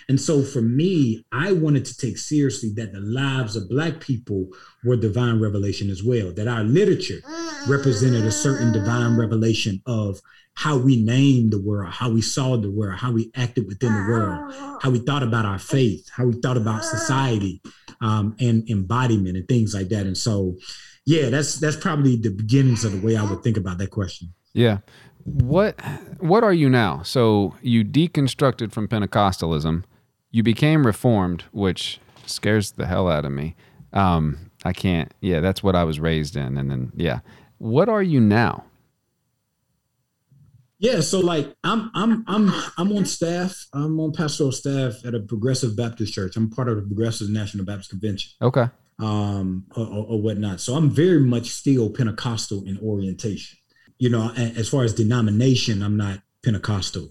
And 0.10 0.20
so 0.20 0.44
for 0.44 0.62
me, 0.62 1.26
I 1.32 1.54
wanted 1.54 1.86
to 1.86 1.98
take 1.98 2.18
seriously 2.18 2.72
that 2.76 2.92
the 2.92 3.00
lives 3.00 3.56
of 3.56 3.70
Black 3.70 4.00
people 4.00 4.48
were 4.84 4.96
divine 4.96 5.40
revelation 5.40 5.90
as 5.90 6.04
well, 6.04 6.32
that 6.34 6.48
our 6.48 6.64
literature 6.64 7.22
represented 7.68 8.26
a 8.26 8.32
certain 8.32 8.72
divine 8.74 9.18
revelation 9.18 9.82
of 9.86 10.20
how 10.56 10.78
we 10.78 11.04
named 11.04 11.52
the 11.52 11.62
world, 11.62 11.92
how 11.92 12.10
we 12.10 12.22
saw 12.22 12.56
the 12.58 12.70
world, 12.70 13.00
how 13.00 13.12
we 13.12 13.32
acted 13.36 13.68
within 13.68 13.94
the 13.94 14.12
world, 14.12 14.54
how 14.82 14.90
we 14.90 15.00
thought 15.00 15.24
about 15.24 15.46
our 15.46 15.60
faith, 15.60 16.08
how 16.16 16.26
we 16.26 16.34
thought 16.34 16.58
about 16.58 16.84
society 16.84 17.62
um, 18.02 18.36
and 18.40 18.70
embodiment 18.70 19.36
and 19.36 19.48
things 19.48 19.74
like 19.74 19.90
that. 19.90 20.06
And 20.06 20.18
so, 20.18 20.56
yeah, 21.06 21.30
that's 21.30 21.60
that's 21.60 21.76
probably 21.76 22.18
the 22.18 22.30
beginnings 22.30 22.86
of 22.86 22.92
the 22.92 23.06
way 23.06 23.16
I 23.18 23.24
would 23.24 23.44
think 23.44 23.58
about 23.58 23.78
that 23.80 23.90
question. 23.90 24.34
Yeah. 24.54 24.80
what 25.24 25.80
what 26.20 26.44
are 26.44 26.54
you 26.54 26.70
now? 26.70 27.02
So 27.02 27.56
you 27.62 27.84
deconstructed 27.84 28.72
from 28.72 28.88
Pentecostalism, 28.88 29.84
you 30.32 30.44
became 30.44 30.86
Reformed, 30.86 31.46
which 31.52 32.00
scares 32.26 32.72
the 32.72 32.86
hell 32.86 33.08
out 33.08 33.26
of 33.26 33.32
me. 33.32 33.56
Um, 33.92 34.52
I 34.64 34.74
can't. 34.74 35.12
Yeah, 35.22 35.40
that's 35.40 35.64
what 35.64 35.76
I 35.76 35.84
was 35.84 36.00
raised 36.00 36.36
in, 36.36 36.58
and 36.58 36.70
then 36.70 36.92
yeah. 36.96 37.20
What 37.58 37.90
are 37.90 38.04
you 38.04 38.20
now? 38.20 38.66
Yeah, 40.84 41.00
so 41.00 41.22
like 41.22 41.56
I'm 41.64 41.90
I'm 41.96 42.26
I'm 42.28 42.52
I'm 42.78 42.92
on 42.92 43.06
staff. 43.06 43.68
I'm 43.72 43.98
on 44.02 44.12
pastoral 44.12 44.52
staff 44.52 45.06
at 45.06 45.16
a 45.16 45.22
Progressive 45.22 45.78
Baptist 45.78 46.12
church. 46.14 46.36
I'm 46.36 46.50
part 46.50 46.68
of 46.68 46.76
the 46.76 46.82
Progressive 46.82 47.30
National 47.30 47.64
Baptist 47.64 47.92
Convention. 47.92 48.34
Okay. 48.42 48.66
Um, 49.00 49.66
or, 49.78 49.88
or, 49.88 50.22
whatnot. 50.22 50.60
So 50.60 50.76
I'm 50.76 50.90
very 50.90 51.22
much 51.22 51.48
still 51.48 51.90
Pentecostal 51.90 52.66
in 52.66 52.78
orientation. 52.80 53.58
You 53.98 54.10
know, 54.10 54.32
as 54.36 54.68
far 54.68 54.84
as 54.84 54.94
denomination, 54.94 55.82
I'm 55.82 55.96
not 55.96 56.20
Pentecostal, 56.44 57.10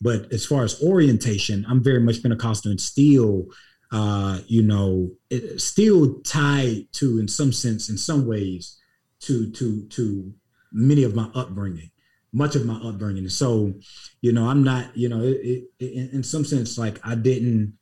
but 0.00 0.30
as 0.32 0.44
far 0.44 0.64
as 0.64 0.82
orientation, 0.82 1.64
I'm 1.68 1.82
very 1.82 2.00
much 2.00 2.22
Pentecostal 2.22 2.72
and 2.72 2.80
still, 2.80 3.46
uh, 3.92 4.40
you 4.46 4.62
know, 4.62 5.12
still 5.58 6.20
tied 6.22 6.92
to, 6.94 7.20
in 7.20 7.28
some 7.28 7.52
sense, 7.52 7.88
in 7.88 7.96
some 7.98 8.26
ways, 8.26 8.80
to 9.20 9.48
to 9.52 9.86
to 9.90 10.34
many 10.72 11.04
of 11.04 11.14
my 11.14 11.28
upbringing 11.36 11.92
much 12.32 12.56
of 12.56 12.64
my 12.64 12.74
upbringing. 12.76 13.28
So, 13.28 13.74
you 14.20 14.32
know, 14.32 14.48
I'm 14.48 14.64
not, 14.64 14.96
you 14.96 15.08
know, 15.08 15.22
it, 15.22 15.64
it, 15.78 16.12
in 16.12 16.22
some 16.22 16.44
sense, 16.44 16.78
like 16.78 16.98
I 17.04 17.14
didn't, 17.14 17.74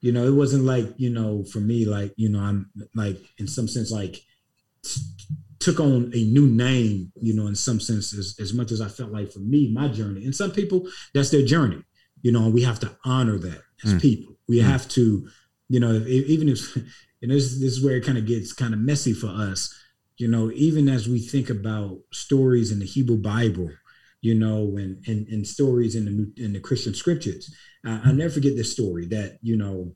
you 0.00 0.12
know, 0.12 0.24
it 0.24 0.34
wasn't 0.34 0.64
like, 0.64 0.86
you 0.96 1.10
know, 1.10 1.44
for 1.44 1.60
me, 1.60 1.84
like, 1.84 2.14
you 2.16 2.30
know, 2.30 2.40
I'm 2.40 2.70
like, 2.94 3.18
in 3.38 3.46
some 3.46 3.68
sense, 3.68 3.90
like 3.90 4.16
t- 4.82 5.00
took 5.58 5.78
on 5.78 6.10
a 6.14 6.24
new 6.24 6.46
name, 6.46 7.12
you 7.20 7.34
know, 7.34 7.46
in 7.46 7.54
some 7.54 7.80
sense, 7.80 8.14
as, 8.14 8.34
as 8.40 8.54
much 8.54 8.72
as 8.72 8.80
I 8.80 8.88
felt 8.88 9.12
like 9.12 9.30
for 9.30 9.40
me, 9.40 9.70
my 9.70 9.88
journey. 9.88 10.24
And 10.24 10.34
some 10.34 10.50
people, 10.50 10.88
that's 11.12 11.30
their 11.30 11.44
journey, 11.44 11.82
you 12.22 12.32
know, 12.32 12.44
and 12.44 12.54
we 12.54 12.62
have 12.62 12.80
to 12.80 12.96
honor 13.04 13.36
that 13.38 13.62
as 13.84 13.94
mm. 13.94 14.00
people. 14.00 14.34
We 14.48 14.60
mm. 14.60 14.62
have 14.62 14.88
to, 14.90 15.28
you 15.68 15.80
know, 15.80 15.92
if, 15.92 16.06
even 16.06 16.48
if, 16.48 16.74
and 17.22 17.30
this, 17.30 17.60
this 17.60 17.72
is 17.72 17.84
where 17.84 17.96
it 17.96 18.06
kind 18.06 18.16
of 18.16 18.24
gets 18.24 18.54
kind 18.54 18.72
of 18.72 18.80
messy 18.80 19.12
for 19.12 19.28
us, 19.28 19.74
you 20.16 20.28
know, 20.28 20.50
even 20.52 20.88
as 20.88 21.08
we 21.08 21.18
think 21.18 21.50
about 21.50 21.98
stories 22.12 22.72
in 22.72 22.78
the 22.78 22.86
Hebrew 22.86 23.16
Bible, 23.16 23.70
you 24.20 24.34
know, 24.34 24.76
and 24.76 25.06
and, 25.06 25.46
stories 25.46 25.94
in 25.94 26.04
the 26.04 26.44
in 26.44 26.52
the 26.52 26.60
Christian 26.60 26.94
scriptures. 26.94 27.54
Uh, 27.86 28.00
I'll 28.04 28.14
never 28.14 28.30
forget 28.30 28.56
this 28.56 28.72
story 28.72 29.06
that 29.06 29.38
you 29.42 29.56
know 29.56 29.94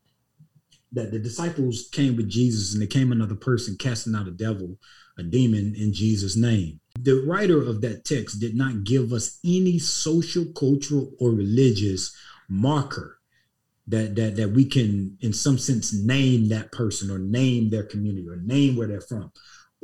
that 0.93 1.11
the 1.11 1.19
disciples 1.19 1.89
came 1.93 2.17
with 2.17 2.29
Jesus 2.29 2.73
and 2.73 2.81
there 2.81 2.89
came 2.89 3.13
another 3.13 3.35
person 3.35 3.77
casting 3.79 4.15
out 4.15 4.29
a 4.29 4.31
devil, 4.31 4.79
a 5.19 5.23
demon 5.23 5.75
in 5.77 5.93
Jesus' 5.93 6.37
name. 6.37 6.81
The 6.99 7.25
writer 7.27 7.61
of 7.61 7.81
that 7.81 8.05
text 8.05 8.41
did 8.41 8.55
not 8.55 8.85
give 8.85 9.13
us 9.13 9.39
any 9.45 9.79
social, 9.79 10.47
cultural, 10.57 11.11
or 11.19 11.31
religious 11.31 12.17
marker 12.49 13.19
that 13.87 14.17
that 14.17 14.37
that 14.37 14.51
we 14.51 14.65
can 14.65 15.19
in 15.21 15.33
some 15.33 15.59
sense 15.59 15.93
name 15.93 16.49
that 16.49 16.73
person 16.73 17.11
or 17.11 17.19
name 17.19 17.69
their 17.69 17.83
community 17.85 18.27
or 18.27 18.37
name 18.37 18.77
where 18.77 18.89
they're 18.89 19.01
from 19.01 19.31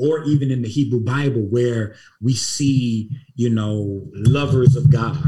or 0.00 0.24
even 0.24 0.50
in 0.50 0.62
the 0.62 0.68
Hebrew 0.68 1.00
Bible 1.00 1.42
where 1.42 1.94
we 2.22 2.32
see, 2.32 3.10
you 3.34 3.50
know, 3.50 4.08
lovers 4.14 4.74
of 4.74 4.90
God 4.90 5.18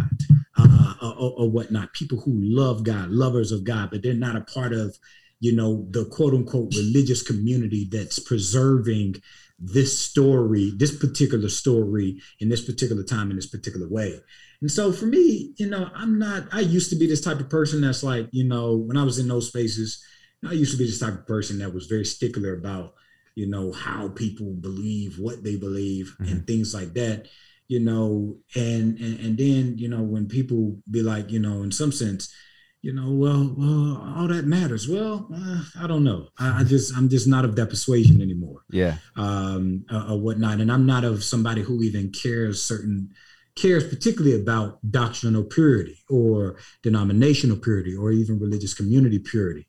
uh, 0.57 0.95
or, 1.03 1.33
or, 1.37 1.51
whatnot, 1.51 1.93
people 1.93 2.19
who 2.19 2.33
love 2.35 2.83
God, 2.83 3.11
lovers 3.11 3.53
of 3.53 3.65
God, 3.65 3.91
but 3.91 4.03
they're 4.03 4.15
not 4.15 4.35
a 4.35 4.41
part 4.41 4.73
of, 4.73 4.97
you 5.41 5.55
know, 5.55 5.87
the 5.91 6.07
quote 6.07 6.33
unquote 6.33 6.75
religious 6.75 7.23
community 7.23 7.87
that's 7.91 8.19
preserving 8.19 9.17
this 9.59 9.99
story, 9.99 10.73
this 10.77 10.97
particular 10.97 11.49
story 11.51 12.21
in 12.41 12.49
this 12.49 12.65
particular 12.65 13.03
time 13.03 13.31
in 13.31 13.37
this 13.37 13.47
particular 13.47 13.89
way. 13.89 14.19
And 14.63 14.71
so 14.71 14.91
for 14.91 15.07
me, 15.07 15.53
you 15.57 15.69
know, 15.69 15.91
I'm 15.95 16.19
not, 16.19 16.45
I 16.51 16.61
used 16.61 16.89
to 16.91 16.97
be 16.97 17.07
this 17.07 17.21
type 17.21 17.41
of 17.41 17.51
person 17.51 17.83
that's 17.83 18.03
like, 18.03 18.29
you 18.33 18.45
know, 18.45 18.77
when 18.77 18.97
I 18.97 19.05
was 19.05 19.19
in 19.19 19.29
those 19.29 19.49
spaces, 19.49 20.03
I 20.49 20.53
used 20.53 20.73
to 20.73 20.79
be 20.79 20.87
this 20.87 20.99
type 20.99 21.15
of 21.15 21.27
person 21.27 21.59
that 21.59 21.75
was 21.75 21.87
very 21.87 22.05
stickler 22.05 22.55
about 22.55 22.95
you 23.35 23.47
know 23.47 23.73
how 23.73 24.09
people 24.09 24.53
believe 24.55 25.19
what 25.19 25.43
they 25.43 25.57
believe 25.57 26.15
mm-hmm. 26.21 26.33
and 26.33 26.47
things 26.47 26.75
like 26.75 26.93
that 26.95 27.27
you 27.69 27.81
know 27.81 28.37
and, 28.55 28.99
and 28.99 29.21
and 29.21 29.39
then 29.39 29.79
you 29.79 29.89
know 29.89 30.03
when 30.03 30.27
people 30.27 30.77
be 30.91 31.03
like 31.03 31.31
you 31.31 31.39
know 31.39 31.63
in 31.63 31.73
some 31.73 31.93
sense 31.93 32.35
you 32.83 32.93
know 32.93 33.11
well 33.11 33.55
well 33.57 34.15
all 34.17 34.29
that 34.29 34.45
matters. 34.45 34.89
Well 34.89 35.29
uh, 35.35 35.63
i 35.81 35.87
don't 35.87 36.05
know. 36.05 36.29
I, 36.39 36.61
I, 36.61 36.65
just 36.65 36.95
i'm 36.97 37.09
just 37.09 37.29
not 37.29 37.45
of 37.45 37.57
that 37.57 37.71
persuasion 37.71 38.21
anymore 38.21 38.63
yeah. 38.71 38.97
um 39.17 39.85
uh, 39.91 40.13
or 40.13 40.21
whatnot. 40.21 40.61
And 40.61 40.71
i'm 40.71 40.85
not 40.85 41.05
of 41.05 41.25
somebody 41.25 41.63
who 41.63 41.83
even 41.83 42.11
cares 42.11 42.63
certain 42.63 43.11
cares 43.55 43.89
particularly 43.89 44.41
about 44.41 44.79
doctrinal 44.91 45.45
purity 45.45 45.99
or 46.09 46.59
denominational 46.83 47.57
purity 47.57 47.95
or 47.95 48.11
even 48.11 48.39
religious 48.39 48.75
community 48.75 49.19
purity 49.19 49.69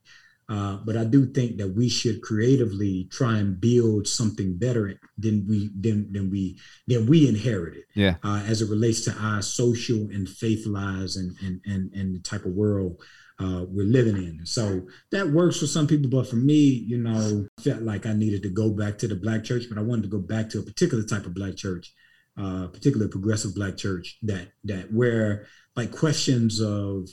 uh, 0.49 0.77
but 0.85 0.97
I 0.97 1.05
do 1.05 1.25
think 1.25 1.57
that 1.57 1.69
we 1.69 1.89
should 1.89 2.21
creatively 2.21 3.07
try 3.11 3.37
and 3.37 3.59
build 3.59 4.07
something 4.07 4.57
better 4.57 4.99
than 5.17 5.45
we 5.47 5.69
than 5.79 6.11
than 6.11 6.29
we 6.29 6.59
than 6.87 7.07
we 7.07 7.27
inherited. 7.27 7.83
Yeah. 7.95 8.15
Uh, 8.23 8.43
as 8.45 8.61
it 8.61 8.69
relates 8.69 9.01
to 9.05 9.13
our 9.13 9.41
social 9.41 10.09
and 10.11 10.27
faith 10.27 10.65
lives 10.65 11.15
and 11.15 11.35
and 11.43 11.61
and, 11.65 11.93
and 11.93 12.15
the 12.15 12.19
type 12.19 12.45
of 12.45 12.53
world 12.53 12.97
uh, 13.39 13.65
we're 13.67 13.85
living 13.85 14.17
in. 14.17 14.45
So 14.45 14.87
that 15.11 15.27
works 15.27 15.59
for 15.59 15.67
some 15.67 15.87
people, 15.87 16.09
but 16.09 16.27
for 16.27 16.35
me, 16.35 16.59
you 16.59 16.97
know, 16.97 17.47
I 17.57 17.61
felt 17.61 17.81
like 17.81 18.05
I 18.05 18.13
needed 18.13 18.43
to 18.43 18.49
go 18.49 18.69
back 18.69 18.97
to 18.99 19.07
the 19.07 19.15
black 19.15 19.43
church, 19.43 19.63
but 19.69 19.77
I 19.77 19.81
wanted 19.81 20.03
to 20.03 20.09
go 20.09 20.19
back 20.19 20.49
to 20.49 20.59
a 20.59 20.63
particular 20.63 21.03
type 21.03 21.25
of 21.25 21.33
black 21.33 21.55
church, 21.55 21.93
uh, 22.37 22.67
particularly 22.67 23.11
progressive 23.11 23.55
black 23.55 23.77
church 23.77 24.17
that 24.23 24.49
that 24.65 24.93
where 24.93 25.47
like 25.75 25.91
questions 25.91 26.61
of 26.61 27.09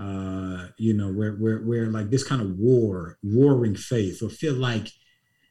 uh, 0.00 0.68
you 0.78 0.94
know, 0.94 1.12
where 1.12 1.32
where 1.32 1.58
where 1.58 1.86
like 1.86 2.10
this 2.10 2.24
kind 2.24 2.40
of 2.40 2.58
war, 2.58 3.18
warring 3.22 3.76
faith, 3.76 4.22
or 4.22 4.30
feel 4.30 4.54
like, 4.54 4.88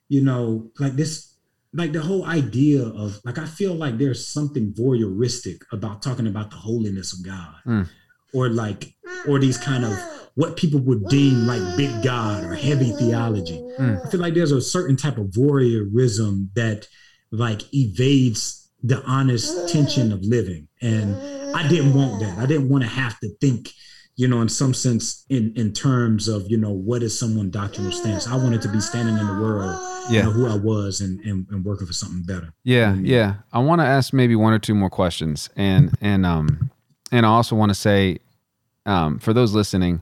you 0.10 0.22
know, 0.22 0.72
like 0.80 0.94
this, 0.94 1.36
like 1.74 1.92
the 1.92 2.02
whole 2.02 2.26
idea 2.26 2.84
of 2.84 3.20
like 3.24 3.38
I 3.38 3.46
feel 3.46 3.76
like 3.76 3.98
there's 3.98 4.28
something 4.28 4.74
voyeuristic 4.74 5.60
about 5.72 6.02
talking 6.02 6.28
about 6.28 6.50
the 6.50 6.58
holiness 6.58 7.14
of 7.14 7.24
God, 7.24 7.56
mm. 7.68 7.88
or 8.34 8.50
like, 8.50 8.96
or 9.28 9.38
these 9.38 9.58
kind 9.58 9.86
of 9.86 9.94
what 10.36 10.58
people 10.58 10.80
would 10.80 11.08
deem 11.08 11.46
like 11.46 11.78
big 11.78 12.04
God 12.04 12.44
or 12.44 12.56
heavy 12.56 12.92
theology. 12.94 13.60
Mm. 13.80 14.06
I 14.06 14.10
feel 14.10 14.22
like 14.22 14.34
there's 14.34 14.52
a 14.52 14.62
certain 14.62 14.96
type 14.96 15.18
of 15.18 15.28
voyeurism 15.28 16.48
that 16.56 16.88
like 17.32 17.62
evades 17.74 18.70
the 18.82 19.04
honest 19.04 19.70
tension 19.72 20.12
of 20.12 20.24
living, 20.24 20.68
and 20.82 21.16
I 21.56 21.68
didn't 21.68 21.94
want 21.94 22.22
that. 22.22 22.40
I 22.40 22.48
didn't 22.48 22.70
want 22.70 22.84
to 22.84 22.90
have 22.90 23.20
to 23.20 23.30
think 23.40 23.70
you 24.16 24.28
know, 24.28 24.42
in 24.42 24.50
some 24.50 24.74
sense, 24.74 25.26
in 25.30 25.54
in 25.56 25.74
terms 25.74 26.28
of 26.28 26.50
you 26.50 26.58
know 26.58 26.72
what 26.72 27.02
is 27.04 27.18
someone 27.18 27.50
doctrinal 27.50 27.92
stance. 27.92 28.28
I 28.28 28.36
wanted 28.36 28.62
to 28.64 28.68
be 28.70 28.80
standing 28.80 29.18
in 29.18 29.26
the 29.26 29.34
world, 29.42 29.80
yeah, 30.10 30.20
you 30.20 30.24
know, 30.24 30.32
who 30.32 30.48
I 30.48 30.56
was, 30.56 31.02
and, 31.02 31.20
and 31.22 31.48
and 31.50 31.66
working 31.66 31.88
for 31.88 31.94
something 31.94 32.24
better. 32.24 32.54
Yeah, 32.64 32.96
yeah. 32.96 33.36
I 33.52 33.60
want 33.60 33.82
to 33.82 33.86
ask 33.86 34.14
maybe 34.14 34.36
one 34.36 34.54
or 34.54 34.60
two 34.60 34.76
more 34.76 34.90
questions, 34.90 35.50
and 35.56 35.96
and 36.02 36.26
um 36.26 36.72
and 37.12 37.26
I 37.26 37.30
also 37.30 37.56
want 37.56 37.70
to 37.70 37.76
say, 37.76 38.20
um, 38.86 39.20
for 39.20 39.34
those 39.34 39.54
listening, 39.54 40.02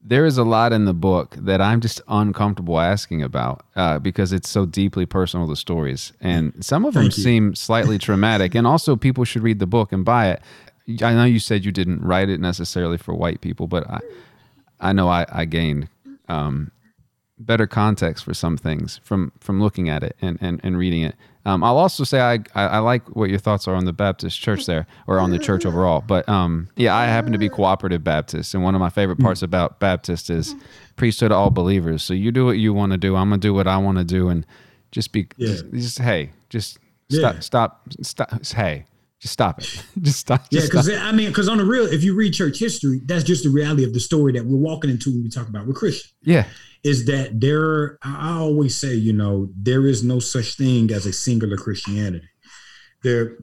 there 0.00 0.24
is 0.24 0.38
a 0.38 0.44
lot 0.44 0.72
in 0.72 0.84
the 0.84 0.94
book 0.94 1.34
that 1.36 1.60
I'm 1.60 1.80
just 1.80 2.00
uncomfortable 2.06 2.78
asking 2.78 3.24
about 3.24 3.66
uh, 3.74 3.98
because 3.98 4.32
it's 4.32 4.48
so 4.48 4.64
deeply 4.64 5.04
personal. 5.04 5.46
The 5.48 5.56
stories 5.56 6.12
and 6.20 6.64
some 6.64 6.84
of 6.84 6.94
Thank 6.94 7.12
them 7.12 7.18
you. 7.18 7.24
seem 7.24 7.54
slightly 7.54 7.98
traumatic, 7.98 8.54
and 8.54 8.66
also 8.66 8.94
people 8.96 9.24
should 9.24 9.42
read 9.42 9.58
the 9.58 9.66
book 9.66 9.92
and 9.92 10.04
buy 10.04 10.30
it. 10.30 10.42
I 10.88 11.14
know 11.14 11.24
you 11.24 11.38
said 11.38 11.64
you 11.64 11.72
didn't 11.72 12.02
write 12.02 12.28
it 12.28 12.40
necessarily 12.40 12.96
for 12.96 13.14
white 13.14 13.40
people, 13.40 13.66
but 13.66 13.88
I, 13.90 14.00
I 14.80 14.92
know 14.92 15.08
I, 15.08 15.26
I 15.30 15.44
gained 15.44 15.88
um, 16.28 16.70
better 17.38 17.66
context 17.66 18.24
for 18.24 18.34
some 18.34 18.56
things 18.56 19.00
from 19.02 19.32
from 19.40 19.60
looking 19.60 19.88
at 19.88 20.02
it 20.02 20.16
and 20.22 20.38
and, 20.40 20.60
and 20.62 20.78
reading 20.78 21.02
it. 21.02 21.16
Um, 21.44 21.62
I'll 21.62 21.78
also 21.78 22.02
say 22.02 22.20
I, 22.20 22.34
I, 22.56 22.66
I 22.66 22.78
like 22.78 23.14
what 23.14 23.30
your 23.30 23.38
thoughts 23.38 23.68
are 23.68 23.74
on 23.74 23.84
the 23.84 23.92
Baptist 23.92 24.40
church 24.40 24.66
there, 24.66 24.86
or 25.06 25.20
on 25.20 25.30
the 25.30 25.38
church 25.38 25.64
overall. 25.66 26.02
But 26.06 26.28
um, 26.28 26.68
yeah, 26.76 26.94
I 26.94 27.06
happen 27.06 27.32
to 27.32 27.38
be 27.38 27.48
cooperative 27.48 28.02
Baptist, 28.02 28.54
and 28.54 28.64
one 28.64 28.74
of 28.74 28.80
my 28.80 28.90
favorite 28.90 29.18
parts 29.18 29.42
about 29.42 29.78
Baptist 29.78 30.28
is 30.30 30.54
priesthood 30.96 31.30
all 31.30 31.50
believers. 31.50 32.02
So 32.02 32.14
you 32.14 32.32
do 32.32 32.46
what 32.46 32.58
you 32.58 32.72
want 32.72 32.92
to 32.92 32.98
do, 32.98 33.16
I'm 33.16 33.28
gonna 33.28 33.38
do 33.38 33.54
what 33.54 33.66
I 33.66 33.76
want 33.76 33.98
to 33.98 34.04
do, 34.04 34.28
and 34.28 34.46
just 34.90 35.12
be 35.12 35.28
yeah. 35.36 35.48
just, 35.48 35.70
just 35.72 35.98
hey, 36.00 36.30
just 36.48 36.78
stop, 37.08 37.42
stop, 37.42 37.88
stop, 38.02 38.44
hey 38.46 38.86
just 39.26 39.32
stop 39.32 39.58
it. 39.58 39.84
just 40.00 40.20
stop. 40.20 40.48
Just 40.50 40.52
yeah, 40.52 40.68
because 40.68 40.88
I 40.88 41.10
mean, 41.10 41.28
because 41.28 41.48
on 41.48 41.58
the 41.58 41.64
real, 41.64 41.84
if 41.86 42.04
you 42.04 42.14
read 42.14 42.32
church 42.32 42.60
history, 42.60 43.00
that's 43.04 43.24
just 43.24 43.42
the 43.42 43.50
reality 43.50 43.84
of 43.84 43.92
the 43.92 43.98
story 43.98 44.32
that 44.32 44.46
we're 44.46 44.56
walking 44.56 44.88
into 44.88 45.10
when 45.10 45.24
we 45.24 45.28
talk 45.28 45.48
about 45.48 45.66
we're 45.66 45.74
Christian. 45.74 46.10
Yeah, 46.22 46.46
is 46.84 47.06
that 47.06 47.40
there? 47.40 47.98
I 48.02 48.38
always 48.38 48.76
say, 48.76 48.94
you 48.94 49.12
know, 49.12 49.48
there 49.56 49.86
is 49.86 50.04
no 50.04 50.20
such 50.20 50.56
thing 50.56 50.92
as 50.92 51.06
a 51.06 51.12
singular 51.12 51.56
Christianity. 51.56 52.28
There, 53.02 53.36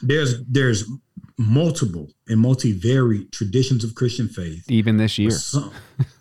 there's 0.00 0.42
there's 0.46 0.90
multiple 1.38 2.08
and 2.28 2.40
multi-varied 2.40 3.30
traditions 3.30 3.84
of 3.84 3.94
Christian 3.94 4.28
faith. 4.28 4.64
Even 4.68 4.96
this 4.96 5.18
year. 5.18 5.30
Some, 5.30 5.70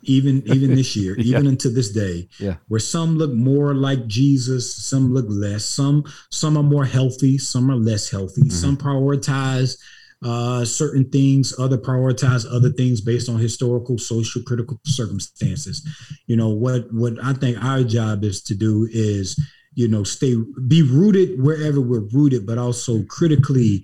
even 0.04 0.44
even 0.46 0.76
this 0.76 0.96
year, 0.96 1.16
yeah. 1.18 1.38
even 1.38 1.48
until 1.48 1.74
this 1.74 1.92
day. 1.92 2.28
Yeah. 2.40 2.56
Where 2.68 2.80
some 2.80 3.18
look 3.18 3.32
more 3.34 3.74
like 3.74 4.08
Jesus, 4.08 4.76
some 4.76 5.14
look 5.14 5.26
less. 5.30 5.66
Some 5.66 6.04
some 6.30 6.58
are 6.58 6.64
more 6.64 6.86
healthy, 6.86 7.38
some 7.38 7.72
are 7.72 7.76
less 7.76 8.10
healthy. 8.10 8.42
Mm-hmm. 8.42 8.52
Some 8.52 8.78
prioritize 8.78 9.78
uh, 10.24 10.66
certain 10.66 11.10
things, 11.10 11.54
other 11.60 11.78
prioritize 11.78 12.46
other 12.50 12.72
things 12.72 13.02
based 13.02 13.30
on 13.30 13.38
historical, 13.38 13.98
social, 13.98 14.42
critical 14.44 14.80
circumstances. 14.86 15.88
You 16.28 16.36
know 16.36 16.50
what 16.50 16.92
what 16.92 17.14
I 17.24 17.34
think 17.34 17.64
our 17.64 17.84
job 17.84 18.24
is 18.24 18.42
to 18.44 18.56
do 18.56 18.88
is 18.92 19.40
you 19.76 19.88
know 19.88 20.04
stay 20.04 20.36
be 20.68 20.82
rooted 20.82 21.42
wherever 21.42 21.80
we're 21.80 22.08
rooted, 22.12 22.46
but 22.46 22.58
also 22.58 23.04
critically 23.04 23.84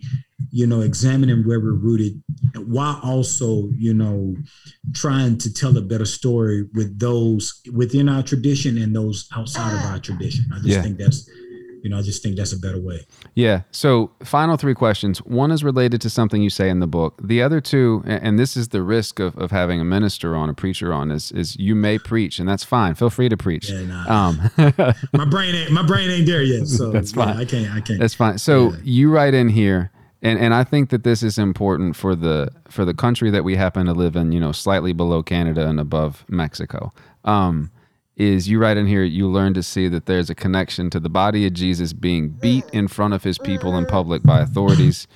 you 0.52 0.66
know 0.66 0.82
examining 0.82 1.48
where 1.48 1.60
we're 1.60 1.74
rooted 1.74 2.22
while 2.56 3.00
also 3.04 3.70
you 3.78 3.94
know 3.94 4.36
trying 4.94 5.38
to 5.38 5.54
tell 5.54 5.78
a 5.78 5.82
better 5.82 6.06
story 6.06 6.64
with 6.74 6.98
those 7.00 7.62
within 7.74 8.10
our 8.10 8.24
tradition 8.24 8.78
and 8.78 8.96
those 8.96 9.28
outside 9.36 9.74
of 9.74 9.86
our 9.92 10.00
tradition 10.00 10.46
i 10.54 10.58
just 10.58 10.68
yeah. 10.68 10.82
think 10.82 10.98
that's 10.98 11.30
you 11.82 11.90
know, 11.90 11.98
I 11.98 12.02
just 12.02 12.22
think 12.22 12.38
that's 12.38 12.54
a 12.54 12.60
better 12.60 12.80
way. 12.80 13.06
Yeah. 13.34 13.62
So, 13.72 14.12
final 14.24 14.58
three 14.58 14.76
questions. 14.76 15.20
One 15.20 15.52
is 15.52 15.64
related 15.64 16.00
to 16.02 16.10
something 16.10 16.42
you 16.42 16.50
say 16.50 16.70
in 16.70 16.80
the 16.80 16.88
book. 16.88 17.20
The 17.24 17.42
other 17.42 17.60
two, 17.60 18.04
and 18.06 18.38
this 18.38 18.56
is 18.56 18.70
the 18.70 18.84
risk 18.84 19.20
of, 19.20 19.38
of 19.38 19.52
having 19.52 19.82
a 19.82 19.84
minister 19.84 20.36
on, 20.36 20.50
a 20.50 20.54
preacher 20.54 20.94
on, 20.94 21.12
is 21.12 21.32
is 21.32 21.56
you 21.58 21.76
may 21.76 21.98
preach, 21.98 22.40
and 22.40 22.48
that's 22.48 22.64
fine. 22.64 22.96
Feel 22.96 23.10
free 23.10 23.30
to 23.30 23.38
preach. 23.38 23.70
Yeah, 23.70 23.86
nah. 23.86 24.30
um, 24.30 24.52
my 25.14 25.26
brain 25.26 25.56
ain't 25.56 25.72
my 25.72 25.86
brain 25.86 26.10
ain't 26.10 26.28
there 26.28 26.44
yet, 26.44 26.68
so 26.68 26.92
that's 26.92 27.12
fine. 27.12 27.36
Yeah, 27.36 27.42
I 27.42 27.46
can't. 27.46 27.72
I 27.72 27.82
can't. 27.82 28.00
That's 28.00 28.16
fine. 28.16 28.38
So 28.38 28.72
yeah. 28.72 28.78
you 28.84 29.12
write 29.12 29.34
in 29.34 29.50
here. 29.50 29.92
And, 30.24 30.38
and 30.38 30.54
I 30.54 30.64
think 30.64 30.92
that 30.92 31.04
this 31.04 31.24
is 31.24 31.40
important 31.40 31.96
for 31.96 32.14
the 32.14 32.52
for 32.70 32.86
the 32.86 32.94
country 32.94 33.32
that 33.32 33.44
we 33.44 33.56
happen 33.56 33.88
to 33.88 33.94
live 33.94 34.16
in, 34.16 34.32
you 34.32 34.40
know, 34.40 34.52
slightly 34.52 34.94
below 34.94 35.24
Canada 35.24 35.68
and 35.68 35.80
above 35.80 36.26
Mexico. 36.30 36.94
Um, 37.26 37.72
is 38.16 38.49
you 38.49 38.59
write 38.59 38.78
in 38.78 38.88
here 38.88 39.03
you 39.03 39.28
learn 39.28 39.53
to 39.53 39.64
see 39.64 39.88
that 39.88 40.05
there's 40.05 40.30
a 40.30 40.36
connection 40.36 40.89
to 40.89 40.99
the 40.99 41.09
body 41.09 41.45
of 41.45 41.53
Jesus 41.53 41.93
being 41.93 42.30
beat 42.30 42.66
in 42.72 42.88
front 42.88 43.14
of 43.14 43.24
his 43.24 43.38
people 43.38 43.76
in 43.78 43.86
public 43.86 44.24
by 44.24 44.41
authorities, 44.41 45.07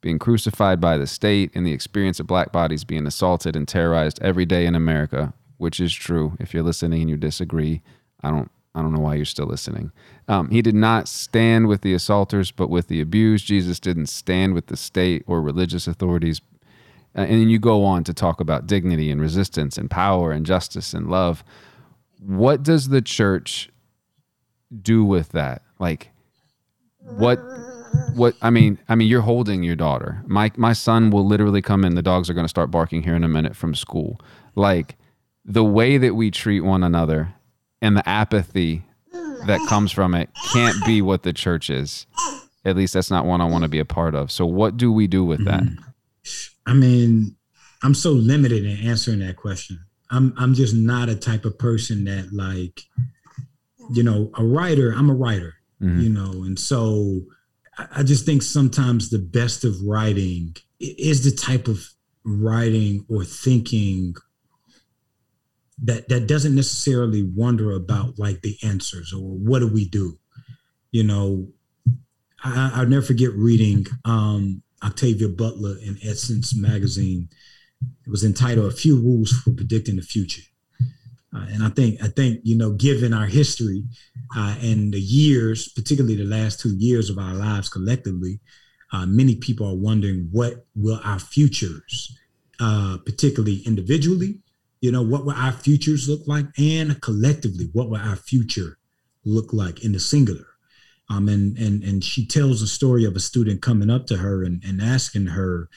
being 0.00 0.18
crucified 0.18 0.80
by 0.80 0.96
the 0.96 1.06
state, 1.06 1.50
and 1.54 1.66
the 1.66 1.72
experience 1.72 2.20
of 2.20 2.26
black 2.26 2.52
bodies 2.52 2.84
being 2.84 3.06
assaulted 3.06 3.54
and 3.54 3.68
terrorized 3.68 4.20
every 4.22 4.44
day 4.44 4.66
in 4.66 4.74
America, 4.74 5.32
which 5.58 5.80
is 5.80 5.94
true. 5.94 6.36
If 6.40 6.52
you're 6.52 6.62
listening 6.62 7.02
and 7.02 7.10
you 7.10 7.16
disagree, 7.16 7.82
I 8.22 8.30
don't 8.30 8.50
I 8.74 8.82
don't 8.82 8.92
know 8.92 9.00
why 9.00 9.16
you're 9.16 9.24
still 9.24 9.46
listening. 9.46 9.90
Um, 10.28 10.48
he 10.50 10.62
did 10.62 10.76
not 10.76 11.08
stand 11.08 11.66
with 11.66 11.80
the 11.80 11.92
assaulters, 11.92 12.52
but 12.52 12.70
with 12.70 12.86
the 12.86 13.00
abused. 13.00 13.46
Jesus 13.46 13.80
didn't 13.80 14.06
stand 14.06 14.54
with 14.54 14.66
the 14.66 14.76
state 14.76 15.24
or 15.26 15.42
religious 15.42 15.88
authorities. 15.88 16.40
Uh, 17.16 17.22
and 17.22 17.32
then 17.32 17.48
you 17.48 17.58
go 17.58 17.84
on 17.84 18.04
to 18.04 18.14
talk 18.14 18.40
about 18.40 18.68
dignity 18.68 19.10
and 19.10 19.20
resistance 19.20 19.76
and 19.76 19.90
power 19.90 20.30
and 20.30 20.46
justice 20.46 20.94
and 20.94 21.10
love 21.10 21.42
what 22.20 22.62
does 22.62 22.88
the 22.88 23.02
church 23.02 23.70
do 24.82 25.04
with 25.04 25.30
that? 25.30 25.62
Like, 25.78 26.10
what? 26.98 27.40
What 28.14 28.34
I 28.40 28.50
mean, 28.50 28.78
I 28.88 28.94
mean, 28.94 29.08
you're 29.08 29.20
holding 29.20 29.64
your 29.64 29.74
daughter. 29.74 30.22
My 30.26 30.52
my 30.56 30.72
son 30.72 31.10
will 31.10 31.26
literally 31.26 31.60
come 31.60 31.84
in. 31.84 31.96
The 31.96 32.02
dogs 32.02 32.30
are 32.30 32.34
going 32.34 32.44
to 32.44 32.48
start 32.48 32.70
barking 32.70 33.02
here 33.02 33.16
in 33.16 33.24
a 33.24 33.28
minute 33.28 33.56
from 33.56 33.74
school. 33.74 34.20
Like 34.54 34.96
the 35.44 35.64
way 35.64 35.98
that 35.98 36.14
we 36.14 36.30
treat 36.30 36.60
one 36.60 36.84
another 36.84 37.34
and 37.82 37.96
the 37.96 38.08
apathy 38.08 38.84
that 39.46 39.60
comes 39.68 39.90
from 39.90 40.14
it 40.14 40.30
can't 40.52 40.84
be 40.84 41.02
what 41.02 41.22
the 41.22 41.32
church 41.32 41.70
is. 41.70 42.06
At 42.64 42.76
least 42.76 42.94
that's 42.94 43.10
not 43.10 43.24
one 43.24 43.40
I 43.40 43.46
want 43.46 43.64
to 43.64 43.68
be 43.68 43.78
a 43.78 43.84
part 43.84 44.14
of. 44.14 44.30
So 44.30 44.44
what 44.46 44.76
do 44.76 44.92
we 44.92 45.06
do 45.06 45.24
with 45.24 45.44
that? 45.46 45.62
Mm-hmm. 45.62 45.84
I 46.66 46.74
mean, 46.74 47.36
I'm 47.82 47.94
so 47.94 48.10
limited 48.10 48.64
in 48.64 48.86
answering 48.86 49.20
that 49.20 49.36
question. 49.36 49.80
I'm 50.10 50.34
I'm 50.36 50.54
just 50.54 50.74
not 50.74 51.08
a 51.08 51.16
type 51.16 51.44
of 51.44 51.58
person 51.58 52.04
that 52.04 52.32
like, 52.32 52.82
you 53.92 54.02
know, 54.02 54.30
a 54.36 54.44
writer. 54.44 54.92
I'm 54.92 55.10
a 55.10 55.14
writer, 55.14 55.54
mm-hmm. 55.80 56.00
you 56.00 56.08
know, 56.08 56.44
and 56.44 56.58
so 56.58 57.20
I, 57.94 58.02
just 58.02 58.26
think 58.26 58.42
sometimes 58.42 59.10
the 59.10 59.18
best 59.18 59.64
of 59.64 59.80
writing 59.82 60.56
is 60.80 61.24
the 61.24 61.36
type 61.36 61.68
of 61.68 61.86
writing 62.24 63.06
or 63.08 63.24
thinking 63.24 64.14
that 65.82 66.08
that 66.08 66.26
doesn't 66.26 66.54
necessarily 66.54 67.22
wonder 67.22 67.72
about 67.72 68.18
like 68.18 68.42
the 68.42 68.58
answers 68.62 69.12
or 69.12 69.20
what 69.20 69.60
do 69.60 69.68
we 69.68 69.88
do 69.88 70.18
you 70.90 71.02
know 71.02 71.48
I, 72.44 72.80
will 72.80 72.86
never 72.86 73.06
forget 73.06 73.32
reading 73.32 73.86
um, 74.04 74.62
octavia 74.82 75.28
butler 75.28 75.76
in 75.82 75.96
essence 76.04 76.54
magazine 76.54 77.30
it 77.82 78.10
was 78.10 78.24
entitled 78.24 78.72
"A 78.72 78.76
Few 78.76 78.96
Rules 78.96 79.30
for 79.32 79.52
Predicting 79.52 79.96
the 79.96 80.02
Future." 80.02 80.42
Uh, 81.34 81.46
and 81.52 81.62
I 81.62 81.68
think 81.68 82.02
I 82.02 82.08
think 82.08 82.40
you 82.42 82.56
know, 82.56 82.72
given 82.72 83.12
our 83.12 83.26
history 83.26 83.84
uh, 84.36 84.56
and 84.60 84.92
the 84.92 85.00
years, 85.00 85.68
particularly 85.68 86.16
the 86.16 86.24
last 86.24 86.60
two 86.60 86.74
years 86.76 87.08
of 87.08 87.18
our 87.18 87.34
lives 87.34 87.68
collectively, 87.68 88.40
uh, 88.92 89.06
many 89.06 89.36
people 89.36 89.66
are 89.68 89.76
wondering 89.76 90.28
what 90.32 90.66
will 90.74 91.00
our 91.04 91.20
futures, 91.20 92.18
uh, 92.58 92.98
particularly 93.04 93.62
individually, 93.64 94.40
you 94.80 94.90
know, 94.90 95.02
what 95.02 95.24
will 95.24 95.34
our 95.34 95.52
futures 95.52 96.08
look 96.08 96.26
like, 96.26 96.46
and 96.58 97.00
collectively, 97.00 97.68
what 97.72 97.88
will 97.88 98.00
our 98.00 98.16
future 98.16 98.78
look 99.24 99.52
like 99.52 99.84
in 99.84 99.92
the 99.92 100.00
singular. 100.00 100.46
Um, 101.08 101.28
and 101.28 101.56
and 101.58 101.82
and 101.84 102.02
she 102.02 102.26
tells 102.26 102.62
a 102.62 102.66
story 102.66 103.04
of 103.04 103.14
a 103.14 103.20
student 103.20 103.62
coming 103.62 103.90
up 103.90 104.06
to 104.06 104.16
her 104.16 104.42
and, 104.42 104.62
and 104.64 104.80
asking 104.80 105.26
her, 105.26 105.68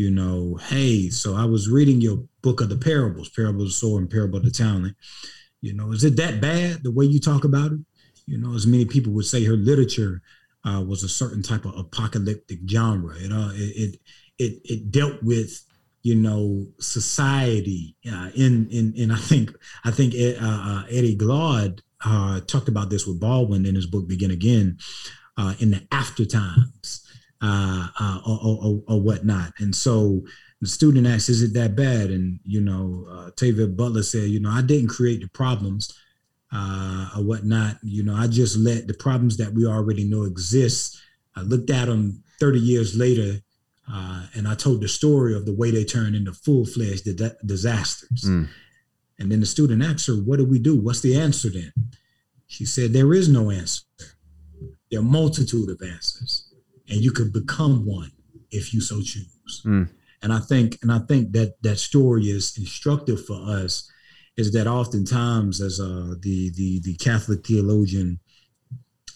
you 0.00 0.10
know, 0.10 0.58
hey, 0.68 1.10
so 1.10 1.36
I 1.36 1.44
was 1.44 1.68
reading 1.68 2.00
your 2.00 2.24
book 2.40 2.62
of 2.62 2.70
the 2.70 2.78
parables, 2.78 3.28
parable 3.28 3.60
of 3.60 3.68
the 3.68 3.72
sower 3.72 3.98
and 3.98 4.08
parable 4.08 4.38
of 4.38 4.44
the 4.44 4.50
talent. 4.50 4.96
You 5.60 5.74
know, 5.74 5.92
is 5.92 6.04
it 6.04 6.16
that 6.16 6.40
bad 6.40 6.82
the 6.82 6.90
way 6.90 7.04
you 7.04 7.20
talk 7.20 7.44
about 7.44 7.72
it? 7.72 7.80
You 8.24 8.38
know, 8.38 8.54
as 8.54 8.66
many 8.66 8.86
people 8.86 9.12
would 9.12 9.26
say, 9.26 9.44
her 9.44 9.58
literature 9.58 10.22
uh, 10.64 10.82
was 10.88 11.02
a 11.02 11.08
certain 11.08 11.42
type 11.42 11.66
of 11.66 11.76
apocalyptic 11.76 12.60
genre. 12.66 13.14
You 13.18 13.28
know, 13.28 13.50
it 13.52 13.76
it 13.76 14.00
it, 14.38 14.60
it 14.64 14.90
dealt 14.90 15.22
with 15.22 15.62
you 16.02 16.14
know 16.14 16.66
society 16.78 17.94
uh, 18.10 18.30
in 18.34 18.70
in 18.70 18.94
in 18.96 19.10
I 19.10 19.18
think 19.18 19.50
I 19.84 19.90
think 19.90 20.14
uh, 20.14 20.42
uh, 20.42 20.84
Eddie 20.88 21.18
Glaude 21.18 21.82
uh, 22.06 22.40
talked 22.46 22.68
about 22.68 22.88
this 22.88 23.06
with 23.06 23.20
Baldwin 23.20 23.66
in 23.66 23.74
his 23.74 23.84
book 23.84 24.08
Begin 24.08 24.30
Again 24.30 24.78
uh, 25.36 25.52
in 25.58 25.72
the 25.72 25.86
after 25.92 26.24
times 26.24 27.06
uh, 27.42 27.88
uh, 27.98 28.20
or, 28.26 28.58
or, 28.62 28.82
or, 28.86 29.00
whatnot. 29.00 29.54
And 29.58 29.74
so 29.74 30.22
the 30.60 30.66
student 30.66 31.06
asks, 31.06 31.30
"Is 31.30 31.42
it 31.42 31.54
that 31.54 31.74
bad?" 31.74 32.10
And 32.10 32.38
you 32.44 32.60
know, 32.60 33.06
uh, 33.10 33.30
Tavia 33.34 33.66
Butler 33.66 34.02
said, 34.02 34.28
"You 34.28 34.40
know, 34.40 34.50
I 34.50 34.60
didn't 34.60 34.88
create 34.88 35.22
the 35.22 35.28
problems 35.28 35.90
uh, 36.52 37.08
or 37.16 37.24
whatnot. 37.24 37.78
You 37.82 38.02
know, 38.02 38.14
I 38.14 38.26
just 38.26 38.58
let 38.58 38.86
the 38.86 38.94
problems 38.94 39.38
that 39.38 39.54
we 39.54 39.66
already 39.66 40.04
know 40.04 40.24
exist. 40.24 41.00
I 41.34 41.40
looked 41.40 41.70
at 41.70 41.86
them 41.86 42.22
30 42.40 42.58
years 42.58 42.96
later." 42.96 43.40
Uh, 43.92 44.24
and 44.34 44.46
I 44.46 44.54
told 44.54 44.82
the 44.82 44.88
story 44.88 45.34
of 45.34 45.46
the 45.46 45.54
way 45.54 45.72
they 45.72 45.82
turned 45.82 46.14
into 46.14 46.32
full-fledged 46.32 47.16
di- 47.16 47.30
disasters. 47.44 48.22
Mm. 48.22 48.46
And 49.18 49.32
then 49.32 49.40
the 49.40 49.46
student 49.46 49.82
asked 49.82 50.06
her, 50.06 50.14
"What 50.14 50.36
do 50.36 50.44
we 50.44 50.58
do? 50.58 50.76
What's 50.76 51.00
the 51.00 51.16
answer 51.16 51.48
then?" 51.48 51.72
She 52.46 52.66
said, 52.66 52.92
"There 52.92 53.14
is 53.14 53.30
no 53.30 53.50
answer. 53.50 53.82
There 54.90 55.00
are 55.00 55.02
a 55.02 55.06
multitude 55.06 55.70
of 55.70 55.80
answers 55.82 56.49
and 56.90 57.00
you 57.00 57.12
could 57.12 57.32
become 57.32 57.86
one 57.86 58.10
if 58.50 58.74
you 58.74 58.80
so 58.80 59.00
choose. 59.00 59.62
Mm. 59.64 59.88
And 60.22 60.32
I 60.32 60.40
think, 60.40 60.78
and 60.82 60.92
I 60.92 60.98
think 60.98 61.32
that 61.32 61.54
that 61.62 61.78
story 61.78 62.24
is 62.24 62.56
instructive 62.58 63.24
for 63.24 63.40
us. 63.46 63.90
Is 64.36 64.52
that 64.52 64.66
oftentimes, 64.66 65.60
as 65.60 65.80
uh, 65.80 66.14
the 66.20 66.50
the 66.50 66.80
the 66.80 66.94
Catholic 66.96 67.46
theologian 67.46 68.20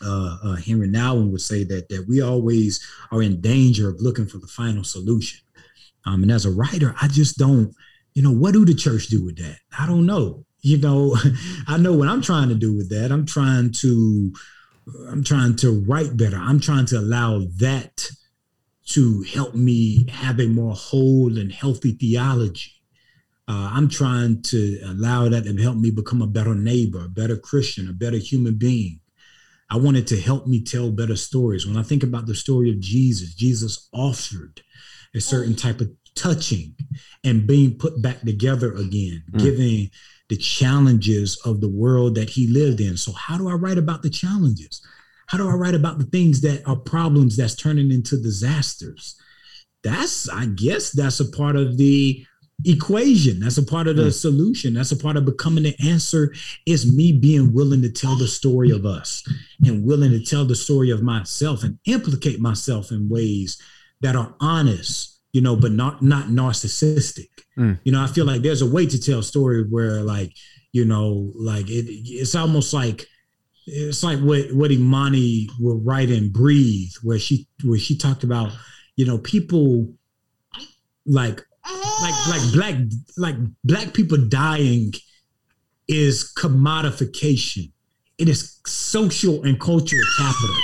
uh, 0.04 0.36
uh, 0.44 0.56
Henri 0.56 0.88
Nouwen 0.88 1.30
would 1.30 1.40
say, 1.40 1.64
that 1.64 1.88
that 1.88 2.06
we 2.08 2.20
always 2.20 2.84
are 3.10 3.22
in 3.22 3.40
danger 3.40 3.88
of 3.88 4.00
looking 4.00 4.26
for 4.26 4.38
the 4.38 4.46
final 4.46 4.84
solution. 4.84 5.40
Um, 6.06 6.22
and 6.22 6.32
as 6.32 6.44
a 6.44 6.50
writer, 6.50 6.94
I 7.00 7.08
just 7.08 7.38
don't, 7.38 7.74
you 8.14 8.22
know, 8.22 8.32
what 8.32 8.52
do 8.52 8.64
the 8.64 8.74
church 8.74 9.06
do 9.06 9.24
with 9.24 9.38
that? 9.38 9.58
I 9.78 9.86
don't 9.86 10.04
know. 10.04 10.44
You 10.60 10.78
know, 10.78 11.16
I 11.68 11.78
know 11.78 11.94
what 11.94 12.08
I'm 12.08 12.22
trying 12.22 12.48
to 12.50 12.54
do 12.54 12.76
with 12.76 12.90
that. 12.90 13.10
I'm 13.10 13.26
trying 13.26 13.72
to 13.80 14.32
I'm 15.08 15.24
trying 15.24 15.56
to 15.56 15.84
write 15.86 16.16
better. 16.16 16.36
I'm 16.36 16.60
trying 16.60 16.86
to 16.86 16.98
allow 16.98 17.40
that 17.58 18.08
to 18.86 19.22
help 19.22 19.54
me 19.54 20.06
have 20.10 20.40
a 20.40 20.46
more 20.46 20.74
whole 20.74 21.38
and 21.38 21.50
healthy 21.50 21.92
theology. 21.92 22.72
Uh, 23.46 23.70
I'm 23.72 23.88
trying 23.88 24.42
to 24.42 24.80
allow 24.84 25.28
that 25.28 25.44
to 25.44 25.62
help 25.62 25.76
me 25.76 25.90
become 25.90 26.22
a 26.22 26.26
better 26.26 26.54
neighbor, 26.54 27.04
a 27.04 27.08
better 27.08 27.36
Christian, 27.36 27.88
a 27.88 27.92
better 27.92 28.16
human 28.16 28.56
being. 28.56 29.00
I 29.70 29.76
wanted 29.76 30.06
to 30.08 30.20
help 30.20 30.46
me 30.46 30.62
tell 30.62 30.90
better 30.90 31.16
stories. 31.16 31.66
When 31.66 31.76
I 31.76 31.82
think 31.82 32.02
about 32.02 32.26
the 32.26 32.34
story 32.34 32.70
of 32.70 32.80
Jesus, 32.80 33.34
Jesus 33.34 33.88
offered 33.92 34.62
a 35.14 35.20
certain 35.20 35.56
type 35.56 35.80
of 35.80 35.90
touching 36.14 36.74
and 37.22 37.46
being 37.46 37.76
put 37.76 38.00
back 38.00 38.20
together 38.20 38.74
again, 38.74 39.24
mm. 39.32 39.42
giving 39.42 39.90
the 40.28 40.36
challenges 40.36 41.40
of 41.44 41.60
the 41.60 41.68
world 41.68 42.14
that 42.14 42.30
he 42.30 42.46
lived 42.46 42.80
in. 42.80 42.96
So, 42.96 43.12
how 43.12 43.36
do 43.36 43.48
I 43.48 43.54
write 43.54 43.78
about 43.78 44.02
the 44.02 44.10
challenges? 44.10 44.84
How 45.26 45.38
do 45.38 45.48
I 45.48 45.54
write 45.54 45.74
about 45.74 45.98
the 45.98 46.04
things 46.04 46.40
that 46.42 46.62
are 46.66 46.76
problems 46.76 47.36
that's 47.36 47.54
turning 47.54 47.90
into 47.90 48.20
disasters? 48.20 49.20
That's, 49.82 50.28
I 50.28 50.46
guess, 50.46 50.90
that's 50.90 51.20
a 51.20 51.30
part 51.30 51.56
of 51.56 51.76
the 51.76 52.26
equation. 52.64 53.40
That's 53.40 53.58
a 53.58 53.62
part 53.62 53.86
of 53.86 53.96
the 53.96 54.10
solution. 54.10 54.74
That's 54.74 54.92
a 54.92 54.96
part 54.96 55.16
of 55.16 55.24
becoming 55.24 55.64
the 55.64 55.76
answer. 55.84 56.32
Is 56.66 56.90
me 56.90 57.12
being 57.12 57.52
willing 57.52 57.82
to 57.82 57.90
tell 57.90 58.16
the 58.16 58.28
story 58.28 58.70
of 58.70 58.86
us 58.86 59.22
and 59.64 59.84
willing 59.84 60.10
to 60.12 60.24
tell 60.24 60.44
the 60.44 60.54
story 60.54 60.90
of 60.90 61.02
myself 61.02 61.62
and 61.62 61.78
implicate 61.86 62.40
myself 62.40 62.90
in 62.90 63.08
ways 63.08 63.60
that 64.00 64.16
are 64.16 64.34
honest 64.40 65.13
you 65.34 65.40
know, 65.40 65.56
but 65.56 65.72
not 65.72 66.00
not 66.00 66.26
narcissistic. 66.26 67.28
Mm. 67.58 67.80
You 67.82 67.90
know, 67.90 68.00
I 68.00 68.06
feel 68.06 68.24
like 68.24 68.42
there's 68.42 68.62
a 68.62 68.70
way 68.70 68.86
to 68.86 69.00
tell 69.00 69.18
a 69.18 69.22
story 69.22 69.64
where 69.68 70.00
like, 70.00 70.32
you 70.72 70.84
know, 70.84 71.32
like 71.34 71.68
it 71.68 71.86
it's 71.88 72.36
almost 72.36 72.72
like 72.72 73.04
it's 73.66 74.04
like 74.04 74.20
what 74.20 74.52
what 74.52 74.70
Imani 74.70 75.48
will 75.60 75.80
write 75.80 76.08
in 76.08 76.30
Breathe, 76.30 76.92
where 77.02 77.18
she 77.18 77.48
where 77.64 77.80
she 77.80 77.98
talked 77.98 78.22
about, 78.22 78.52
you 78.94 79.04
know, 79.04 79.18
people 79.18 79.92
like 81.04 81.42
like 82.00 82.28
like 82.28 82.52
black 82.52 82.74
like 83.16 83.34
black 83.64 83.92
people 83.92 84.18
dying 84.28 84.92
is 85.88 86.32
commodification. 86.38 87.72
It 88.18 88.28
is 88.28 88.60
social 88.66 89.42
and 89.42 89.58
cultural 89.58 90.04
capital. 90.16 90.56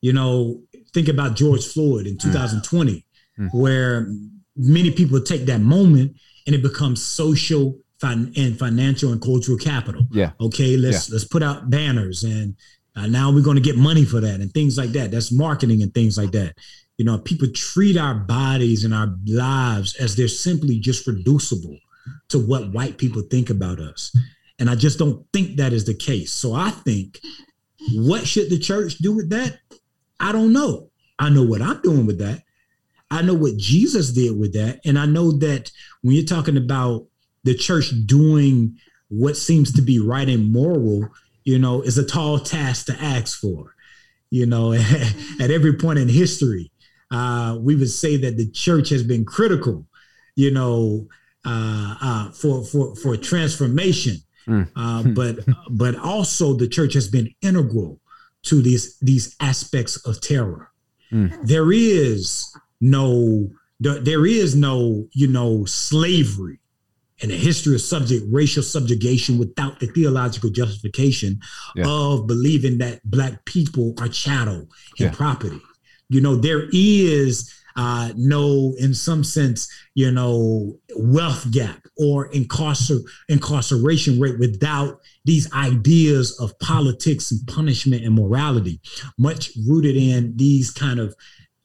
You 0.00 0.14
know, 0.14 0.62
think 0.94 1.08
about 1.08 1.36
George 1.36 1.66
Floyd 1.66 2.06
in 2.06 2.16
2020, 2.16 3.04
Mm. 3.38 3.48
where 3.54 4.12
many 4.56 4.90
people 4.90 5.20
take 5.20 5.46
that 5.46 5.60
moment 5.60 6.16
and 6.46 6.54
it 6.54 6.62
becomes 6.62 7.02
social 7.02 7.78
fin- 8.00 8.32
and 8.36 8.58
financial 8.58 9.12
and 9.12 9.20
cultural 9.22 9.56
capital. 9.56 10.06
Yeah. 10.10 10.32
Okay, 10.40 10.76
let's 10.76 11.10
let's 11.10 11.24
put 11.24 11.42
out 11.42 11.70
banners 11.70 12.24
and 12.24 12.56
uh, 12.96 13.06
now 13.06 13.30
we're 13.32 13.42
going 13.42 13.56
to 13.56 13.62
get 13.62 13.76
money 13.76 14.04
for 14.04 14.20
that 14.20 14.40
and 14.40 14.52
things 14.52 14.76
like 14.76 14.90
that. 14.90 15.10
That's 15.10 15.32
marketing 15.32 15.82
and 15.82 15.94
things 15.94 16.18
like 16.18 16.32
that. 16.32 16.54
You 16.98 17.04
know, 17.04 17.18
people 17.18 17.48
treat 17.54 17.96
our 17.96 18.14
bodies 18.14 18.84
and 18.84 18.92
our 18.92 19.14
lives 19.26 19.94
as 19.96 20.16
they're 20.16 20.28
simply 20.28 20.78
just 20.80 21.06
reducible 21.06 21.78
to 22.28 22.38
what 22.38 22.72
white 22.72 22.98
people 22.98 23.22
think 23.22 23.48
about 23.48 23.78
us. 23.78 24.14
And 24.58 24.68
I 24.68 24.74
just 24.74 24.98
don't 24.98 25.24
think 25.32 25.56
that 25.56 25.72
is 25.72 25.84
the 25.86 25.94
case. 25.94 26.32
So 26.32 26.52
I 26.52 26.70
think 26.70 27.20
what 27.94 28.26
should 28.26 28.50
the 28.50 28.58
church 28.58 28.98
do 28.98 29.14
with 29.14 29.30
that? 29.30 29.58
I 30.18 30.32
don't 30.32 30.52
know. 30.52 30.90
I 31.18 31.30
know 31.30 31.44
what 31.44 31.62
I'm 31.62 31.80
doing 31.80 32.06
with 32.06 32.18
that. 32.18 32.42
I 33.10 33.22
know 33.22 33.34
what 33.34 33.56
Jesus 33.56 34.12
did 34.12 34.38
with 34.38 34.52
that. 34.54 34.80
And 34.84 34.98
I 34.98 35.06
know 35.06 35.32
that 35.38 35.70
when 36.02 36.14
you're 36.14 36.24
talking 36.24 36.56
about 36.56 37.06
the 37.44 37.54
church 37.54 37.92
doing 38.06 38.78
what 39.08 39.36
seems 39.36 39.72
to 39.72 39.82
be 39.82 39.98
right 39.98 40.28
and 40.28 40.52
moral, 40.52 41.08
you 41.44 41.58
know, 41.58 41.82
is 41.82 41.98
a 41.98 42.06
tall 42.06 42.38
task 42.38 42.86
to 42.86 42.96
ask 43.00 43.38
for. 43.40 43.74
You 44.30 44.46
know, 44.46 44.72
at 45.40 45.50
every 45.50 45.74
point 45.74 45.98
in 45.98 46.08
history, 46.08 46.70
uh, 47.10 47.58
we 47.60 47.74
would 47.74 47.90
say 47.90 48.16
that 48.18 48.36
the 48.36 48.48
church 48.50 48.88
has 48.90 49.02
been 49.02 49.24
critical, 49.24 49.86
you 50.36 50.52
know, 50.52 51.08
uh, 51.44 51.94
uh, 52.00 52.30
for 52.30 52.64
for 52.64 52.94
for 52.94 53.16
transformation. 53.16 54.16
Mm. 54.46 54.68
Uh, 54.76 55.02
but 55.02 55.38
but 55.70 55.96
also 55.96 56.54
the 56.54 56.68
church 56.68 56.94
has 56.94 57.08
been 57.08 57.34
integral 57.42 58.00
to 58.42 58.62
these 58.62 58.96
these 59.00 59.34
aspects 59.40 59.96
of 60.06 60.20
terror. 60.20 60.70
Mm. 61.10 61.46
There 61.46 61.72
is 61.72 62.54
no 62.80 63.48
there 63.78 64.26
is 64.26 64.54
no 64.54 65.06
you 65.12 65.26
know 65.26 65.64
slavery 65.64 66.58
in 67.18 67.28
the 67.28 67.36
history 67.36 67.74
of 67.74 67.80
subject 67.80 68.24
racial 68.30 68.62
subjugation 68.62 69.38
without 69.38 69.78
the 69.80 69.86
theological 69.86 70.50
justification 70.50 71.38
Yeah. 71.76 71.84
of 71.86 72.26
believing 72.26 72.78
that 72.78 73.00
black 73.04 73.44
people 73.44 73.94
are 73.98 74.08
chattel 74.08 74.60
and 74.60 74.68
Yeah. 74.98 75.10
property. 75.12 75.60
You 76.08 76.20
know 76.22 76.36
there 76.36 76.68
is 76.72 77.52
uh, 77.76 78.12
no, 78.16 78.74
in 78.78 78.92
some 78.92 79.22
sense, 79.22 79.68
you 79.94 80.10
know, 80.10 80.76
wealth 80.96 81.48
gap 81.52 81.86
or 81.96 82.28
incarcer- 82.32 83.00
incarceration 83.28 84.18
rate 84.18 84.38
without 84.40 84.98
these 85.24 85.50
ideas 85.52 86.36
of 86.40 86.58
politics 86.58 87.30
and 87.30 87.40
punishment 87.46 88.04
and 88.04 88.14
morality, 88.16 88.80
much 89.18 89.52
rooted 89.68 89.96
in 89.96 90.36
these 90.36 90.70
kind 90.72 90.98
of 90.98 91.14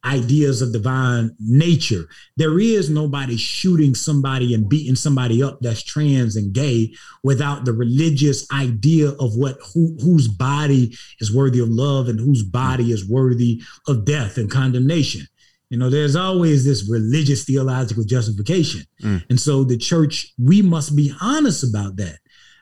ideas 0.05 0.61
of 0.61 0.71
divine 0.71 1.35
nature. 1.39 2.07
There 2.37 2.59
is 2.59 2.89
nobody 2.89 3.37
shooting 3.37 3.95
somebody 3.95 4.53
and 4.53 4.69
beating 4.69 4.95
somebody 4.95 5.41
up 5.41 5.59
that's 5.61 5.83
trans 5.83 6.35
and 6.35 6.53
gay 6.53 6.93
without 7.23 7.65
the 7.65 7.73
religious 7.73 8.47
idea 8.51 9.09
of 9.09 9.35
what 9.35 9.57
who, 9.73 9.97
whose 10.01 10.27
body 10.27 10.95
is 11.19 11.35
worthy 11.35 11.59
of 11.59 11.69
love 11.69 12.07
and 12.07 12.19
whose 12.19 12.43
body 12.43 12.91
is 12.91 13.09
worthy 13.09 13.61
of 13.87 14.05
death 14.05 14.37
and 14.37 14.51
condemnation. 14.51 15.27
You 15.69 15.77
know, 15.77 15.89
there's 15.89 16.15
always 16.15 16.63
this 16.63 16.87
religious 16.89 17.43
theological 17.43 18.03
justification. 18.03 18.83
Mm. 19.01 19.25
And 19.29 19.39
so 19.39 19.63
the 19.63 19.77
church, 19.77 20.33
we 20.37 20.61
must 20.61 20.95
be 20.95 21.11
honest 21.21 21.63
about 21.63 21.95
that. 21.97 22.19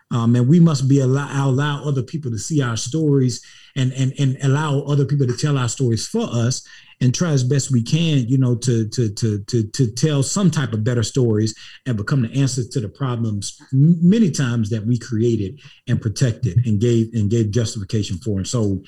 Um, 0.10 0.36
and 0.36 0.48
we 0.48 0.60
must 0.60 0.88
be 0.88 1.00
allow, 1.00 1.50
allow 1.50 1.84
other 1.84 2.04
people 2.04 2.32
to 2.32 2.38
see 2.38 2.62
our 2.62 2.78
stories 2.78 3.44
and, 3.76 3.92
and 3.94 4.14
and 4.20 4.38
allow 4.44 4.82
other 4.82 5.06
people 5.06 5.26
to 5.28 5.36
tell 5.36 5.58
our 5.58 5.70
stories 5.70 6.08
for 6.08 6.28
us 6.30 6.66
and 7.04 7.14
try 7.14 7.32
as 7.32 7.44
best 7.44 7.70
we 7.70 7.84
can, 7.84 8.26
you 8.30 8.38
know, 8.38 8.56
to 8.56 8.88
to 8.88 9.14
to 9.14 9.44
to 9.44 9.64
to 9.64 9.92
tell 9.92 10.24
some 10.24 10.50
type 10.50 10.72
of 10.72 10.86
better 10.86 11.04
stories 11.04 11.54
and 11.86 11.98
become 11.98 12.22
the 12.22 12.40
answer 12.40 12.64
to 12.64 12.80
the 12.80 12.88
problems 12.88 13.60
many 13.74 14.32
times 14.32 14.70
that 14.70 14.86
we 14.86 14.98
created 14.98 15.60
and 15.88 16.02
protected 16.02 16.66
and 16.66 16.80
gave 16.80 17.14
and 17.14 17.30
gave 17.30 17.52
justification 17.52 18.18
for. 18.20 18.38
And 18.38 18.48
so, 18.48 18.82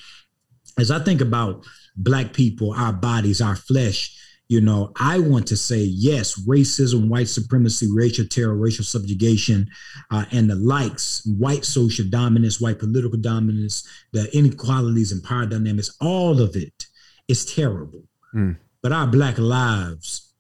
as 0.80 0.92
I 0.92 1.00
think 1.00 1.20
about 1.20 1.66
black 1.98 2.32
people, 2.32 2.74
our 2.74 2.94
bodies, 2.94 3.42
our 3.42 3.58
flesh, 3.58 4.18
you 4.48 4.62
know, 4.62 4.94
I 4.98 5.20
want 5.20 5.48
to 5.48 5.58
say 5.58 5.82
yes, 5.82 6.40
racism, 6.48 7.10
white 7.10 7.28
supremacy, 7.28 7.88
racial 7.94 8.26
terror, 8.28 8.56
racial 8.56 8.86
subjugation, 8.86 9.68
uh, 10.10 10.24
and 10.32 10.50
the 10.50 10.56
likes, 10.56 11.22
white 11.38 11.66
social 11.66 12.06
dominance, 12.10 12.62
white 12.62 12.80
political 12.80 13.20
dominance, 13.20 13.86
the 14.14 14.34
inequalities 14.38 15.12
and 15.12 15.22
power 15.22 15.46
dynamics, 15.46 15.98
all 16.00 16.40
of 16.40 16.56
it 16.56 16.86
is 17.28 17.46
terrible. 17.46 18.04
Mm. 18.34 18.58
But 18.82 18.92
our 18.92 19.08
black 19.08 19.38
lives, 19.38 20.32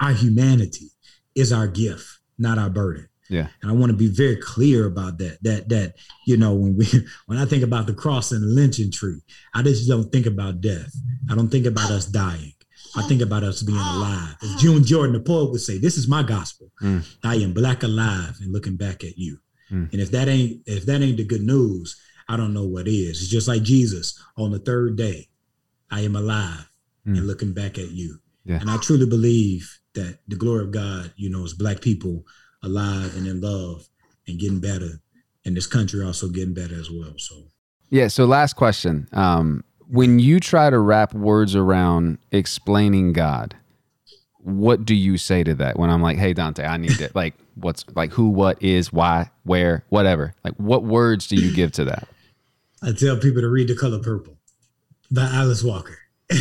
our 0.00 0.12
humanity 0.12 0.90
is 1.34 1.52
our 1.52 1.66
gift, 1.66 2.06
not 2.38 2.58
our 2.58 2.70
burden. 2.70 3.08
Yeah. 3.28 3.48
And 3.62 3.70
I 3.70 3.74
want 3.74 3.90
to 3.90 3.96
be 3.96 4.08
very 4.08 4.36
clear 4.36 4.86
about 4.86 5.18
that. 5.18 5.38
That 5.42 5.68
that 5.70 5.94
you 6.26 6.36
know 6.36 6.54
when 6.54 6.76
we 6.76 6.86
when 7.26 7.38
I 7.38 7.46
think 7.46 7.62
about 7.62 7.86
the 7.86 7.94
cross 7.94 8.32
and 8.32 8.42
the 8.42 8.48
lynching 8.48 8.90
tree, 8.90 9.20
I 9.54 9.62
just 9.62 9.88
don't 9.88 10.10
think 10.12 10.26
about 10.26 10.60
death. 10.60 10.92
I 11.30 11.34
don't 11.34 11.48
think 11.48 11.66
about 11.66 11.90
us 11.90 12.06
dying. 12.06 12.52
I 12.96 13.02
think 13.08 13.22
about 13.22 13.42
us 13.42 13.62
being 13.62 13.78
alive. 13.78 14.36
As 14.42 14.54
June 14.56 14.84
Jordan, 14.84 15.14
the 15.14 15.20
poet, 15.20 15.50
would 15.50 15.60
say, 15.60 15.78
"This 15.78 15.96
is 15.96 16.06
my 16.06 16.22
gospel. 16.22 16.70
Mm. 16.82 17.04
I 17.24 17.36
am 17.36 17.52
black 17.52 17.82
alive 17.82 18.36
and 18.40 18.52
looking 18.52 18.76
back 18.76 19.02
at 19.02 19.18
you." 19.18 19.38
Mm. 19.70 19.90
And 19.92 20.00
if 20.00 20.10
that 20.10 20.28
ain't 20.28 20.62
if 20.66 20.86
that 20.86 21.02
ain't 21.02 21.16
the 21.16 21.24
good 21.24 21.42
news, 21.42 21.96
I 22.28 22.36
don't 22.36 22.54
know 22.54 22.66
what 22.66 22.86
is. 22.86 23.22
It's 23.22 23.28
just 23.28 23.48
like 23.48 23.62
Jesus 23.62 24.20
on 24.36 24.50
the 24.50 24.58
third 24.58 24.96
day, 24.96 25.28
I 25.94 26.00
am 26.00 26.16
alive 26.16 26.68
Mm. 27.06 27.18
and 27.18 27.26
looking 27.26 27.52
back 27.52 27.78
at 27.78 27.90
you. 27.90 28.18
Yeah. 28.46 28.60
And 28.60 28.70
I 28.70 28.78
truly 28.78 29.04
believe 29.06 29.78
that 29.94 30.18
the 30.26 30.36
glory 30.36 30.64
of 30.64 30.70
God, 30.70 31.12
you 31.16 31.28
know, 31.30 31.44
is 31.44 31.52
black 31.52 31.82
people 31.82 32.24
alive 32.62 33.14
and 33.16 33.26
in 33.26 33.40
love 33.42 33.86
and 34.26 34.38
getting 34.40 34.58
better, 34.60 34.92
and 35.44 35.54
this 35.56 35.66
country 35.66 36.02
also 36.02 36.28
getting 36.28 36.54
better 36.54 36.74
as 36.74 36.90
well. 36.90 37.14
So 37.18 37.34
Yeah. 37.90 38.08
So 38.08 38.24
last 38.24 38.54
question. 38.56 39.06
Um, 39.12 39.64
when 39.86 40.18
you 40.18 40.40
try 40.40 40.70
to 40.70 40.78
wrap 40.78 41.12
words 41.14 41.54
around 41.54 42.18
explaining 42.32 43.12
God, 43.12 43.54
what 44.38 44.84
do 44.86 44.94
you 44.94 45.18
say 45.18 45.44
to 45.44 45.54
that? 45.56 45.78
When 45.78 45.90
I'm 45.90 46.00
like, 46.02 46.16
"Hey 46.18 46.32
Dante, 46.32 46.64
I 46.64 46.78
need 46.78 47.00
it." 47.00 47.14
like, 47.22 47.34
what's 47.54 47.84
like 47.94 48.12
who, 48.12 48.28
what 48.30 48.62
is, 48.62 48.92
why, 48.92 49.30
where, 49.44 49.84
whatever. 49.90 50.34
Like, 50.42 50.54
what 50.56 50.84
words 50.84 51.26
do 51.28 51.36
you 51.36 51.52
give 51.54 51.70
to 51.72 51.84
that? 51.84 52.08
I 52.82 52.92
tell 52.92 53.16
people 53.18 53.42
to 53.42 53.48
read 53.48 53.68
The 53.68 53.76
Color 53.76 54.00
Purple 54.00 54.33
by 55.10 55.22
Alice 55.32 55.62
Walker. 55.62 55.98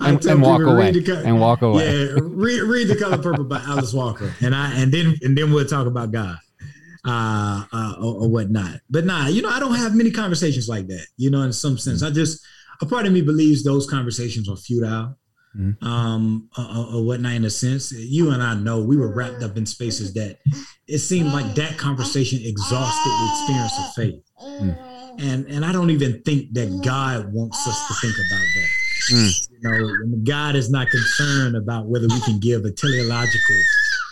And, 0.00 0.24
and 0.26 0.42
walk 0.42 0.60
away. 0.60 0.86
read 0.92 0.94
The 0.94 1.02
Co- 1.02 1.22
And 1.24 1.40
walk 1.40 1.62
away. 1.62 1.84
Yeah, 1.86 2.18
read, 2.20 2.60
read 2.62 2.88
The 2.88 2.96
Color 2.96 3.18
Purple 3.18 3.44
by 3.44 3.60
Alice 3.66 3.94
Walker, 3.94 4.32
and 4.40 4.54
I 4.54 4.74
and 4.78 4.92
then 4.92 5.14
and 5.22 5.36
then 5.36 5.52
we'll 5.52 5.64
talk 5.66 5.86
about 5.86 6.10
God. 6.12 6.36
Uh, 7.04 7.64
uh, 7.72 7.94
or, 7.98 8.24
or 8.24 8.28
whatnot. 8.28 8.80
But 8.90 9.06
nah, 9.06 9.28
you 9.28 9.40
know, 9.40 9.48
I 9.48 9.60
don't 9.60 9.76
have 9.76 9.94
many 9.94 10.10
conversations 10.10 10.68
like 10.68 10.88
that. 10.88 11.06
You 11.16 11.30
know, 11.30 11.42
in 11.42 11.52
some 11.52 11.78
sense, 11.78 12.02
I 12.02 12.10
just 12.10 12.44
a 12.82 12.86
part 12.86 13.06
of 13.06 13.12
me 13.12 13.22
believes 13.22 13.64
those 13.64 13.86
conversations 13.88 14.48
are 14.50 14.56
futile. 14.56 15.16
Mhm. 15.56 15.82
um, 15.82 16.50
or, 16.58 16.64
or- 16.64 16.94
or 16.96 17.04
whatnot. 17.06 17.32
In 17.32 17.44
a 17.46 17.50
sense, 17.50 17.90
you 17.92 18.30
and 18.32 18.42
I 18.42 18.54
know 18.54 18.82
we 18.82 18.98
were 18.98 19.14
wrapped 19.14 19.42
up 19.42 19.56
in 19.56 19.64
spaces 19.64 20.12
that 20.14 20.38
it 20.86 20.98
seemed 20.98 21.32
like 21.32 21.54
that 21.54 21.78
conversation 21.78 22.40
exhausted 22.42 23.10
the 23.10 23.28
experience 23.32 23.72
of 23.78 23.94
faith, 23.94 24.22
and 25.18 25.46
and 25.46 25.64
I 25.64 25.72
don't 25.72 25.90
even 25.90 26.22
think 26.22 26.52
that 26.54 26.80
God 26.84 27.32
wants 27.32 27.66
us 27.66 27.88
to 27.88 27.94
think 27.94 28.14
about 28.14 28.46
that. 28.54 28.68
Mm. 29.12 29.48
You 29.50 29.58
know, 30.10 30.16
God 30.24 30.54
is 30.56 30.70
not 30.70 30.88
concerned 30.90 31.56
about 31.56 31.86
whether 31.86 32.06
we 32.08 32.20
can 32.20 32.38
give 32.40 32.64
a 32.64 32.70
teleological 32.70 33.56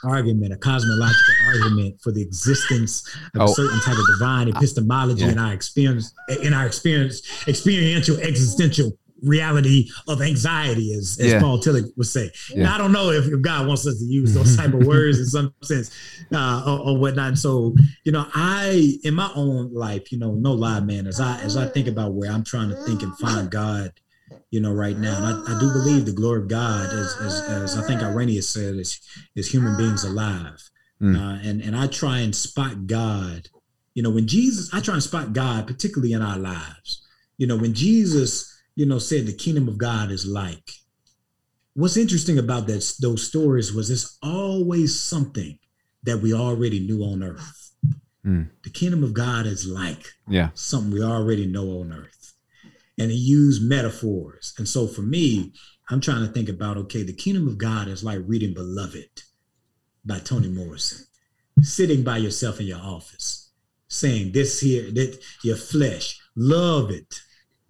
argument, 0.05 0.53
a 0.53 0.57
cosmological 0.57 1.35
argument 1.47 2.01
for 2.01 2.13
the 2.13 2.23
existence 2.23 3.03
of 3.35 3.41
Oh. 3.43 3.45
a 3.45 3.49
certain 3.49 3.81
type 3.81 3.97
of 3.99 4.07
divine 4.19 4.49
epistemology 4.49 5.23
Yeah. 5.23 5.33
in 5.33 5.39
our 5.39 5.53
experience, 5.53 6.13
in 6.43 6.55
our 6.55 6.67
experience, 6.67 7.23
experiential, 7.49 8.17
existential 8.19 8.97
reality 9.23 9.89
of 10.09 10.23
anxiety, 10.23 10.93
as, 10.93 11.19
as 11.21 11.33
Yeah. 11.33 11.41
Paul 11.41 11.59
Tillich 11.59 11.91
would 11.97 12.07
say. 12.07 12.31
Yeah. 12.51 12.65
Now, 12.65 12.75
I 12.75 12.79
don't 12.79 12.93
know 12.93 13.11
if, 13.11 13.27
if 13.27 13.41
God 13.41 13.67
wants 13.67 13.87
us 13.87 13.99
to 13.99 14.05
use 14.05 14.35
those 14.35 14.57
type 14.57 14.75
of 14.75 14.87
words 14.87 15.19
in 15.19 15.27
some 15.27 15.55
sense 15.63 15.91
uh, 16.33 16.65
or, 16.67 16.91
or 16.91 16.99
whatnot. 16.99 17.29
And 17.29 17.39
so, 17.39 17.75
you 18.05 18.13
know, 18.13 18.27
I 18.35 18.99
in 19.05 19.15
my 19.15 19.31
own 19.35 19.73
life, 19.73 20.13
you 20.13 20.19
know, 20.19 20.33
no 20.33 20.53
lie, 20.53 20.81
man, 20.81 21.07
as 21.07 21.21
I 21.21 21.41
as 21.41 21.57
I 21.57 21.67
think 21.67 21.89
about 21.89 22.15
where 22.15 22.31
I'm 22.31 22.45
trying 22.45 22.71
to 22.71 22.77
think 22.85 23.03
and 23.03 23.17
find 23.19 23.51
God 23.51 23.93
you 24.51 24.61
know, 24.61 24.73
right 24.73 24.97
now. 24.97 25.17
And 25.17 25.27
I, 25.27 25.57
I 25.57 25.61
do 25.61 25.73
believe 25.73 26.07
the 26.07 26.13
glory 26.13 26.43
of 26.43 26.49
God, 26.49 26.87
as, 26.87 27.17
as, 27.21 27.41
as 27.43 27.77
I 27.77 27.87
think 27.87 28.03
Irenaeus 28.03 28.49
said, 28.49 28.77
is, 28.77 29.01
is 29.35 29.51
human 29.51 29.77
beings 29.77 30.05
alive. 30.05 30.71
Mm. 31.01 31.17
Uh, 31.17 31.49
and, 31.49 31.61
and 31.61 31.77
I 31.77 31.87
try 31.87 32.21
and 32.21 32.35
spot 32.35 32.87
God. 32.87 33.49
You 33.95 34.03
know, 34.03 34.11
when 34.11 34.27
Jesus, 34.27 34.73
I 34.73 34.81
try 34.81 34.95
and 34.95 35.03
spot 35.03 35.33
God, 35.33 35.67
particularly 35.67 36.13
in 36.13 36.23
our 36.23 36.39
lives. 36.39 37.03
You 37.39 37.47
know, 37.47 37.57
when 37.57 37.75
Jesus, 37.75 38.53
you 38.77 38.87
know, 38.87 38.99
said 38.99 39.27
the 39.27 39.33
kingdom 39.33 39.69
of 39.69 39.79
God 39.79 40.11
is 40.11 40.27
like, 40.27 40.71
what's 41.75 41.97
interesting 41.97 42.39
about 42.39 42.67
that 42.69 42.93
those 43.01 43.27
stories 43.27 43.73
was 43.73 43.91
it's 43.91 44.19
always 44.23 45.01
something 45.01 45.59
that 46.05 46.19
we 46.19 46.33
already 46.33 46.87
knew 46.87 47.03
on 47.03 47.23
earth. 47.23 47.73
Mm. 48.25 48.49
The 48.65 48.71
kingdom 48.71 49.03
of 49.03 49.15
God 49.15 49.47
is 49.47 49.67
like 49.67 50.05
yeah. 50.29 50.51
something 50.55 50.93
we 50.93 51.03
already 51.03 51.47
know 51.47 51.81
on 51.81 51.93
earth. 51.93 52.35
And 52.99 53.11
he 53.11 53.17
used 53.17 53.63
metaphors. 53.63 54.55
And 54.59 54.69
so 54.69 54.87
for 54.87 55.03
me, 55.03 55.53
I'm 55.91 56.01
trying 56.01 56.27
to 56.27 56.33
think 56.33 56.49
about 56.49 56.77
okay, 56.77 57.03
the 57.03 57.13
kingdom 57.13 57.47
of 57.47 57.59
God 57.59 57.89
is 57.89 58.03
like 58.03 58.21
reading 58.27 58.55
Beloved 58.55 59.23
by 60.05 60.19
Toni 60.19 60.49
Morrison, 60.49 61.07
sitting 61.61 62.03
by 62.03 62.19
yourself 62.19 62.61
in 62.61 62.67
your 62.67 62.79
office, 62.79 63.51
saying 63.89 64.33
this 64.33 64.61
here, 64.61 64.91
that 64.93 65.19
your 65.45 65.57
flesh, 65.57 66.19
love 66.35 66.91
it. 66.91 67.21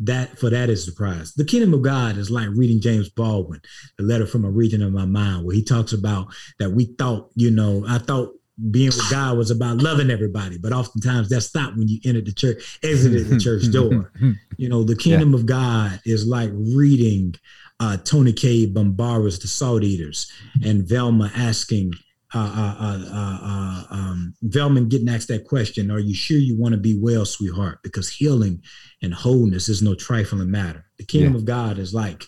That 0.00 0.38
for 0.38 0.50
that 0.50 0.68
is 0.68 0.84
the 0.84 0.92
prize. 0.92 1.32
The 1.34 1.44
kingdom 1.44 1.72
of 1.72 1.82
God 1.82 2.18
is 2.18 2.30
like 2.30 2.48
reading 2.50 2.80
James 2.80 3.08
Baldwin, 3.08 3.62
the 3.96 4.04
letter 4.04 4.26
from 4.26 4.44
a 4.44 4.50
region 4.50 4.82
of 4.82 4.92
my 4.92 5.06
mind, 5.06 5.44
where 5.44 5.54
he 5.54 5.64
talks 5.64 5.92
about 5.92 6.26
that 6.58 6.70
we 6.70 6.94
thought, 6.98 7.30
you 7.34 7.50
know, 7.50 7.84
I 7.88 7.98
thought 7.98 8.34
being 8.70 8.88
with 8.88 9.10
God 9.10 9.36
was 9.36 9.50
about 9.50 9.78
loving 9.78 10.10
everybody, 10.10 10.58
but 10.58 10.72
oftentimes 10.72 11.28
that 11.28 11.42
stopped 11.42 11.76
when 11.76 11.88
you 11.88 12.00
entered 12.04 12.26
the 12.26 12.32
church, 12.32 12.78
exited 12.82 13.28
the 13.28 13.38
church 13.38 13.70
door. 13.72 14.12
You 14.58 14.70
know, 14.70 14.84
the 14.84 14.96
kingdom 14.96 15.32
yeah. 15.32 15.38
of 15.38 15.44
God 15.44 16.00
is 16.06 16.26
like 16.26 16.48
reading 16.50 17.34
uh, 17.78 17.98
Toni 17.98 18.32
Cade 18.32 18.72
Bambara's 18.72 19.38
The 19.38 19.48
Salt 19.48 19.82
Eaters 19.82 20.32
and 20.64 20.88
Velma 20.88 21.30
asking, 21.36 21.92
uh, 22.34 22.38
uh, 22.38 22.98
uh, 23.12 23.38
uh, 23.42 23.84
um, 23.90 24.34
Velman 24.44 24.88
getting 24.88 25.08
asked 25.08 25.28
that 25.28 25.46
question, 25.46 25.90
are 25.90 25.98
you 25.98 26.14
sure 26.14 26.38
you 26.38 26.58
want 26.58 26.72
to 26.72 26.80
be 26.80 26.98
well, 27.00 27.24
sweetheart? 27.24 27.78
Because 27.82 28.08
healing 28.08 28.62
and 29.02 29.14
wholeness 29.14 29.68
is 29.68 29.82
no 29.82 29.94
trifling 29.94 30.50
matter. 30.50 30.84
The 30.98 31.04
kingdom 31.04 31.34
yeah. 31.34 31.38
of 31.38 31.44
God 31.44 31.78
is 31.78 31.94
like 31.94 32.24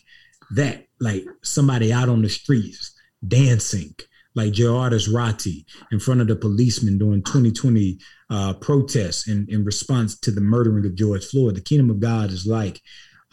that, 0.52 0.86
like 1.00 1.24
somebody 1.42 1.92
out 1.92 2.08
on 2.08 2.22
the 2.22 2.28
streets 2.28 2.94
dancing, 3.26 3.94
like 4.34 4.52
Gerardus 4.52 5.08
Ratti 5.08 5.64
in 5.90 5.98
front 5.98 6.20
of 6.20 6.28
the 6.28 6.36
policeman 6.36 6.98
during 6.98 7.22
2020 7.22 7.98
uh, 8.30 8.54
protests 8.54 9.26
in, 9.26 9.46
in 9.48 9.64
response 9.64 10.18
to 10.20 10.30
the 10.30 10.40
murdering 10.40 10.86
of 10.86 10.94
George 10.94 11.24
Floyd. 11.24 11.56
The 11.56 11.60
kingdom 11.60 11.90
of 11.90 11.98
God 11.98 12.30
is 12.30 12.46
like 12.46 12.80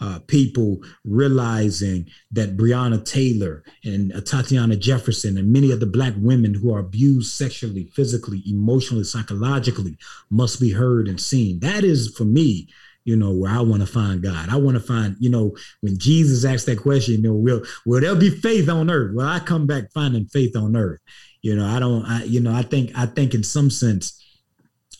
uh, 0.00 0.18
people 0.26 0.78
realizing 1.04 2.06
that 2.30 2.56
Breonna 2.56 3.02
Taylor 3.04 3.64
and 3.84 4.12
uh, 4.12 4.20
Tatiana 4.20 4.76
Jefferson 4.76 5.38
and 5.38 5.52
many 5.52 5.70
of 5.70 5.80
the 5.80 5.86
black 5.86 6.12
women 6.18 6.52
who 6.54 6.74
are 6.74 6.80
abused 6.80 7.34
sexually, 7.34 7.84
physically, 7.94 8.42
emotionally, 8.46 9.04
psychologically 9.04 9.96
must 10.30 10.60
be 10.60 10.72
heard 10.72 11.08
and 11.08 11.20
seen. 11.20 11.60
That 11.60 11.82
is 11.82 12.14
for 12.14 12.24
me, 12.24 12.68
you 13.04 13.16
know, 13.16 13.32
where 13.32 13.50
I 13.50 13.60
want 13.60 13.80
to 13.80 13.86
find 13.86 14.22
God. 14.22 14.50
I 14.50 14.56
want 14.56 14.76
to 14.76 14.82
find, 14.82 15.16
you 15.18 15.30
know, 15.30 15.56
when 15.80 15.98
Jesus 15.98 16.44
asked 16.44 16.66
that 16.66 16.82
question, 16.82 17.14
you 17.14 17.22
know, 17.22 17.34
will 17.34 17.62
will 17.86 18.00
there 18.00 18.14
be 18.16 18.30
faith 18.30 18.68
on 18.68 18.90
earth? 18.90 19.14
Will 19.14 19.26
I 19.26 19.38
come 19.38 19.66
back 19.66 19.92
finding 19.94 20.26
faith 20.26 20.56
on 20.56 20.76
earth? 20.76 21.00
You 21.40 21.56
know, 21.56 21.66
I 21.66 21.78
don't, 21.78 22.04
I, 22.04 22.24
you 22.24 22.40
know, 22.40 22.52
I 22.52 22.62
think, 22.62 22.90
I 22.98 23.06
think 23.06 23.32
in 23.32 23.44
some 23.44 23.70
sense, 23.70 24.22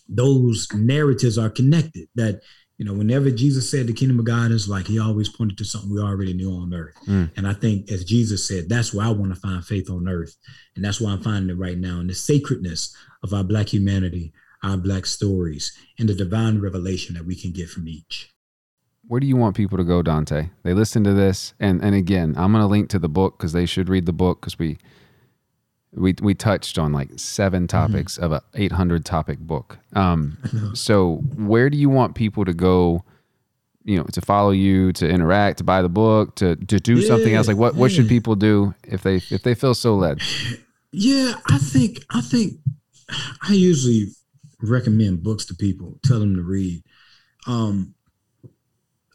those 0.07 0.67
narratives 0.73 1.37
are 1.37 1.49
connected. 1.49 2.07
That 2.15 2.41
you 2.77 2.85
know, 2.85 2.93
whenever 2.93 3.31
Jesus 3.31 3.69
said 3.69 3.87
the 3.87 3.93
kingdom 3.93 4.19
of 4.19 4.25
God 4.25 4.51
is 4.51 4.69
like, 4.69 4.85
he 4.85 4.99
always 4.99 5.29
pointed 5.29 5.57
to 5.57 5.65
something 5.65 5.91
we 5.91 5.99
already 5.99 6.33
knew 6.33 6.51
on 6.51 6.73
earth. 6.73 6.95
Mm. 7.07 7.31
And 7.35 7.47
I 7.47 7.53
think, 7.53 7.91
as 7.91 8.05
Jesus 8.05 8.47
said, 8.47 8.69
that's 8.69 8.93
where 8.93 9.07
I 9.07 9.09
want 9.09 9.33
to 9.33 9.39
find 9.39 9.65
faith 9.65 9.89
on 9.89 10.07
earth. 10.07 10.35
And 10.75 10.85
that's 10.85 11.01
why 11.01 11.11
I'm 11.11 11.23
finding 11.23 11.49
it 11.49 11.59
right 11.59 11.77
now 11.77 11.99
in 11.99 12.07
the 12.07 12.13
sacredness 12.13 12.95
of 13.23 13.33
our 13.33 13.43
Black 13.43 13.73
humanity, 13.73 14.31
our 14.63 14.77
Black 14.77 15.07
stories, 15.07 15.75
and 15.97 16.07
the 16.07 16.13
divine 16.13 16.61
revelation 16.61 17.15
that 17.15 17.25
we 17.25 17.35
can 17.35 17.51
get 17.51 17.67
from 17.67 17.87
each. 17.87 18.31
Where 19.07 19.19
do 19.19 19.25
you 19.25 19.37
want 19.37 19.55
people 19.55 19.79
to 19.79 19.83
go, 19.83 20.03
Dante? 20.03 20.49
They 20.63 20.73
listen 20.73 21.03
to 21.05 21.13
this. 21.13 21.55
And, 21.59 21.81
and 21.81 21.95
again, 21.95 22.35
I'm 22.37 22.51
going 22.51 22.61
to 22.61 22.67
link 22.67 22.89
to 22.89 22.99
the 22.99 23.09
book 23.09 23.39
because 23.39 23.53
they 23.53 23.65
should 23.65 23.89
read 23.89 24.05
the 24.05 24.13
book 24.13 24.41
because 24.41 24.59
we 24.59 24.77
we 25.93 26.15
we 26.21 26.33
touched 26.33 26.77
on 26.77 26.93
like 26.93 27.09
seven 27.15 27.67
mm-hmm. 27.67 27.91
topics 27.91 28.15
mm-hmm. 28.15 28.25
of 28.25 28.31
a 28.33 28.43
800 28.55 29.05
topic 29.05 29.39
book. 29.39 29.77
Um, 29.93 30.37
so 30.73 31.17
where 31.35 31.69
do 31.69 31.77
you 31.77 31.89
want 31.89 32.15
people 32.15 32.45
to 32.45 32.53
go? 32.53 33.03
You 33.83 33.97
know, 33.97 34.03
to 34.11 34.19
follow 34.19 34.51
you, 34.51 34.91
to 34.93 35.07
interact, 35.07 35.59
to 35.59 35.63
buy 35.63 35.81
the 35.81 35.89
book, 35.89 36.35
to 36.35 36.55
to 36.57 36.79
do 36.79 36.95
yeah, 36.95 37.07
something 37.07 37.33
else. 37.33 37.47
Like 37.47 37.57
what 37.57 37.75
what 37.75 37.91
should 37.91 38.09
people 38.09 38.35
do 38.35 38.73
if 38.83 39.01
they 39.03 39.15
if 39.15 39.43
they 39.43 39.55
feel 39.55 39.73
so 39.73 39.95
led? 39.95 40.21
Yeah, 40.91 41.35
I 41.49 41.57
think 41.57 42.03
I 42.09 42.21
think 42.21 42.59
I 43.47 43.53
usually 43.53 44.07
recommend 44.61 45.23
books 45.23 45.45
to 45.45 45.55
people, 45.55 45.99
tell 46.03 46.19
them 46.19 46.35
to 46.35 46.41
read. 46.41 46.83
Um, 47.45 47.93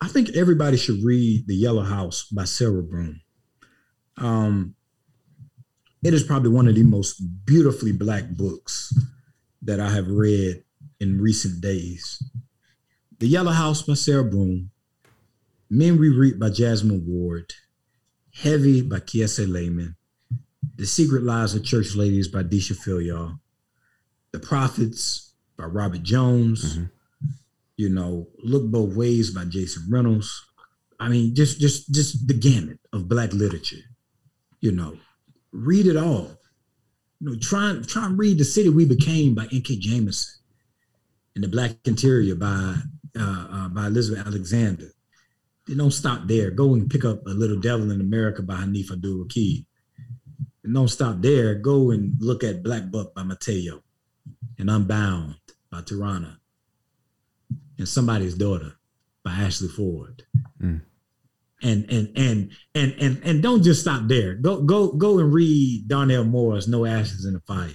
I 0.00 0.08
think 0.08 0.30
everybody 0.30 0.76
should 0.76 1.04
read 1.04 1.46
The 1.46 1.54
Yellow 1.54 1.82
House 1.82 2.24
by 2.24 2.44
Sarah 2.44 2.82
Broom. 2.82 3.20
Um, 4.16 4.74
it 6.02 6.12
is 6.12 6.24
probably 6.24 6.50
one 6.50 6.68
of 6.68 6.74
the 6.74 6.82
most 6.82 7.20
beautifully 7.46 7.92
black 7.92 8.28
books 8.30 8.92
that 9.62 9.78
I 9.78 9.90
have 9.90 10.08
read 10.08 10.64
in 11.00 11.20
recent 11.20 11.60
days. 11.60 12.22
The 13.18 13.28
Yellow 13.28 13.52
House 13.52 13.82
by 13.82 13.94
Sarah 13.94 14.24
Broom, 14.24 14.70
Men 15.70 15.98
We 15.98 16.08
Reap 16.08 16.38
by 16.38 16.48
Jesmyn 16.48 17.06
Ward, 17.06 17.54
Heavy 18.34 18.82
by 18.82 18.98
Kiese 18.98 19.50
Laymon, 19.50 19.94
The 20.76 20.86
Secret 20.86 21.22
Lives 21.22 21.54
of 21.54 21.64
Church 21.64 21.94
Ladies 21.94 22.26
by 22.26 22.42
Deesha 22.42 22.76
Philyaw, 22.76 23.38
The 24.32 24.40
Prophets 24.40 25.34
by 25.56 25.64
Robert 25.64 26.02
Jones, 26.02 26.78
mm-hmm. 26.78 26.84
you 27.76 27.88
know, 27.88 28.26
Look 28.42 28.64
Both 28.64 28.96
Ways 28.96 29.30
by 29.30 29.44
Jason 29.44 29.86
Reynolds. 29.88 30.44
I 30.98 31.08
mean, 31.08 31.34
just 31.34 31.60
just 31.60 31.92
just 31.92 32.26
the 32.26 32.34
gamut 32.34 32.80
of 32.92 33.08
black 33.08 33.32
literature, 33.32 33.84
you 34.60 34.72
know, 34.72 34.98
read 35.52 35.86
it 35.86 35.96
all. 35.96 36.30
You 37.20 37.30
know, 37.30 37.36
try, 37.40 37.70
and 37.70 37.88
try 37.88 38.06
and 38.06 38.18
read 38.18 38.38
The 38.38 38.44
City 38.44 38.68
We 38.68 38.84
Became 38.84 39.34
by 39.34 39.44
N.K. 39.52 39.78
Jemisin 39.78 40.36
and 41.34 41.44
The 41.44 41.48
Black 41.48 41.76
Interior 41.84 42.34
by 42.34 42.76
uh, 43.18 43.46
uh, 43.50 43.68
by 43.68 43.86
Elizabeth 43.86 44.26
Alexander. 44.26 44.88
They 45.68 45.74
don't 45.74 45.92
stop 45.92 46.26
there. 46.26 46.50
Go 46.50 46.74
and 46.74 46.90
pick 46.90 47.04
up 47.04 47.26
A 47.26 47.30
Little 47.30 47.60
Devil 47.60 47.90
in 47.90 48.00
America 48.00 48.42
by 48.42 48.54
Hanif 48.54 48.90
Abdurraqib. 48.90 49.64
And 50.64 50.74
don't 50.74 50.88
stop 50.88 51.16
there. 51.20 51.54
Go 51.54 51.90
and 51.90 52.14
look 52.20 52.42
at 52.42 52.62
Black 52.62 52.90
Buck 52.90 53.14
by 53.14 53.22
Mateo 53.22 53.82
and 54.58 54.70
Unbound 54.70 55.36
by 55.70 55.82
Tarana 55.82 56.38
and 57.78 57.88
Somebody's 57.88 58.34
Daughter 58.34 58.72
by 59.22 59.32
Ashley 59.32 59.68
Ford. 59.68 60.24
Mm 60.60 60.80
and 61.62 61.90
and 61.90 62.12
and 62.16 62.50
and 62.74 62.94
and 62.98 63.20
and 63.24 63.42
don't 63.42 63.62
just 63.62 63.82
stop 63.82 64.08
there. 64.08 64.34
Go 64.34 64.62
go 64.62 64.92
go 64.92 65.18
and 65.18 65.32
read 65.32 65.88
Darnell 65.88 66.24
Moore's 66.24 66.68
"No 66.68 66.84
Ashes 66.84 67.24
in 67.24 67.34
the 67.34 67.40
Fire," 67.40 67.70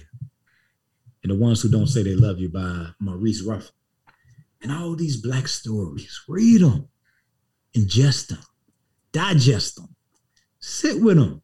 and 1.22 1.32
the 1.32 1.36
ones 1.36 1.62
who 1.62 1.70
don't 1.70 1.86
say 1.86 2.02
they 2.02 2.14
love 2.14 2.38
you 2.38 2.48
by 2.48 2.88
Maurice 3.00 3.42
Ruffin, 3.42 3.72
and 4.62 4.72
all 4.72 4.94
these 4.94 5.20
black 5.20 5.48
stories. 5.48 6.20
Read 6.28 6.60
them, 6.60 6.88
ingest 7.76 8.28
them, 8.28 8.42
digest 9.12 9.76
them, 9.76 9.94
sit 10.60 11.00
with 11.00 11.16
them, 11.16 11.42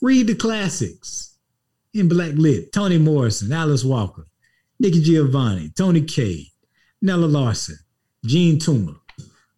read 0.00 0.26
the 0.26 0.34
classics 0.34 1.36
in 1.94 2.08
Black 2.08 2.32
Lit. 2.34 2.72
Toni 2.72 2.98
Morrison, 2.98 3.52
Alice 3.52 3.84
Walker, 3.84 4.26
Nikki 4.78 5.00
Giovanni, 5.02 5.70
Toni 5.70 6.02
Cade, 6.02 6.46
Nella 7.02 7.26
Larsen, 7.26 7.78
Jean 8.24 8.58
Toomer. 8.58 8.96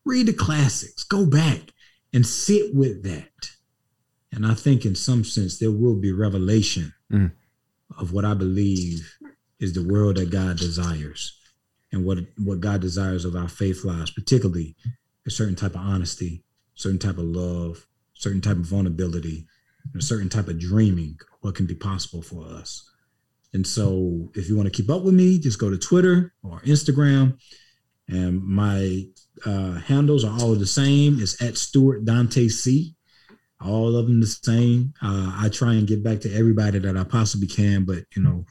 Read 0.05 0.27
the 0.27 0.33
classics. 0.33 1.05
Go 1.05 1.25
back 1.25 1.72
and 2.13 2.27
sit 2.27 2.75
with 2.75 3.03
that. 3.05 3.51
And 4.33 4.47
I 4.47 4.55
think 4.55 4.85
in 4.85 4.95
some 4.95 5.25
sense 5.25 5.59
there 5.59 5.71
will 5.71 5.97
be 5.97 6.13
revelation 6.13 6.93
mm. 7.13 7.33
of 7.99 8.13
what 8.13 8.25
I 8.25 8.35
believe 8.35 9.19
is 9.61 9.75
the 9.75 9.87
world 9.87 10.17
that 10.17 10.31
God 10.31 10.57
desires 10.57 11.39
and 11.93 12.05
what 12.05 12.19
what 12.39 12.61
God 12.61 12.81
desires 12.81 13.25
of 13.25 13.37
our 13.37 13.49
faith 13.49 13.85
lives, 13.85 14.11
particularly 14.11 14.75
a 15.27 15.31
certain 15.31 15.55
type 15.55 15.75
of 15.75 15.83
honesty, 15.83 16.43
certain 16.75 16.99
type 16.99 17.19
of 17.19 17.25
love, 17.25 17.87
certain 18.15 18.41
type 18.41 18.57
of 18.57 18.67
vulnerability, 18.67 19.47
a 19.97 20.03
certain 20.03 20.29
type 20.29 20.49
of 20.49 20.59
dreaming, 20.59 21.19
what 21.41 21.55
can 21.55 21.67
be 21.67 21.75
possible 21.75 22.23
for 22.23 22.47
us. 22.47 22.89
And 23.53 23.67
so 23.67 24.31
if 24.35 24.49
you 24.49 24.57
want 24.57 24.73
to 24.73 24.83
keep 24.83 24.91
up 24.91 25.03
with 25.03 25.15
me, 25.15 25.39
just 25.39 25.59
go 25.59 25.71
to 25.71 25.79
Twitter 25.79 26.33
or 26.43 26.61
Instagram 26.61 27.39
and 28.09 28.43
my 28.43 29.05
uh, 29.45 29.73
handles 29.81 30.25
are 30.25 30.39
all 30.41 30.55
the 30.55 30.67
same. 30.67 31.21
It's 31.21 31.41
at 31.43 31.57
Stewart 31.57 32.05
Dante 32.05 32.49
C. 32.49 32.95
All 33.61 33.97
of 33.97 34.07
them 34.07 34.21
the 34.21 34.27
same. 34.27 34.93
Uh, 35.03 35.33
I 35.37 35.49
try 35.49 35.75
and 35.75 35.87
get 35.87 36.03
back 36.03 36.21
to 36.21 36.35
everybody 36.35 36.79
that 36.81 36.97
I 36.97 37.05
possibly 37.05 37.47
can, 37.47 37.85
but 37.85 38.05
you 38.17 38.23
know, 38.23 38.45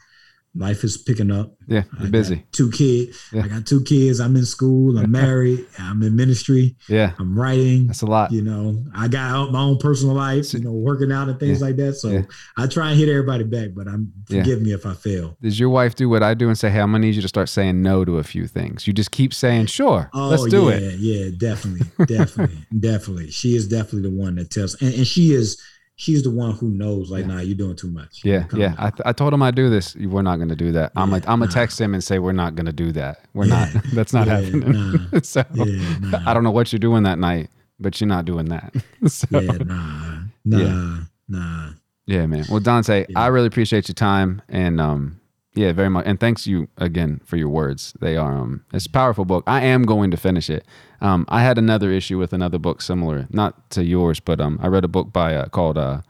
life 0.54 0.84
is 0.84 0.98
picking 0.98 1.30
up. 1.30 1.54
Yeah, 1.66 1.84
I 1.98 2.02
you're 2.02 2.10
busy. 2.10 2.44
two 2.52 2.70
kids. 2.70 3.18
Yeah. 3.32 3.44
I 3.44 3.48
got 3.48 3.66
two 3.66 3.82
kids. 3.82 4.20
I'm 4.20 4.36
in 4.36 4.44
school. 4.44 4.98
I'm 4.98 5.10
married. 5.22 5.64
I'm 5.78 6.02
in 6.02 6.14
ministry. 6.14 6.76
Yeah, 6.88 7.12
I'm 7.18 7.38
writing. 7.38 7.86
that's 7.86 8.02
a 8.02 8.06
lot. 8.06 8.32
You 8.32 8.42
know, 8.42 8.84
I 8.94 9.08
got 9.08 9.50
my 9.52 9.60
own 9.62 9.78
personal 9.78 10.14
life. 10.14 10.52
You 10.52 10.60
know, 10.60 10.72
working 10.72 11.10
out 11.12 11.28
and 11.28 11.38
things 11.40 11.60
Yeah. 11.60 11.66
like 11.66 11.76
that. 11.76 11.94
So 11.94 12.10
Yeah. 12.10 12.22
I 12.58 12.66
try 12.66 12.90
and 12.90 12.98
hit 13.00 13.08
everybody 13.08 13.44
back, 13.44 13.70
but 13.74 13.88
I'm 13.88 14.12
Yeah. 14.28 14.40
forgive 14.42 14.60
me 14.62 14.72
if 14.72 14.84
I 14.84 14.94
fail. 14.94 15.36
Does 15.40 15.58
your 15.58 15.70
wife 15.70 15.94
do 15.94 16.08
what 16.08 16.22
I 16.22 16.34
do 16.34 16.48
and 16.48 16.58
say, 16.58 16.68
"Hey, 16.70 16.80
I'm 16.80 16.92
gonna 16.92 16.98
need 17.06 17.14
you 17.14 17.22
to 17.22 17.28
start 17.28 17.48
saying 17.48 17.80
no 17.80 18.04
to 18.04 18.18
a 18.18 18.22
few 18.24 18.46
things"? 18.46 18.86
You 18.86 18.92
just 18.92 19.10
keep 19.10 19.32
saying, 19.32 19.66
"Sure, 19.66 20.10
Oh, 20.12 20.28
let's 20.28 20.44
do 20.46 20.64
yeah, 20.64 20.70
it." 20.76 20.98
Yeah, 20.98 21.30
definitely, 21.38 21.86
definitely, 22.06 22.58
definitely. 22.80 23.30
She 23.30 23.56
is 23.56 23.66
definitely 23.68 24.10
the 24.10 24.16
one 24.16 24.34
that 24.34 24.50
tells, 24.50 24.74
and, 24.82 24.92
and 24.94 25.06
she 25.06 25.32
is 25.32 25.56
she's 26.02 26.22
the 26.24 26.30
one 26.30 26.50
who 26.52 26.68
knows. 26.68 27.10
Like, 27.10 27.20
Yeah. 27.26 27.34
nah, 27.34 27.40
you're 27.40 27.54
doing 27.54 27.76
too 27.76 27.88
much. 27.88 28.22
Yeah, 28.24 28.42
Come 28.44 28.60
yeah. 28.60 28.74
I, 28.76 28.90
th- 28.90 29.02
I 29.04 29.12
told 29.12 29.32
him 29.32 29.42
I'd 29.42 29.54
do 29.54 29.70
this. 29.70 29.94
We're 29.94 30.22
not 30.22 30.36
going 30.36 30.48
to 30.48 30.56
do 30.56 30.72
that. 30.72 30.90
I'm 30.96 31.08
Yeah, 31.08 31.12
like, 31.14 31.22
I'm 31.28 31.38
gonna 31.38 31.46
nah. 31.46 31.52
text 31.52 31.80
him 31.80 31.94
and 31.94 32.02
say 32.02 32.18
we're 32.18 32.32
not 32.32 32.56
going 32.56 32.66
to 32.66 32.72
do 32.72 32.90
that. 32.92 33.24
We're 33.34 33.46
Yeah, 33.46 33.70
not. 33.74 33.84
That's 33.94 34.12
not 34.12 34.26
yeah, 34.26 34.40
happening. 34.40 34.72
nah, 35.12 35.20
so 35.22 35.44
Yeah, 35.54 35.96
nah, 36.00 36.22
I 36.26 36.34
don't 36.34 36.42
know 36.42 36.50
what 36.50 36.72
you're 36.72 36.80
doing 36.80 37.04
that 37.04 37.18
night, 37.20 37.50
but 37.78 38.00
you're 38.00 38.08
not 38.08 38.24
doing 38.24 38.46
that. 38.46 38.74
so 39.06 39.26
Yeah, 39.30 39.40
yeah. 39.40 39.58
nah, 39.64 40.18
nah, 40.44 40.98
nah. 41.28 42.26
man. 42.26 42.44
Well, 42.50 42.60
Dante, 42.60 43.06
Yeah. 43.08 43.20
I 43.20 43.28
really 43.28 43.46
appreciate 43.46 43.86
your 43.88 43.94
time 43.94 44.42
and 44.48 44.80
um, 44.80 45.20
yeah, 45.54 45.72
very 45.72 45.90
much. 45.90 46.06
And 46.06 46.18
thanks 46.18 46.46
you 46.46 46.68
again 46.78 47.20
for 47.24 47.36
your 47.36 47.48
words. 47.48 47.92
They 48.00 48.16
are 48.16 48.32
um, 48.32 48.64
it's 48.72 48.86
a 48.86 48.90
powerful 48.90 49.24
book. 49.24 49.44
I 49.46 49.62
am 49.62 49.82
going 49.84 50.10
to 50.10 50.16
finish 50.16 50.48
it. 50.48 50.64
Um, 51.00 51.26
I 51.28 51.42
had 51.42 51.58
another 51.58 51.90
issue 51.90 52.18
with 52.18 52.32
another 52.32 52.58
book 52.58 52.80
similar, 52.80 53.26
not 53.30 53.70
to 53.70 53.84
yours, 53.84 54.20
but 54.20 54.40
um, 54.40 54.58
I 54.62 54.68
read 54.68 54.84
a 54.84 54.88
book 54.88 55.12
by 55.12 55.34
uh, 55.34 55.46
called 55.48 55.76
uh, 55.76 56.02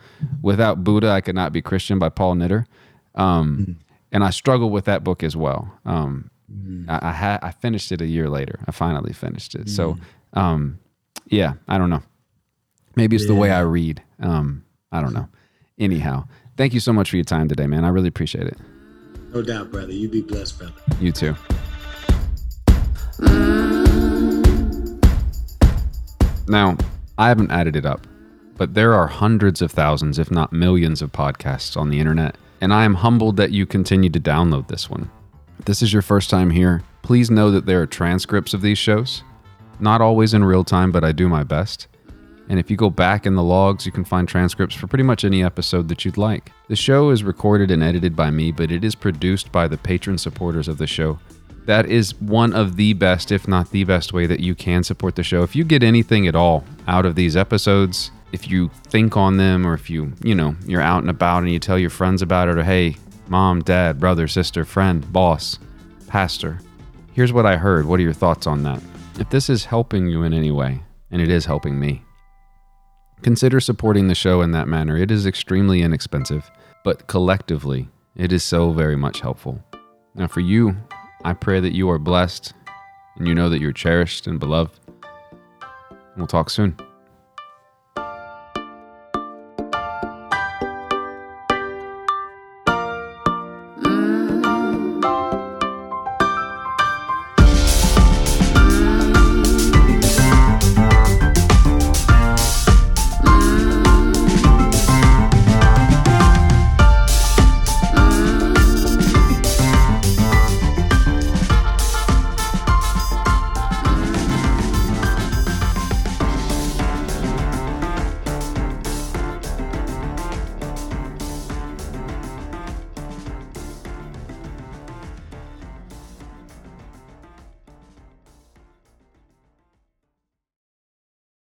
"Without 0.42 0.84
Buddha, 0.84 1.10
I 1.10 1.20
Could 1.20 1.34
Not 1.34 1.52
Be 1.52 1.62
Christian" 1.62 1.98
by 1.98 2.08
Paul 2.08 2.36
Knitter. 2.36 2.66
Um, 3.14 3.78
and 4.12 4.22
I 4.22 4.30
struggled 4.30 4.72
with 4.72 4.84
that 4.84 5.02
book 5.02 5.22
as 5.22 5.36
well. 5.36 5.72
Um, 5.84 6.30
I, 6.88 7.08
I 7.08 7.12
had 7.12 7.40
I 7.42 7.50
finished 7.50 7.90
it 7.90 8.00
a 8.00 8.06
year 8.06 8.28
later. 8.28 8.60
I 8.68 8.70
finally 8.70 9.12
finished 9.12 9.54
it. 9.54 9.68
So, 9.70 9.96
um, 10.34 10.78
yeah, 11.26 11.54
I 11.66 11.78
don't 11.78 11.90
know. 11.90 12.02
Maybe 12.94 13.16
it's 13.16 13.26
the 13.26 13.34
way 13.34 13.50
I 13.50 13.60
read. 13.60 14.02
Um, 14.20 14.64
I 14.92 15.00
don't 15.00 15.14
know. 15.14 15.28
Anyhow, 15.78 16.26
thank 16.56 16.74
you 16.74 16.80
so 16.80 16.92
much 16.92 17.10
for 17.10 17.16
your 17.16 17.24
time 17.24 17.48
today, 17.48 17.66
man. 17.66 17.84
I 17.84 17.88
really 17.88 18.08
appreciate 18.08 18.46
it. 18.46 18.58
No 19.34 19.40
doubt, 19.42 19.70
brother. 19.70 19.92
You 19.92 20.08
be 20.08 20.20
blessed, 20.20 20.58
brother. 20.58 20.74
You 21.00 21.12
too. 21.12 21.34
Now, 26.48 26.76
I 27.16 27.28
haven't 27.28 27.50
added 27.50 27.76
it 27.76 27.86
up, 27.86 28.06
but 28.56 28.74
there 28.74 28.92
are 28.92 29.06
hundreds 29.06 29.62
of 29.62 29.70
thousands, 29.70 30.18
if 30.18 30.30
not 30.30 30.52
millions, 30.52 31.00
of 31.00 31.12
podcasts 31.12 31.76
on 31.76 31.88
the 31.88 31.98
internet, 31.98 32.36
and 32.60 32.74
I 32.74 32.84
am 32.84 32.94
humbled 32.94 33.36
that 33.38 33.52
you 33.52 33.64
continue 33.64 34.10
to 34.10 34.20
download 34.20 34.68
this 34.68 34.90
one. 34.90 35.10
If 35.58 35.64
this 35.64 35.82
is 35.82 35.92
your 35.92 36.02
first 36.02 36.28
time 36.28 36.50
here, 36.50 36.82
please 37.02 37.30
know 37.30 37.50
that 37.52 37.64
there 37.64 37.80
are 37.80 37.86
transcripts 37.86 38.52
of 38.52 38.60
these 38.60 38.78
shows. 38.78 39.22
Not 39.80 40.00
always 40.00 40.34
in 40.34 40.44
real 40.44 40.64
time, 40.64 40.92
but 40.92 41.04
I 41.04 41.12
do 41.12 41.28
my 41.28 41.42
best. 41.42 41.86
And 42.48 42.58
if 42.58 42.70
you 42.70 42.76
go 42.76 42.90
back 42.90 43.24
in 43.24 43.34
the 43.34 43.42
logs, 43.42 43.86
you 43.86 43.92
can 43.92 44.04
find 44.04 44.28
transcripts 44.28 44.74
for 44.74 44.86
pretty 44.86 45.04
much 45.04 45.24
any 45.24 45.42
episode 45.42 45.88
that 45.88 46.04
you'd 46.04 46.18
like. 46.18 46.52
The 46.68 46.76
show 46.76 47.10
is 47.10 47.24
recorded 47.24 47.70
and 47.70 47.82
edited 47.82 48.16
by 48.16 48.30
me, 48.30 48.52
but 48.52 48.70
it 48.70 48.84
is 48.84 48.94
produced 48.94 49.52
by 49.52 49.68
the 49.68 49.78
patron 49.78 50.18
supporters 50.18 50.68
of 50.68 50.78
the 50.78 50.86
show. 50.86 51.18
That 51.66 51.86
is 51.86 52.20
one 52.20 52.52
of 52.52 52.76
the 52.76 52.92
best, 52.92 53.30
if 53.30 53.46
not 53.46 53.70
the 53.70 53.84
best, 53.84 54.12
way 54.12 54.26
that 54.26 54.40
you 54.40 54.54
can 54.54 54.82
support 54.82 55.14
the 55.14 55.22
show. 55.22 55.44
If 55.44 55.54
you 55.54 55.62
get 55.64 55.84
anything 55.84 56.26
at 56.26 56.34
all 56.34 56.64
out 56.88 57.06
of 57.06 57.14
these 57.14 57.36
episodes, 57.36 58.10
if 58.32 58.50
you 58.50 58.70
think 58.88 59.16
on 59.16 59.36
them, 59.36 59.64
or 59.64 59.74
if 59.74 59.88
you, 59.88 60.12
you 60.24 60.34
know, 60.34 60.56
you're 60.66 60.80
out 60.80 61.02
and 61.02 61.10
about 61.10 61.44
and 61.44 61.52
you 61.52 61.60
tell 61.60 61.78
your 61.78 61.90
friends 61.90 62.20
about 62.20 62.48
it, 62.48 62.58
or 62.58 62.64
hey, 62.64 62.96
mom, 63.28 63.62
dad, 63.62 64.00
brother, 64.00 64.26
sister, 64.26 64.64
friend, 64.64 65.10
boss, 65.12 65.58
pastor, 66.08 66.58
here's 67.12 67.32
what 67.32 67.46
I 67.46 67.56
heard. 67.56 67.86
What 67.86 68.00
are 68.00 68.02
your 68.02 68.12
thoughts 68.12 68.48
on 68.48 68.64
that? 68.64 68.82
If 69.20 69.30
this 69.30 69.48
is 69.48 69.64
helping 69.64 70.08
you 70.08 70.24
in 70.24 70.34
any 70.34 70.50
way, 70.50 70.82
and 71.12 71.22
it 71.22 71.28
is 71.28 71.44
helping 71.44 71.78
me, 71.78 72.02
Consider 73.22 73.60
supporting 73.60 74.08
the 74.08 74.16
show 74.16 74.42
in 74.42 74.50
that 74.50 74.66
manner. 74.66 74.96
It 74.96 75.12
is 75.12 75.26
extremely 75.26 75.82
inexpensive, 75.82 76.50
but 76.82 77.06
collectively, 77.06 77.88
it 78.16 78.32
is 78.32 78.42
so 78.42 78.72
very 78.72 78.96
much 78.96 79.20
helpful. 79.20 79.62
Now, 80.16 80.26
for 80.26 80.40
you, 80.40 80.76
I 81.24 81.32
pray 81.32 81.60
that 81.60 81.72
you 81.72 81.88
are 81.88 81.98
blessed 81.98 82.52
and 83.16 83.28
you 83.28 83.34
know 83.34 83.48
that 83.48 83.60
you're 83.60 83.72
cherished 83.72 84.26
and 84.26 84.40
beloved. 84.40 84.80
We'll 86.16 86.26
talk 86.26 86.50
soon. 86.50 86.76